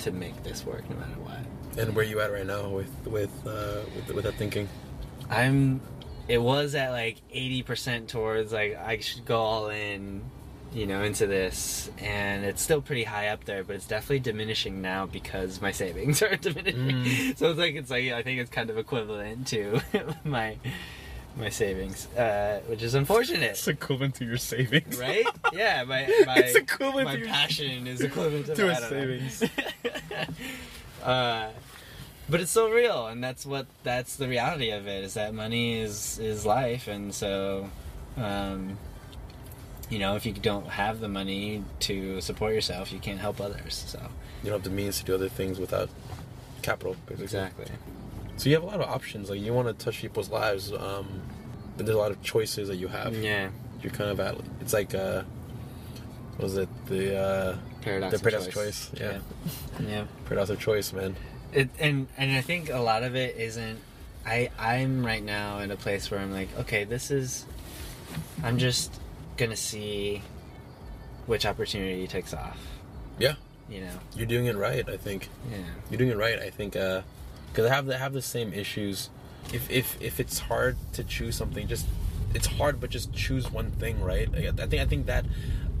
to 0.00 0.12
make 0.12 0.42
this 0.42 0.64
work 0.66 0.88
no 0.90 0.96
matter 0.96 1.20
what? 1.20 1.38
And 1.78 1.96
where 1.96 2.04
you 2.04 2.20
at 2.20 2.30
right 2.32 2.46
now 2.46 2.68
with 2.68 2.90
with 3.06 3.30
uh, 3.46 3.80
with, 3.96 4.14
with 4.14 4.24
that 4.24 4.34
thinking? 4.34 4.68
I'm. 5.30 5.80
It 6.28 6.38
was 6.40 6.74
at 6.74 6.90
like 6.90 7.16
eighty 7.32 7.62
percent 7.62 8.08
towards 8.08 8.52
like 8.52 8.76
I 8.76 8.98
should 9.00 9.24
go 9.24 9.40
all 9.40 9.68
in, 9.70 10.22
you 10.72 10.86
know, 10.86 11.02
into 11.02 11.26
this, 11.26 11.90
and 11.98 12.44
it's 12.44 12.62
still 12.62 12.80
pretty 12.80 13.04
high 13.04 13.28
up 13.28 13.44
there, 13.44 13.64
but 13.64 13.76
it's 13.76 13.86
definitely 13.86 14.20
diminishing 14.20 14.80
now 14.80 15.06
because 15.06 15.60
my 15.60 15.72
savings 15.72 16.22
are 16.22 16.36
diminishing. 16.36 16.80
Mm. 16.80 17.36
So 17.38 17.50
it's 17.50 17.58
like 17.58 17.74
it's 17.74 17.90
like 17.90 18.12
I 18.12 18.22
think 18.22 18.40
it's 18.40 18.50
kind 18.50 18.70
of 18.70 18.78
equivalent 18.78 19.46
to 19.48 19.80
my 20.24 20.56
my 21.36 21.48
savings, 21.48 22.06
uh, 22.14 22.60
which 22.66 22.82
is 22.82 22.94
unfortunate. 22.94 23.52
It's 23.52 23.66
equivalent 23.66 24.14
to 24.16 24.24
your 24.24 24.36
savings, 24.36 24.98
Right? 24.98 25.26
Yeah, 25.52 25.82
my 25.84 26.06
my, 26.26 26.36
It's 26.36 26.54
equivalent 26.56 27.06
my 27.06 27.14
to 27.14 27.18
your- 27.20 27.28
passion 27.28 27.86
is 27.86 28.00
equivalent 28.02 28.46
to, 28.46 28.54
to 28.54 28.70
I 28.70 28.74
savings. 28.74 29.42
uh, 31.02 31.48
but 32.32 32.40
it's 32.40 32.50
so 32.50 32.70
real, 32.70 33.06
and 33.08 33.22
that's 33.22 33.44
what 33.44 33.66
that's 33.84 34.16
the 34.16 34.26
reality 34.26 34.70
of 34.70 34.86
it 34.88 35.04
is 35.04 35.14
that 35.14 35.34
money 35.34 35.78
is 35.78 36.18
is 36.18 36.46
life, 36.46 36.88
and 36.88 37.12
so, 37.14 37.68
um, 38.16 38.78
you 39.90 39.98
know, 39.98 40.16
if 40.16 40.24
you 40.24 40.32
don't 40.32 40.66
have 40.66 41.00
the 41.00 41.08
money 41.08 41.62
to 41.80 42.22
support 42.22 42.54
yourself, 42.54 42.90
you 42.90 42.98
can't 42.98 43.20
help 43.20 43.38
others. 43.38 43.84
So 43.86 43.98
You 44.42 44.50
don't 44.50 44.60
have 44.60 44.64
the 44.64 44.70
means 44.74 44.98
to 45.00 45.04
do 45.04 45.14
other 45.14 45.28
things 45.28 45.60
without 45.60 45.90
capital, 46.62 46.96
basically. 47.04 47.24
exactly, 47.24 47.66
So 48.38 48.48
you 48.48 48.54
have 48.54 48.62
a 48.64 48.66
lot 48.66 48.80
of 48.80 48.88
options. 48.88 49.28
Like 49.28 49.40
you 49.40 49.52
want 49.52 49.68
to 49.68 49.84
touch 49.84 50.00
people's 50.00 50.30
lives, 50.30 50.72
um, 50.72 51.06
but 51.76 51.84
there's 51.84 51.96
a 51.96 52.00
lot 52.00 52.12
of 52.12 52.22
choices 52.22 52.68
that 52.68 52.76
you 52.76 52.88
have. 52.88 53.14
yeah, 53.14 53.50
You're 53.82 53.92
kind 53.92 54.10
of 54.10 54.18
at. 54.20 54.36
It's 54.62 54.72
like 54.72 54.94
uh, 54.94 55.22
what 56.36 56.44
was 56.44 56.56
it 56.56 56.68
the 56.86 57.14
uh, 57.14 57.56
paradox. 57.82 58.10
the 58.12 58.16
of 58.16 58.22
paradox 58.22 58.44
choice. 58.46 58.54
choice? 58.54 58.90
Yeah, 58.98 59.18
yeah. 59.80 59.86
yeah. 59.86 60.04
paradox 60.24 60.48
of 60.48 60.58
choice, 60.58 60.94
man. 60.94 61.14
It, 61.52 61.68
and 61.78 62.08
and 62.16 62.32
I 62.32 62.40
think 62.40 62.70
a 62.70 62.78
lot 62.78 63.02
of 63.02 63.14
it 63.14 63.36
isn't. 63.36 63.78
I 64.24 64.50
I'm 64.58 65.04
right 65.04 65.22
now 65.22 65.58
in 65.58 65.70
a 65.70 65.76
place 65.76 66.10
where 66.10 66.20
I'm 66.20 66.32
like, 66.32 66.48
okay, 66.60 66.84
this 66.84 67.10
is. 67.10 67.44
I'm 68.42 68.58
just 68.58 68.92
gonna 69.36 69.56
see 69.56 70.22
which 71.26 71.46
opportunity 71.46 72.06
takes 72.06 72.34
off. 72.34 72.58
Yeah, 73.18 73.34
You 73.68 73.82
know. 73.82 73.90
you're 74.16 74.26
doing 74.26 74.46
it 74.46 74.56
right. 74.56 74.86
I 74.88 74.96
think 74.96 75.28
Yeah. 75.50 75.58
you're 75.90 75.98
doing 75.98 76.10
it 76.10 76.16
right. 76.16 76.38
I 76.38 76.50
think 76.50 76.76
Uh, 76.76 77.02
because 77.50 77.70
I 77.70 77.74
have 77.74 77.86
the 77.86 77.98
have 77.98 78.12
the 78.12 78.22
same 78.22 78.52
issues. 78.52 79.10
If 79.52 79.70
if 79.70 80.00
if 80.00 80.20
it's 80.20 80.38
hard 80.38 80.76
to 80.94 81.04
choose 81.04 81.36
something, 81.36 81.68
just 81.68 81.86
it's 82.34 82.46
hard, 82.46 82.80
but 82.80 82.88
just 82.90 83.12
choose 83.12 83.50
one 83.50 83.70
thing, 83.72 84.00
right? 84.00 84.30
Like, 84.32 84.46
I 84.58 84.66
think 84.66 84.82
I 84.82 84.86
think 84.86 85.06
that 85.06 85.24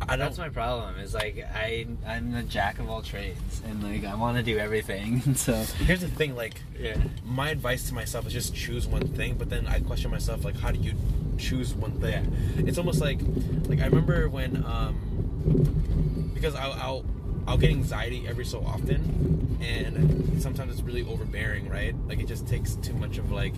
I 0.08 0.16
don't. 0.16 0.26
That's 0.26 0.38
my 0.38 0.48
problem. 0.48 0.98
Is 0.98 1.14
like 1.14 1.44
I 1.54 1.86
I'm 2.06 2.32
the 2.32 2.42
jack 2.42 2.78
of 2.78 2.88
all 2.90 3.02
trades, 3.02 3.62
and 3.66 3.82
like 3.82 4.04
I 4.04 4.14
want 4.14 4.36
to 4.36 4.42
do 4.42 4.58
everything. 4.58 5.34
so 5.34 5.52
Here's 5.54 6.00
the 6.00 6.08
thing, 6.08 6.34
like 6.36 6.54
yeah. 6.78 6.96
my 7.24 7.50
advice 7.50 7.88
to 7.88 7.94
myself 7.94 8.26
is 8.26 8.32
just 8.32 8.54
choose 8.54 8.86
one 8.86 9.06
thing 9.08 9.34
but 9.38 9.48
then 9.48 9.66
i 9.66 9.80
question 9.80 10.10
myself 10.10 10.44
like 10.44 10.58
how 10.58 10.70
do 10.70 10.78
you 10.78 10.94
choose 11.38 11.74
one 11.74 11.92
thing 12.00 12.34
it's 12.66 12.78
almost 12.78 13.00
like 13.00 13.20
like 13.68 13.80
i 13.80 13.86
remember 13.86 14.28
when 14.28 14.64
um 14.64 16.30
because 16.34 16.54
I'll, 16.54 16.72
I'll 16.72 17.04
i'll 17.46 17.56
get 17.58 17.70
anxiety 17.70 18.26
every 18.28 18.44
so 18.44 18.60
often 18.64 19.58
and 19.60 20.42
sometimes 20.42 20.72
it's 20.72 20.82
really 20.82 21.02
overbearing 21.04 21.68
right 21.68 21.94
like 22.08 22.20
it 22.20 22.26
just 22.26 22.46
takes 22.46 22.74
too 22.76 22.94
much 22.94 23.18
of 23.18 23.30
like 23.30 23.54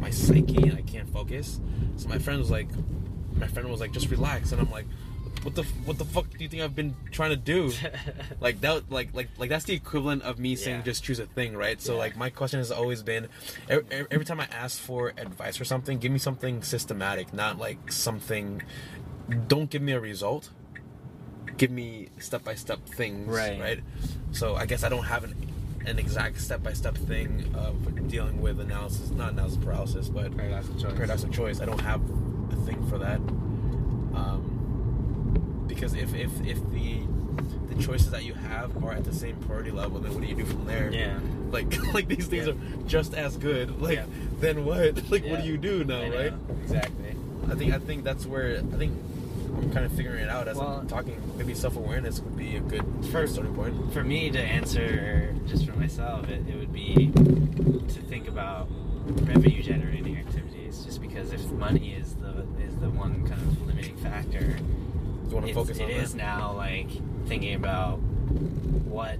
my 0.00 0.10
psyche 0.10 0.56
and 0.56 0.76
i 0.76 0.82
can't 0.82 1.08
focus 1.08 1.60
so 1.96 2.08
my 2.08 2.18
friend 2.18 2.38
was 2.38 2.50
like 2.50 2.68
my 3.36 3.46
friend 3.46 3.68
was 3.68 3.80
like 3.80 3.92
just 3.92 4.08
relax 4.10 4.52
and 4.52 4.60
i'm 4.60 4.70
like 4.70 4.86
what 5.42 5.54
the 5.56 5.62
what 5.84 5.98
the 5.98 6.04
fuck 6.04 6.28
do 6.30 6.36
you 6.38 6.48
think 6.48 6.62
i've 6.62 6.76
been 6.76 6.94
trying 7.10 7.30
to 7.30 7.36
do 7.36 7.72
like 8.40 8.60
that 8.60 8.90
like 8.90 9.08
like 9.12 9.28
like 9.38 9.50
that's 9.50 9.64
the 9.64 9.74
equivalent 9.74 10.22
of 10.22 10.38
me 10.38 10.54
saying 10.56 10.78
Yeah. 10.78 10.82
just 10.84 11.02
choose 11.04 11.18
a 11.18 11.26
thing 11.26 11.56
right 11.56 11.80
so 11.80 11.92
Yeah. 11.94 11.98
like 11.98 12.16
my 12.16 12.30
question 12.30 12.58
has 12.60 12.70
always 12.70 13.02
been 13.02 13.28
every, 13.68 13.84
every 14.10 14.24
time 14.24 14.38
i 14.40 14.46
ask 14.52 14.78
for 14.80 15.08
advice 15.18 15.60
or 15.60 15.64
something 15.64 15.98
give 15.98 16.12
me 16.12 16.18
something 16.18 16.62
systematic 16.62 17.32
not 17.34 17.58
like 17.58 17.90
something 17.92 18.62
don't 19.48 19.68
give 19.70 19.82
me 19.82 19.92
a 19.92 20.00
result 20.00 20.50
give 21.56 21.70
me 21.70 22.08
step-by-step 22.18 22.84
things 22.86 23.28
Right. 23.28 23.60
right 23.60 23.80
so 24.32 24.54
i 24.56 24.64
guess 24.66 24.84
i 24.84 24.88
don't 24.88 25.04
have 25.04 25.24
an 25.24 25.34
an 25.84 25.98
exact 25.98 26.40
step-by-step 26.40 26.96
thing 26.96 27.52
of 27.54 28.08
dealing 28.08 28.40
with 28.40 28.60
analysis 28.60 29.10
not 29.10 29.32
analysis 29.32 29.58
paralysis 29.58 30.08
but 30.08 30.36
Paradox 30.36 30.68
of 30.68 30.80
choice. 30.80 30.92
paradox 30.94 31.22
of 31.24 31.32
choice 31.32 31.60
i 31.60 31.64
don't 31.64 31.80
have 31.80 32.00
a 32.52 32.56
thing 32.64 32.80
for 32.88 32.98
that 32.98 33.18
um, 34.14 34.51
because 35.82 35.94
if 35.96 36.14
if 36.14 36.30
if 36.46 36.58
the 36.70 37.00
the 37.74 37.82
choices 37.82 38.10
that 38.12 38.22
you 38.24 38.34
have 38.34 38.84
are 38.84 38.92
at 38.92 39.02
the 39.04 39.12
same 39.12 39.34
priority 39.48 39.72
level 39.72 39.98
then 39.98 40.12
what 40.14 40.22
do 40.22 40.28
you 40.28 40.36
do 40.36 40.44
from 40.44 40.64
there 40.64 40.92
Yeah. 40.92 41.18
like 41.50 41.66
like 41.94 42.06
these 42.06 42.28
things 42.28 42.46
Yeah. 42.46 42.52
are 42.52 42.86
just 42.86 43.14
as 43.14 43.36
good 43.36 43.80
like 43.82 43.96
Yeah. 43.96 44.04
then 44.38 44.64
what 44.64 45.02
like 45.10 45.24
Yeah. 45.24 45.32
what 45.32 45.42
do 45.42 45.48
you 45.48 45.56
do 45.56 45.82
now 45.82 46.02
right 46.02 46.32
Exactly. 46.62 47.16
i 47.50 47.54
think 47.56 47.74
i 47.74 47.78
think 47.80 48.04
that's 48.04 48.26
where 48.26 48.58
i 48.58 48.76
think 48.76 48.96
I'm 49.56 49.70
kind 49.70 49.84
of 49.84 49.92
figuring 49.92 50.22
it 50.24 50.30
out 50.30 50.48
as 50.48 50.56
Well- 50.56 50.78
I'm 50.80 50.88
talking. 50.88 51.20
Maybe 51.36 51.52
self 51.52 51.76
awareness 51.76 52.20
would 52.20 52.38
be 52.38 52.56
a 52.56 52.60
good 52.60 52.86
First- 53.12 53.34
starting 53.34 53.54
point. 53.54 53.92
For 53.92 54.02
me 54.02 54.30
to 54.30 54.38
answer 54.40 55.34
just 55.46 55.66
for 55.66 55.76
myself, 55.78 56.26
it, 56.30 56.48
it 56.48 56.56
would 56.58 56.72
be 56.72 57.10
to 57.12 58.00
think 58.08 58.28
about 58.28 58.68
revenue 59.28 59.62
generating 59.62 60.16
activities. 60.16 60.84
Just 60.86 61.02
because 61.02 61.34
if 61.34 61.42
money 61.52 61.92
is 61.92 62.14
the 62.14 62.46
is 62.66 62.74
the 62.80 62.88
one 62.88 63.28
kind 63.28 63.42
of 63.42 63.66
limiting 63.66 63.94
factor, 63.98 64.56
You 65.32 65.36
want 65.36 65.48
to 65.48 65.54
focus 65.54 65.80
on 65.80 65.88
is 65.88 66.12
that? 66.12 66.18
now 66.18 66.52
like 66.52 66.90
thinking 67.26 67.54
about 67.54 67.96
what 67.96 69.16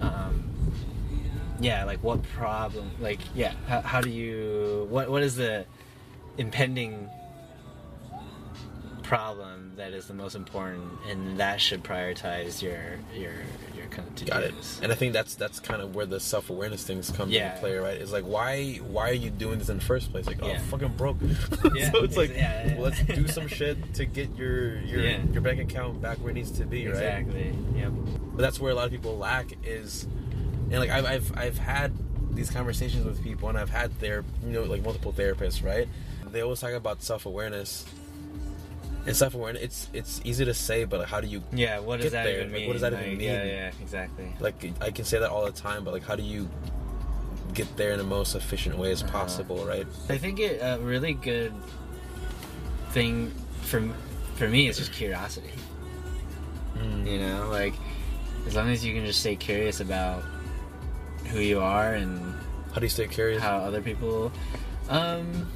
um 0.00 0.48
yeah 1.58 1.82
like 1.82 2.00
what 2.04 2.22
problem 2.22 2.88
like 3.00 3.18
yeah 3.34 3.54
how, 3.66 3.80
how 3.80 4.00
do 4.00 4.08
you 4.08 4.86
what 4.88 5.10
what 5.10 5.24
is 5.24 5.34
the 5.34 5.66
impending 6.36 7.10
problem 9.02 9.72
that 9.74 9.92
is 9.92 10.06
the 10.06 10.14
most 10.14 10.36
important 10.36 10.88
and 11.08 11.40
that 11.40 11.60
should 11.60 11.82
prioritize 11.82 12.62
your 12.62 13.00
your 13.20 13.32
kind 13.90 14.06
of 14.08 14.26
Got 14.26 14.42
it. 14.42 14.48
to-dos. 14.50 14.80
And 14.82 14.92
I 14.92 14.94
think 14.94 15.12
that's 15.12 15.34
that's 15.34 15.60
kind 15.60 15.82
of 15.82 15.94
where 15.94 16.06
the 16.06 16.20
self 16.20 16.50
awareness 16.50 16.84
things 16.84 17.10
come 17.10 17.30
Yeah. 17.30 17.48
into 17.50 17.60
play, 17.60 17.76
right? 17.78 17.96
It's 18.00 18.12
like 18.12 18.24
why 18.24 18.74
why 18.76 19.10
are 19.10 19.14
you 19.14 19.30
doing 19.30 19.58
this 19.58 19.68
in 19.68 19.78
the 19.78 19.84
first 19.84 20.10
place? 20.10 20.26
Like, 20.26 20.38
oh, 20.42 20.46
Yeah. 20.48 20.54
I'm 20.54 20.60
fucking 20.62 20.94
broke. 20.96 21.16
Yeah, 21.74 21.90
so 21.90 22.02
it's 22.04 22.16
like, 22.16 22.34
yeah, 22.34 22.74
well, 22.74 22.84
let's 22.84 23.02
do 23.02 23.26
some 23.28 23.46
shit 23.48 23.94
to 23.94 24.04
get 24.04 24.34
your 24.36 24.76
your 24.80 25.00
your 25.02 25.40
bank 25.42 25.60
account 25.60 26.00
back 26.00 26.18
where 26.18 26.30
it 26.30 26.34
needs 26.34 26.50
to 26.52 26.64
be, 26.64 26.86
right? 26.86 26.94
exactly 26.96 27.54
yep 27.76 27.92
But 28.34 28.42
that's 28.42 28.58
where 28.60 28.72
a 28.72 28.74
lot 28.74 28.86
of 28.86 28.90
people 28.92 29.16
lack 29.18 29.52
is, 29.64 30.04
and 30.70 30.78
like 30.80 30.90
I've 30.90 31.04
I've 31.06 31.38
I've 31.38 31.58
had 31.58 31.92
these 32.34 32.50
conversations 32.50 33.04
with 33.04 33.22
people, 33.22 33.48
and 33.48 33.58
I've 33.58 33.70
had 33.70 33.98
their 34.00 34.24
you 34.44 34.52
know 34.52 34.62
like 34.64 34.82
multiple 34.84 35.12
therapists, 35.12 35.64
right? 35.64 35.88
They 36.30 36.42
always 36.42 36.60
talk 36.60 36.72
about 36.72 37.02
self 37.02 37.26
awareness. 37.26 37.84
And 39.08 39.16
self 39.16 39.34
awareness, 39.34 39.62
it's 39.62 39.88
it's 39.92 40.20
easy 40.24 40.44
to 40.44 40.54
say, 40.54 40.84
but 40.84 41.00
like, 41.00 41.08
how 41.08 41.20
do 41.20 41.26
you 41.26 41.42
yeah 41.52 41.78
what 41.80 41.96
does 41.96 42.04
Get 42.06 42.12
that 42.12 42.24
there, 42.24 42.34
even 42.40 42.52
like, 42.52 42.60
mean 42.60 42.66
what 42.68 42.72
does 42.74 42.82
that 42.82 42.92
even 42.92 43.10
mean? 43.18 43.20
yeah 43.20 43.44
yeah 43.44 43.70
exactly 43.82 44.32
like 44.40 44.54
I 44.80 44.90
can 44.90 45.04
say 45.04 45.18
that 45.18 45.30
all 45.30 45.44
the 45.44 45.52
time, 45.52 45.84
but 45.84 45.92
like 45.94 46.04
how 46.04 46.14
do 46.16 46.22
you 46.22 46.48
get 47.54 47.74
there 47.76 47.92
in 47.92 47.98
the 47.98 48.04
most 48.04 48.34
efficient 48.34 48.76
way 48.78 48.92
as 48.92 49.02
Uh-huh. 49.02 49.12
possible, 49.12 49.64
right? 49.64 49.86
I 50.08 50.18
think 50.18 50.38
it, 50.38 50.60
a 50.62 50.78
really 50.80 51.14
good 51.14 51.52
thing 52.90 53.32
for 53.62 53.80
for 54.36 54.48
me 54.48 54.68
is 54.68 54.78
just 54.78 54.92
curiosity. 54.92 55.50
You 57.04 57.18
know, 57.18 57.48
like 57.50 57.74
as 58.46 58.54
long 58.54 58.68
as 58.70 58.84
you 58.84 58.94
can 58.94 59.04
just 59.04 59.20
stay 59.20 59.34
curious 59.36 59.80
about 59.80 60.22
who 61.26 61.40
you 61.40 61.58
are 61.60 61.94
and 61.94 62.34
How 62.72 62.76
do 62.80 62.82
you 62.86 62.90
stay 62.90 63.08
curious? 63.08 63.42
how 63.42 63.56
other 63.58 63.80
people, 63.82 64.30
um, 64.88 65.48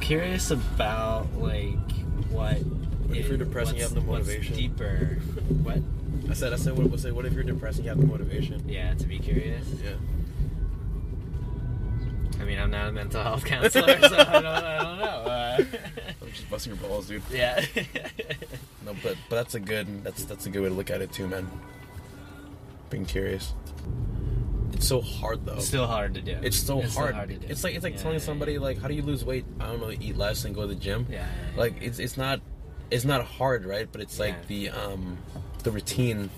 curious 0.00 0.50
about 0.50 1.32
like 1.36 1.78
what. 2.30 2.58
If 3.16 3.28
you're 3.28 3.36
depressed 3.38 3.70
and 3.70 3.78
you 3.78 3.84
have 3.84 3.94
no 3.94 4.02
motivation? 4.02 4.54
deeper. 4.54 5.18
What? 5.62 5.78
I 6.30 6.34
said, 6.34 6.52
I 6.52 6.56
said, 6.56 6.76
what, 6.76 6.86
what, 6.90 7.00
what 7.12 7.26
if 7.26 7.32
you're 7.32 7.42
depressed 7.42 7.78
and 7.78 7.84
you 7.86 7.90
have 7.90 8.00
the 8.00 8.06
motivation? 8.06 8.68
Yeah, 8.68 8.94
to 8.94 9.06
be 9.06 9.18
curious. 9.18 9.66
Yeah. 9.82 9.94
I 12.40 12.44
mean, 12.44 12.58
I'm 12.58 12.70
not 12.70 12.88
a 12.88 12.92
mental 12.92 13.22
health 13.22 13.44
counselor, 13.46 13.98
so 14.00 14.16
I 14.16 14.24
don't, 14.24 14.46
I 14.46 14.78
don't 14.78 14.98
know. 14.98 15.04
Uh, 15.04 15.58
I'm 16.22 16.30
just 16.32 16.48
busting 16.48 16.74
your 16.74 16.88
balls, 16.88 17.08
dude. 17.08 17.22
yeah. 17.30 17.64
No, 18.82 18.94
but 19.02 19.14
but 19.28 19.36
that's 19.36 19.54
a 19.54 19.60
good 19.60 20.02
that's 20.02 20.24
that's 20.24 20.46
a 20.46 20.50
good 20.50 20.62
way 20.62 20.68
to 20.70 20.74
look 20.74 20.90
at 20.90 21.02
it 21.02 21.12
too, 21.12 21.28
man. 21.28 21.46
Being 22.88 23.04
curious. 23.04 23.52
It's 24.72 24.86
so 24.86 25.00
hard 25.00 25.44
though. 25.46 25.54
It's 25.56 25.66
still 25.66 25.86
hard 25.86 26.14
to 26.14 26.20
do. 26.22 26.36
It's 26.42 26.56
so 26.56 26.80
still 26.82 26.90
hard. 27.12 27.28
to 27.28 27.34
do. 27.36 27.46
It's 27.48 27.62
like 27.64 27.74
it's 27.74 27.84
like 27.84 27.94
Yeah, 27.94 28.00
telling 28.02 28.18
yeah, 28.18 28.24
somebody 28.24 28.52
yeah. 28.54 28.60
like, 28.60 28.80
how 28.80 28.88
do 28.88 28.94
you 28.94 29.02
lose 29.02 29.24
weight? 29.24 29.44
I 29.58 29.66
don't 29.66 29.80
know, 29.80 29.90
eat 29.90 30.16
less 30.16 30.44
and 30.44 30.54
go 30.54 30.62
to 30.62 30.68
the 30.68 30.74
gym. 30.74 31.06
Yeah. 31.10 31.26
Like 31.56 31.74
it's 31.82 31.98
it's 31.98 32.16
not 32.16 32.40
it's 32.90 33.04
not 33.04 33.24
hard, 33.24 33.64
right? 33.64 33.88
But 33.90 34.00
it's 34.00 34.18
like 34.18 34.46
the 34.46 34.70
um 34.70 35.18
the 35.64 35.70
routine. 35.70 36.30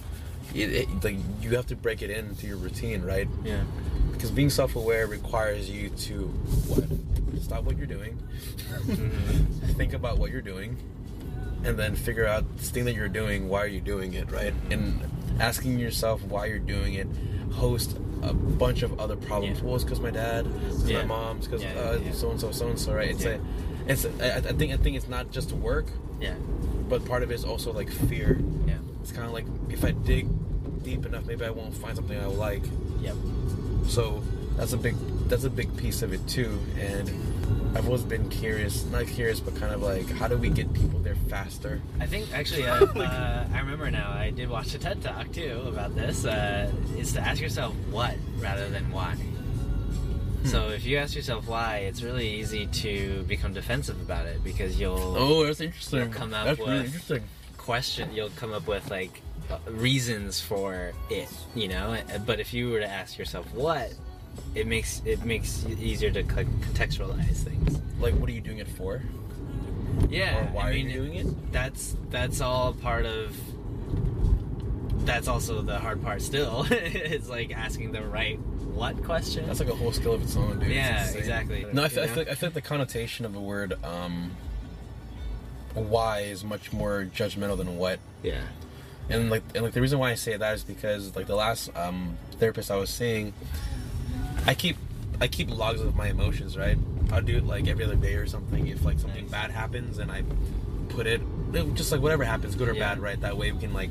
It, 0.55 0.73
it, 0.73 1.05
like 1.05 1.17
you 1.41 1.57
have 1.57 1.67
to 1.69 1.77
break 1.77 2.03
it 2.03 2.11
into 2.11 2.47
your 2.47 2.57
routine, 2.59 3.03
right? 3.03 3.27
yeah, 3.43 3.63
Because 4.13 4.31
being 4.31 4.51
self-aware 4.51 5.07
requires 5.07 5.71
you 5.71 5.89
to 5.89 6.27
what? 6.69 6.85
Stop 7.43 7.65
what 7.65 7.79
you're 7.79 7.87
doing, 7.87 8.19
Mhm. 8.85 9.75
think 9.77 9.95
about 9.95 10.19
what 10.19 10.31
you're 10.31 10.43
doing, 10.43 10.77
and 11.65 11.79
then 11.79 11.95
figure 11.97 12.27
out 12.27 12.45
this 12.59 12.69
thing 12.71 12.85
that 12.85 12.95
you're 12.95 13.09
doing. 13.09 13.49
Why 13.49 13.61
are 13.63 13.67
you 13.67 13.81
doing 13.81 14.13
it, 14.15 14.31
right? 14.31 14.53
And 14.71 15.01
asking 15.41 15.79
yourself 15.79 16.23
why 16.25 16.47
you're 16.47 16.59
doing 16.59 16.95
it. 16.95 17.07
Host 17.53 17.97
a 18.23 18.33
bunch 18.33 18.83
of 18.83 18.99
other 19.01 19.17
problems. 19.17 19.59
Yeah. 19.59 19.65
Well, 19.65 19.75
it's 19.75 19.85
because 19.85 20.01
my 20.01 20.11
dad, 20.11 20.47
it's 20.69 20.85
Yeah. 20.85 20.99
my 21.01 21.07
mom's, 21.07 21.47
because 21.47 21.63
Yeah, 21.63 21.73
uh, 21.75 22.13
so 22.13 22.31
and 22.31 22.41
so, 22.41 22.53
so 22.53 22.69
and 22.69 22.79
so, 22.79 22.95
right? 22.95 23.11
It's 23.11 23.25
Yeah. 23.25 23.39
a, 23.87 23.91
it's. 23.91 24.05
A, 24.05 24.11
I, 24.35 24.37
I 24.37 24.53
think 24.53 24.73
I 24.73 24.77
think 24.77 24.97
it's 24.97 25.09
not 25.09 25.31
just 25.33 25.53
work, 25.53 25.87
yeah, 26.21 26.35
but 26.89 27.05
part 27.05 27.23
of 27.23 27.31
it 27.31 27.35
is 27.35 27.45
also 27.45 27.73
like 27.73 27.91
fear. 27.91 28.39
yeah. 28.67 28.75
It's 29.03 29.11
kind 29.13 29.27
of 29.27 29.33
like 29.33 29.47
if 29.71 29.85
I 29.85 29.91
dig 29.91 30.29
deep 30.85 31.05
enough, 31.05 31.27
maybe 31.27 31.45
I 31.45 31.51
won't 31.51 31.75
find 31.75 31.97
something 31.97 32.19
I 32.19 32.27
like. 32.27 32.63
Yep. 33.01 33.17
So 33.89 34.23
that's 34.57 34.73
a 34.73 34.77
big 34.77 34.95
that's 35.29 35.45
a 35.45 35.51
big 35.51 35.77
piece 35.77 36.03
of 36.03 36.13
it 36.13 36.27
too. 36.29 36.61
And 36.79 37.11
I've 37.75 37.87
always 37.87 38.03
been 38.03 38.29
curious, 38.29 38.85
not 38.87 39.07
curious, 39.07 39.41
but 39.41 39.57
kind 39.57 39.73
of 39.75 39.83
like 39.83 40.09
how 40.11 40.29
do 40.29 40.37
we 40.37 40.51
get 40.51 40.73
people 40.75 40.99
there 40.99 41.15
faster? 41.29 41.81
I 42.01 42.07
think 42.07 42.33
actually, 42.35 42.65
uh, 42.67 42.85
uh, 42.85 43.47
I 43.53 43.59
remember 43.61 43.91
now. 43.91 44.11
I 44.11 44.31
did 44.31 44.51
watch 44.51 44.75
a 44.75 44.79
TED 44.79 45.03
talk 45.03 45.33
too 45.33 45.63
about 45.67 45.95
this. 45.95 46.25
Uh, 46.27 46.71
is 46.99 47.13
to 47.15 47.21
ask 47.21 47.41
yourself 47.41 47.75
what 47.91 48.15
rather 48.39 48.69
than 48.69 48.91
why. 48.93 49.17
So 50.45 50.69
if 50.71 50.85
you 50.85 50.99
ask 50.99 51.15
yourself 51.15 51.47
why, 51.47 51.79
it's 51.79 52.03
really 52.03 52.29
easy 52.29 52.67
to 52.67 53.23
become 53.29 53.55
defensive 53.55 54.01
about 54.01 54.27
it 54.27 54.43
because 54.43 54.79
you'll 54.79 55.15
Oh, 55.17 55.47
that's 55.47 55.61
interesting. 55.61 56.01
You'll 56.01 56.09
come 56.09 56.35
up 56.35 56.45
that's 56.47 56.59
really 56.59 56.73
with- 56.79 56.87
interesting. 56.87 57.23
question. 57.59 58.13
You'll 58.13 58.31
come 58.31 58.53
up 58.53 58.67
with 58.67 58.91
like 58.91 59.23
uh, 59.51 59.59
reasons 59.71 60.41
for 60.41 60.93
it, 61.11 61.29
you 61.55 61.69
know. 61.69 61.97
But 62.27 62.41
if 62.41 62.53
you 62.53 62.71
were 62.71 62.81
to 62.81 62.89
ask 62.91 63.19
yourself 63.19 63.47
what, 63.55 63.95
it 64.55 64.67
makes 64.67 65.03
it 65.05 65.25
makes 65.25 65.65
it 65.65 65.79
easier 65.79 66.11
to 66.11 66.23
contextualize 66.23 67.37
things. 67.37 67.81
Like, 68.01 68.15
what 68.15 68.29
are 68.29 68.33
you 68.33 68.41
doing 68.41 68.59
it 68.59 68.69
for? 68.69 69.03
Yeah, 70.09 70.39
Or 70.39 70.45
why 70.53 70.63
I 70.69 70.73
mean, 70.73 70.87
are 70.87 70.89
you 70.89 70.95
doing 70.95 71.15
it? 71.15 71.53
That's 71.53 71.97
that's 72.11 72.41
all 72.41 72.73
part 72.73 73.07
of. 73.07 73.37
That's 75.05 75.27
also 75.27 75.63
the 75.63 75.79
hard 75.79 76.03
part. 76.03 76.23
Still, 76.23 76.67
it's 76.71 77.29
like 77.29 77.53
asking 77.57 77.93
the 77.93 78.03
right 78.03 78.39
what 78.39 79.03
question. 79.05 79.47
That's 79.47 79.61
like 79.61 79.69
a 79.69 79.75
whole 79.75 79.93
skill 79.93 80.15
of 80.15 80.23
its 80.23 80.37
own, 80.37 80.61
dude. 80.61 80.71
Yeah, 80.71 81.11
exactly. 81.13 81.67
No, 81.73 81.83
I 81.85 81.89
feel, 81.89 82.05
I, 82.05 82.07
feel 82.07 82.17
like, 82.19 82.29
I 82.29 82.35
feel 82.35 82.49
like 82.49 82.55
the 82.55 82.61
connotation 82.63 83.25
of 83.27 83.33
the 83.33 83.41
word 83.41 83.75
um, 83.85 84.31
why 85.75 86.21
is 86.21 86.45
much 86.45 86.73
more 86.73 87.09
judgmental 87.15 87.57
than 87.57 87.77
what. 87.79 87.99
yeah, 88.23 88.43
and 89.09 89.29
like 89.31 89.43
and 89.55 89.65
like 89.65 89.73
the 89.73 89.81
reason 89.81 89.99
why 89.99 90.11
I 90.11 90.15
say 90.15 90.37
that 90.37 90.55
is 90.55 90.65
because 90.65 91.17
like 91.17 91.27
the 91.27 91.35
last 91.37 91.75
um 91.77 92.17
therapist 92.39 92.71
I 92.71 92.77
was 92.77 92.89
seeing, 92.91 93.33
I 94.47 94.55
keep 94.55 94.77
I 95.21 95.29
keep 95.29 95.51
logs 95.51 95.81
of 95.81 95.95
my 95.95 96.09
emotions, 96.09 96.57
right? 96.57 96.77
I'll 97.13 97.23
do 97.23 97.37
it 97.37 97.45
like 97.47 97.69
every 97.69 97.85
other 97.85 97.95
day 97.97 98.15
or 98.15 98.27
something. 98.27 98.67
If 98.67 98.85
like 98.85 98.99
something 98.99 99.23
Nice. 99.23 99.31
bad 99.31 99.51
happens, 99.51 99.99
and 99.99 100.11
I 100.11 100.23
put 100.89 101.07
it 101.07 101.21
just 101.75 101.93
like 101.93 102.01
whatever 102.01 102.25
happens, 102.25 102.55
good 102.55 102.69
or 102.69 102.75
Yeah. 102.75 102.95
bad, 102.95 102.99
right? 103.01 103.21
That 103.21 103.37
way 103.37 103.53
we 103.53 103.61
can 103.61 103.73
like 103.73 103.91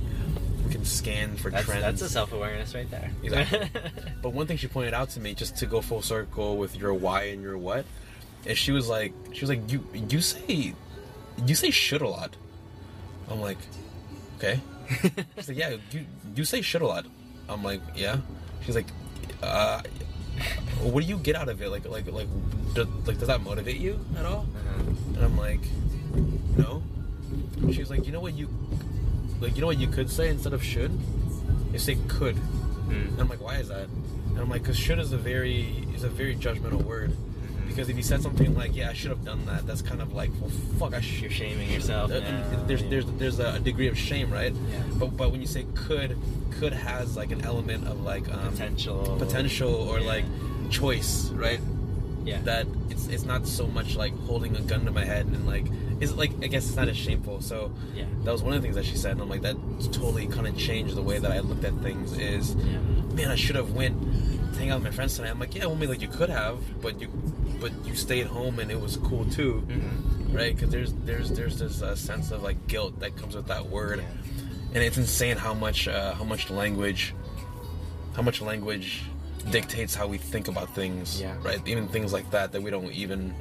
we 0.66 0.72
can 0.72 0.84
scan 0.86 1.38
for 1.38 1.50
that's 1.52 1.66
trends. 1.66 1.82
that's 1.84 2.02
a 2.02 2.10
self 2.10 2.34
awareness 2.34 2.74
right 2.76 2.90
there. 2.90 3.12
Exactly. 3.24 3.70
But 4.22 4.34
one 4.34 4.46
thing 4.48 4.58
she 4.58 4.68
pointed 4.68 4.94
out 4.94 5.10
to 5.12 5.20
me, 5.20 5.34
just 5.34 5.58
to 5.58 5.66
go 5.66 5.82
full 5.82 6.02
circle 6.02 6.58
with 6.58 6.76
your 6.76 6.94
why 6.94 7.24
and 7.30 7.42
your 7.42 7.58
what, 7.58 7.86
is 8.46 8.58
she 8.58 8.72
was 8.72 8.88
like, 8.90 9.14
she 9.34 9.42
was 9.42 9.50
like, 9.50 9.72
you 9.72 9.84
you 9.94 10.22
say, 10.22 10.74
you 11.46 11.56
say 11.56 11.72
shit 11.72 12.02
a 12.02 12.08
lot. 12.08 12.36
I'm 13.30 13.40
like, 13.42 13.58
okay. 14.38 14.60
She's 15.38 15.48
like, 15.48 15.58
yeah, 15.58 15.78
you 15.92 16.06
you 16.36 16.44
say 16.44 16.62
shit 16.62 16.82
a 16.82 16.88
lot. 16.88 17.06
I'm 17.48 17.64
like, 17.64 17.82
yeah. 17.96 18.18
She's 18.66 18.76
like, 18.76 18.88
uh, 19.42 19.82
what 20.82 21.04
do 21.04 21.10
you 21.10 21.18
get 21.18 21.36
out 21.36 21.50
of 21.50 21.62
it? 21.62 21.70
Like 21.70 21.86
like 21.86 22.12
like, 22.12 22.28
do, 22.74 22.88
like 23.06 23.18
does 23.20 23.28
that 23.28 23.42
motivate 23.42 23.78
you 23.78 24.00
at 24.18 24.26
all? 24.26 24.46
Uh-huh. 24.56 24.84
And 25.16 25.24
I'm 25.24 25.38
like, 25.38 25.62
no. 26.58 26.84
She's 27.72 27.90
like, 27.90 28.06
you 28.06 28.12
know 28.12 28.20
what 28.20 28.34
you, 28.34 28.50
like 29.40 29.56
you 29.56 29.62
know 29.62 29.68
what 29.68 29.78
you 29.80 29.88
could 29.88 30.10
say 30.10 30.30
instead 30.30 30.54
of 30.54 30.64
should, 30.64 30.92
you 31.72 31.80
say 31.80 31.98
could. 32.08 32.36
Mm. 32.36 33.10
And 33.10 33.22
I'm 33.22 33.30
like, 33.30 33.42
why 33.42 33.58
is 33.58 33.70
that? 33.70 33.88
And 34.30 34.40
I'm 34.40 34.50
like, 34.50 34.64
because 34.64 34.78
should 34.78 35.00
is 35.00 35.12
a 35.12 35.18
very 35.18 35.86
is 35.94 36.04
a 36.04 36.10
very 36.10 36.36
judgmental 36.36 36.84
word. 36.84 37.16
Because 37.72 37.90
if 37.90 37.98
you 37.98 38.04
said 38.04 38.22
something 38.22 38.54
like, 38.56 38.76
yeah, 38.76 38.90
I 38.90 38.94
should 38.94 39.12
have 39.12 39.24
done 39.24 39.46
that, 39.46 39.66
that's 39.66 39.82
kind 39.82 40.02
of 40.02 40.14
like, 40.14 40.30
well, 40.40 40.50
fuck, 40.78 40.94
I 40.94 41.02
should. 41.02 41.22
You're 41.22 41.32
shaming 41.32 41.70
yourself. 41.72 42.12
Uh, 42.12 42.20
now. 42.20 42.64
There's 42.68 42.84
there's 42.84 43.06
there's 43.18 43.40
a 43.40 43.60
degree 43.60 43.88
of 43.88 43.98
shame, 43.98 44.32
right? 44.32 44.54
Yeah. 44.54 44.84
But 44.96 45.16
but 45.18 45.32
when 45.32 45.42
you 45.42 45.48
say 45.48 45.66
could, 45.76 46.18
could 46.60 46.74
has 46.74 47.16
like 47.16 47.32
an 47.32 47.42
element 47.46 47.88
of 47.88 48.02
like 48.02 48.28
um, 48.30 48.52
potential, 48.52 49.16
potential 49.18 49.74
or 49.74 50.00
Yeah. 50.00 50.08
like 50.08 50.26
choice, 50.70 51.30
right? 51.32 51.60
yeah, 52.24 52.40
That 52.44 52.68
it's 52.90 53.08
it's 53.08 53.24
not 53.26 53.48
so 53.48 53.66
much 53.68 53.96
like 53.96 54.14
holding 54.28 54.56
a 54.56 54.62
gun 54.62 54.86
to 54.86 54.92
my 54.92 55.04
head 55.04 55.26
and 55.26 55.48
like 55.48 55.66
is 56.00 56.14
like 56.14 56.32
I 56.44 56.48
guess 56.48 56.68
it's 56.68 56.76
not 56.76 56.88
as 56.88 56.98
shameful. 56.98 57.42
So 57.42 57.72
yeah, 57.96 58.06
that 58.26 58.32
was 58.32 58.44
one 58.44 58.54
of 58.54 58.62
the 58.62 58.66
things 58.66 58.76
that 58.76 58.86
she 58.86 58.96
said, 58.98 59.14
and 59.14 59.22
I'm 59.22 59.30
like 59.30 59.42
that 59.42 59.56
totally 59.92 60.28
kind 60.28 60.46
of 60.46 60.56
changed 60.58 60.96
the 60.96 61.02
way 61.02 61.18
that 61.20 61.32
I 61.32 61.40
looked 61.40 61.64
at 61.64 61.74
things. 61.82 62.14
Is 62.18 62.54
yeah. 62.56 62.78
man, 63.16 63.32
I 63.32 63.36
should 63.36 63.56
have 63.56 63.72
went 63.72 63.96
hang 64.58 64.70
out 64.72 64.76
with 64.80 64.86
my 64.86 64.92
friends 64.96 65.16
tonight. 65.16 65.30
I'm 65.32 65.40
like, 65.40 65.56
yeah, 65.56 65.66
well, 65.66 65.76
maybe 65.76 65.88
like 65.94 66.02
you 66.02 66.08
could 66.08 66.30
have, 66.30 66.58
but 66.82 67.00
you, 67.02 67.08
but 67.60 67.72
you 67.86 67.96
stayed 67.96 68.26
home 68.28 68.60
and 68.60 68.72
it 68.72 68.80
was 68.80 68.98
cool 68.98 69.26
too. 69.26 69.64
Mhm. 69.68 70.36
right? 70.36 70.56
Because 70.56 70.70
there's 70.72 70.94
there's 71.06 71.30
there's 71.32 71.60
this 71.60 71.82
uh, 71.82 71.96
sense 71.96 72.32
of 72.32 72.42
like 72.44 72.68
guilt 72.68 73.00
that 73.02 73.16
comes 73.18 73.36
with 73.36 73.48
that 73.48 73.66
word, 73.68 74.04
and 74.74 74.84
it's 74.84 74.98
insane 74.98 75.36
how 75.38 75.54
much 75.54 75.88
uh, 75.88 76.14
how 76.14 76.24
much 76.24 76.50
language, 76.50 77.14
how 78.16 78.22
much 78.22 78.42
language 78.42 79.04
dictates 79.50 79.94
how 79.96 80.08
we 80.08 80.18
think 80.18 80.48
about 80.48 80.74
things, 80.76 81.20
Yeah. 81.20 81.36
right? 81.44 81.60
Even 81.68 81.88
things 81.88 82.14
like 82.14 82.30
that 82.32 82.52
that 82.54 82.62
we 82.62 82.70
don't 82.72 82.92
even 82.94 83.34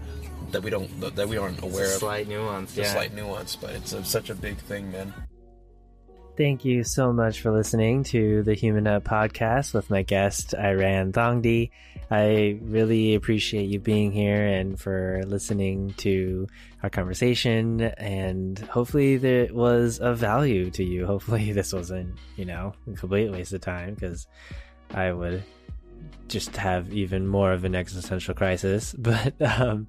that 0.51 0.63
we 0.63 0.71
don't 0.71 0.89
that 1.15 1.29
we 1.29 1.37
aren't 1.37 1.63
aware 1.63 1.85
of. 1.85 1.91
slight 2.01 2.27
nuance. 2.27 2.77
Yeah. 2.77 2.93
slight 2.93 3.15
nuance, 3.15 3.55
but 3.55 3.71
it's 3.71 3.93
a, 3.93 4.03
such 4.05 4.31
a 4.31 4.35
big 4.35 4.57
thing, 4.57 4.91
man. 4.91 5.13
Thank 6.41 6.65
you 6.65 6.85
so 6.85 7.13
much 7.13 7.43
for 7.43 7.51
listening 7.51 8.03
to 8.05 8.43
the 8.45 8.55
Human 8.55 8.87
Up 8.87 9.05
podcast 9.05 9.75
with 9.75 9.91
my 9.91 10.01
guest, 10.01 10.55
Iran 10.55 11.13
Thongdi. 11.13 11.69
I 12.11 12.59
really 12.63 13.15
appreciate 13.15 13.67
you 13.69 13.79
being 13.79 14.11
here 14.11 14.47
and 14.47 14.81
for 14.81 15.21
listening 15.27 15.93
to 15.99 16.49
our 16.83 16.89
conversation. 16.89 17.83
And 17.83 18.59
hopefully, 18.59 19.19
that 19.19 19.53
was 19.53 19.99
of 19.99 20.17
value 20.17 20.71
to 20.71 20.83
you. 20.83 21.05
Hopefully, 21.15 21.53
this 21.53 21.75
wasn't, 21.75 22.17
you 22.37 22.47
know, 22.47 22.73
a 22.91 22.97
complete 22.97 23.31
waste 23.31 23.53
of 23.53 23.61
time 23.61 23.93
because 23.93 24.27
I 24.95 25.13
would 25.13 25.43
just 26.29 26.57
have 26.57 26.91
even 26.91 27.27
more 27.27 27.53
of 27.53 27.65
an 27.65 27.75
existential 27.75 28.33
crisis. 28.33 28.95
But, 28.99 29.35
um, 29.43 29.89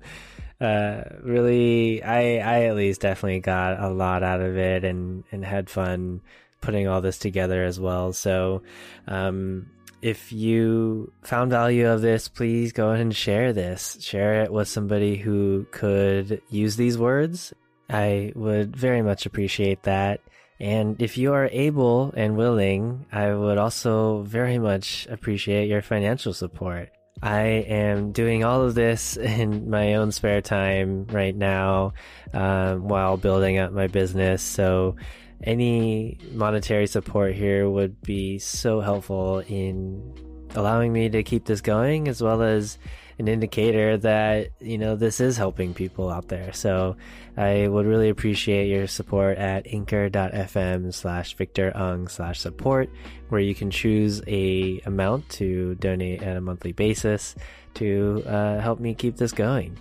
uh, 0.59 1.03
really, 1.23 2.03
I, 2.03 2.37
I 2.37 2.63
at 2.65 2.75
least 2.75 3.01
definitely 3.01 3.39
got 3.39 3.79
a 3.81 3.89
lot 3.89 4.21
out 4.21 4.41
of 4.41 4.57
it 4.57 4.83
and, 4.83 5.23
and 5.31 5.43
had 5.43 5.71
fun 5.71 6.21
putting 6.61 6.87
all 6.87 7.01
this 7.01 7.17
together 7.17 7.63
as 7.63 7.79
well. 7.79 8.13
So, 8.13 8.61
um, 9.07 9.69
if 10.01 10.31
you 10.31 11.13
found 11.21 11.51
value 11.51 11.87
of 11.87 12.01
this, 12.01 12.27
please 12.27 12.71
go 12.71 12.89
ahead 12.89 13.01
and 13.01 13.15
share 13.15 13.53
this. 13.53 13.97
Share 14.01 14.41
it 14.43 14.51
with 14.51 14.67
somebody 14.67 15.15
who 15.15 15.67
could 15.71 16.41
use 16.49 16.75
these 16.75 16.97
words. 16.97 17.53
I 17.87 18.31
would 18.35 18.75
very 18.75 19.01
much 19.01 19.25
appreciate 19.25 19.83
that. 19.83 20.21
And 20.59 21.01
if 21.01 21.17
you 21.17 21.33
are 21.33 21.49
able 21.51 22.13
and 22.15 22.37
willing, 22.37 23.05
I 23.11 23.33
would 23.33 23.57
also 23.57 24.21
very 24.21 24.57
much 24.57 25.07
appreciate 25.09 25.67
your 25.67 25.81
financial 25.81 26.33
support. 26.33 26.89
I 27.21 27.41
am 27.41 28.11
doing 28.11 28.43
all 28.43 28.61
of 28.63 28.73
this 28.73 29.17
in 29.17 29.69
my 29.69 29.95
own 29.95 30.11
spare 30.11 30.41
time 30.41 31.05
right 31.07 31.35
now 31.35 31.93
um, 32.33 32.87
while 32.87 33.17
building 33.17 33.57
up 33.57 33.71
my 33.71 33.87
business. 33.87 34.41
So, 34.41 34.95
any 35.43 36.19
monetary 36.31 36.87
support 36.87 37.33
here 37.33 37.69
would 37.69 38.01
be 38.01 38.39
so 38.39 38.79
helpful 38.79 39.39
in 39.47 40.13
allowing 40.55 40.91
me 40.91 41.09
to 41.09 41.23
keep 41.23 41.45
this 41.45 41.61
going 41.61 42.07
as 42.07 42.21
well 42.21 42.41
as 42.41 42.77
an 43.19 43.27
indicator 43.27 43.97
that 43.97 44.49
you 44.59 44.77
know 44.77 44.95
this 44.95 45.19
is 45.19 45.37
helping 45.37 45.73
people 45.73 46.09
out 46.09 46.27
there. 46.27 46.51
So 46.53 46.95
i 47.37 47.67
would 47.67 47.85
really 47.85 48.09
appreciate 48.09 48.67
your 48.67 48.87
support 48.87 49.37
at 49.37 49.65
anchor.fm 49.67 50.93
slash 50.93 51.35
victor 51.35 51.71
ung 51.75 52.07
slash 52.07 52.39
support 52.39 52.89
where 53.29 53.39
you 53.39 53.55
can 53.55 53.71
choose 53.71 54.21
a 54.27 54.81
amount 54.85 55.29
to 55.29 55.75
donate 55.75 56.21
at 56.23 56.35
a 56.35 56.41
monthly 56.41 56.73
basis 56.73 57.35
to 57.75 58.23
uh, 58.27 58.59
help 58.59 58.79
me 58.79 58.93
keep 58.93 59.15
this 59.15 59.31
going. 59.31 59.77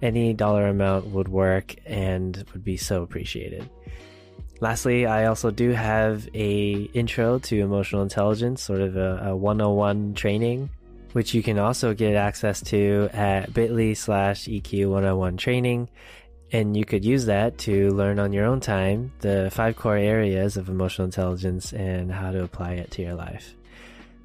Any 0.00 0.32
dollar 0.32 0.68
amount 0.68 1.08
would 1.08 1.28
work 1.28 1.74
and 1.84 2.44
would 2.52 2.64
be 2.64 2.76
so 2.76 3.02
appreciated 3.02 3.68
Lastly, 4.60 5.06
I 5.06 5.26
also 5.26 5.50
do 5.50 5.70
have 5.70 6.28
a 6.34 6.90
intro 6.92 7.38
to 7.38 7.60
emotional 7.60 8.02
intelligence, 8.02 8.62
sort 8.62 8.80
of 8.80 8.96
a, 8.96 9.28
a 9.28 9.36
101 9.36 10.14
training, 10.14 10.70
which 11.12 11.32
you 11.32 11.42
can 11.42 11.58
also 11.58 11.94
get 11.94 12.16
access 12.16 12.60
to 12.62 13.08
at 13.12 13.54
bit.ly 13.54 13.92
slash 13.92 14.46
EQ 14.46 14.90
101 14.90 15.36
training. 15.36 15.88
And 16.50 16.76
you 16.76 16.84
could 16.84 17.04
use 17.04 17.26
that 17.26 17.58
to 17.58 17.90
learn 17.90 18.18
on 18.18 18.32
your 18.32 18.46
own 18.46 18.60
time 18.60 19.12
the 19.20 19.50
five 19.52 19.76
core 19.76 19.96
areas 19.96 20.56
of 20.56 20.68
emotional 20.68 21.04
intelligence 21.04 21.72
and 21.72 22.10
how 22.10 22.32
to 22.32 22.42
apply 22.42 22.72
it 22.72 22.90
to 22.92 23.02
your 23.02 23.14
life. 23.14 23.54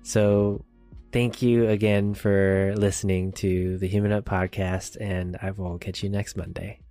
So 0.03 0.63
thank 1.11 1.41
you 1.41 1.67
again 1.67 2.13
for 2.13 2.73
listening 2.75 3.33
to 3.33 3.77
the 3.77 3.87
Human 3.87 4.11
Up 4.11 4.25
podcast, 4.25 4.97
and 4.99 5.37
I 5.41 5.51
will 5.51 5.77
catch 5.77 6.01
you 6.01 6.09
next 6.09 6.37
Monday. 6.37 6.82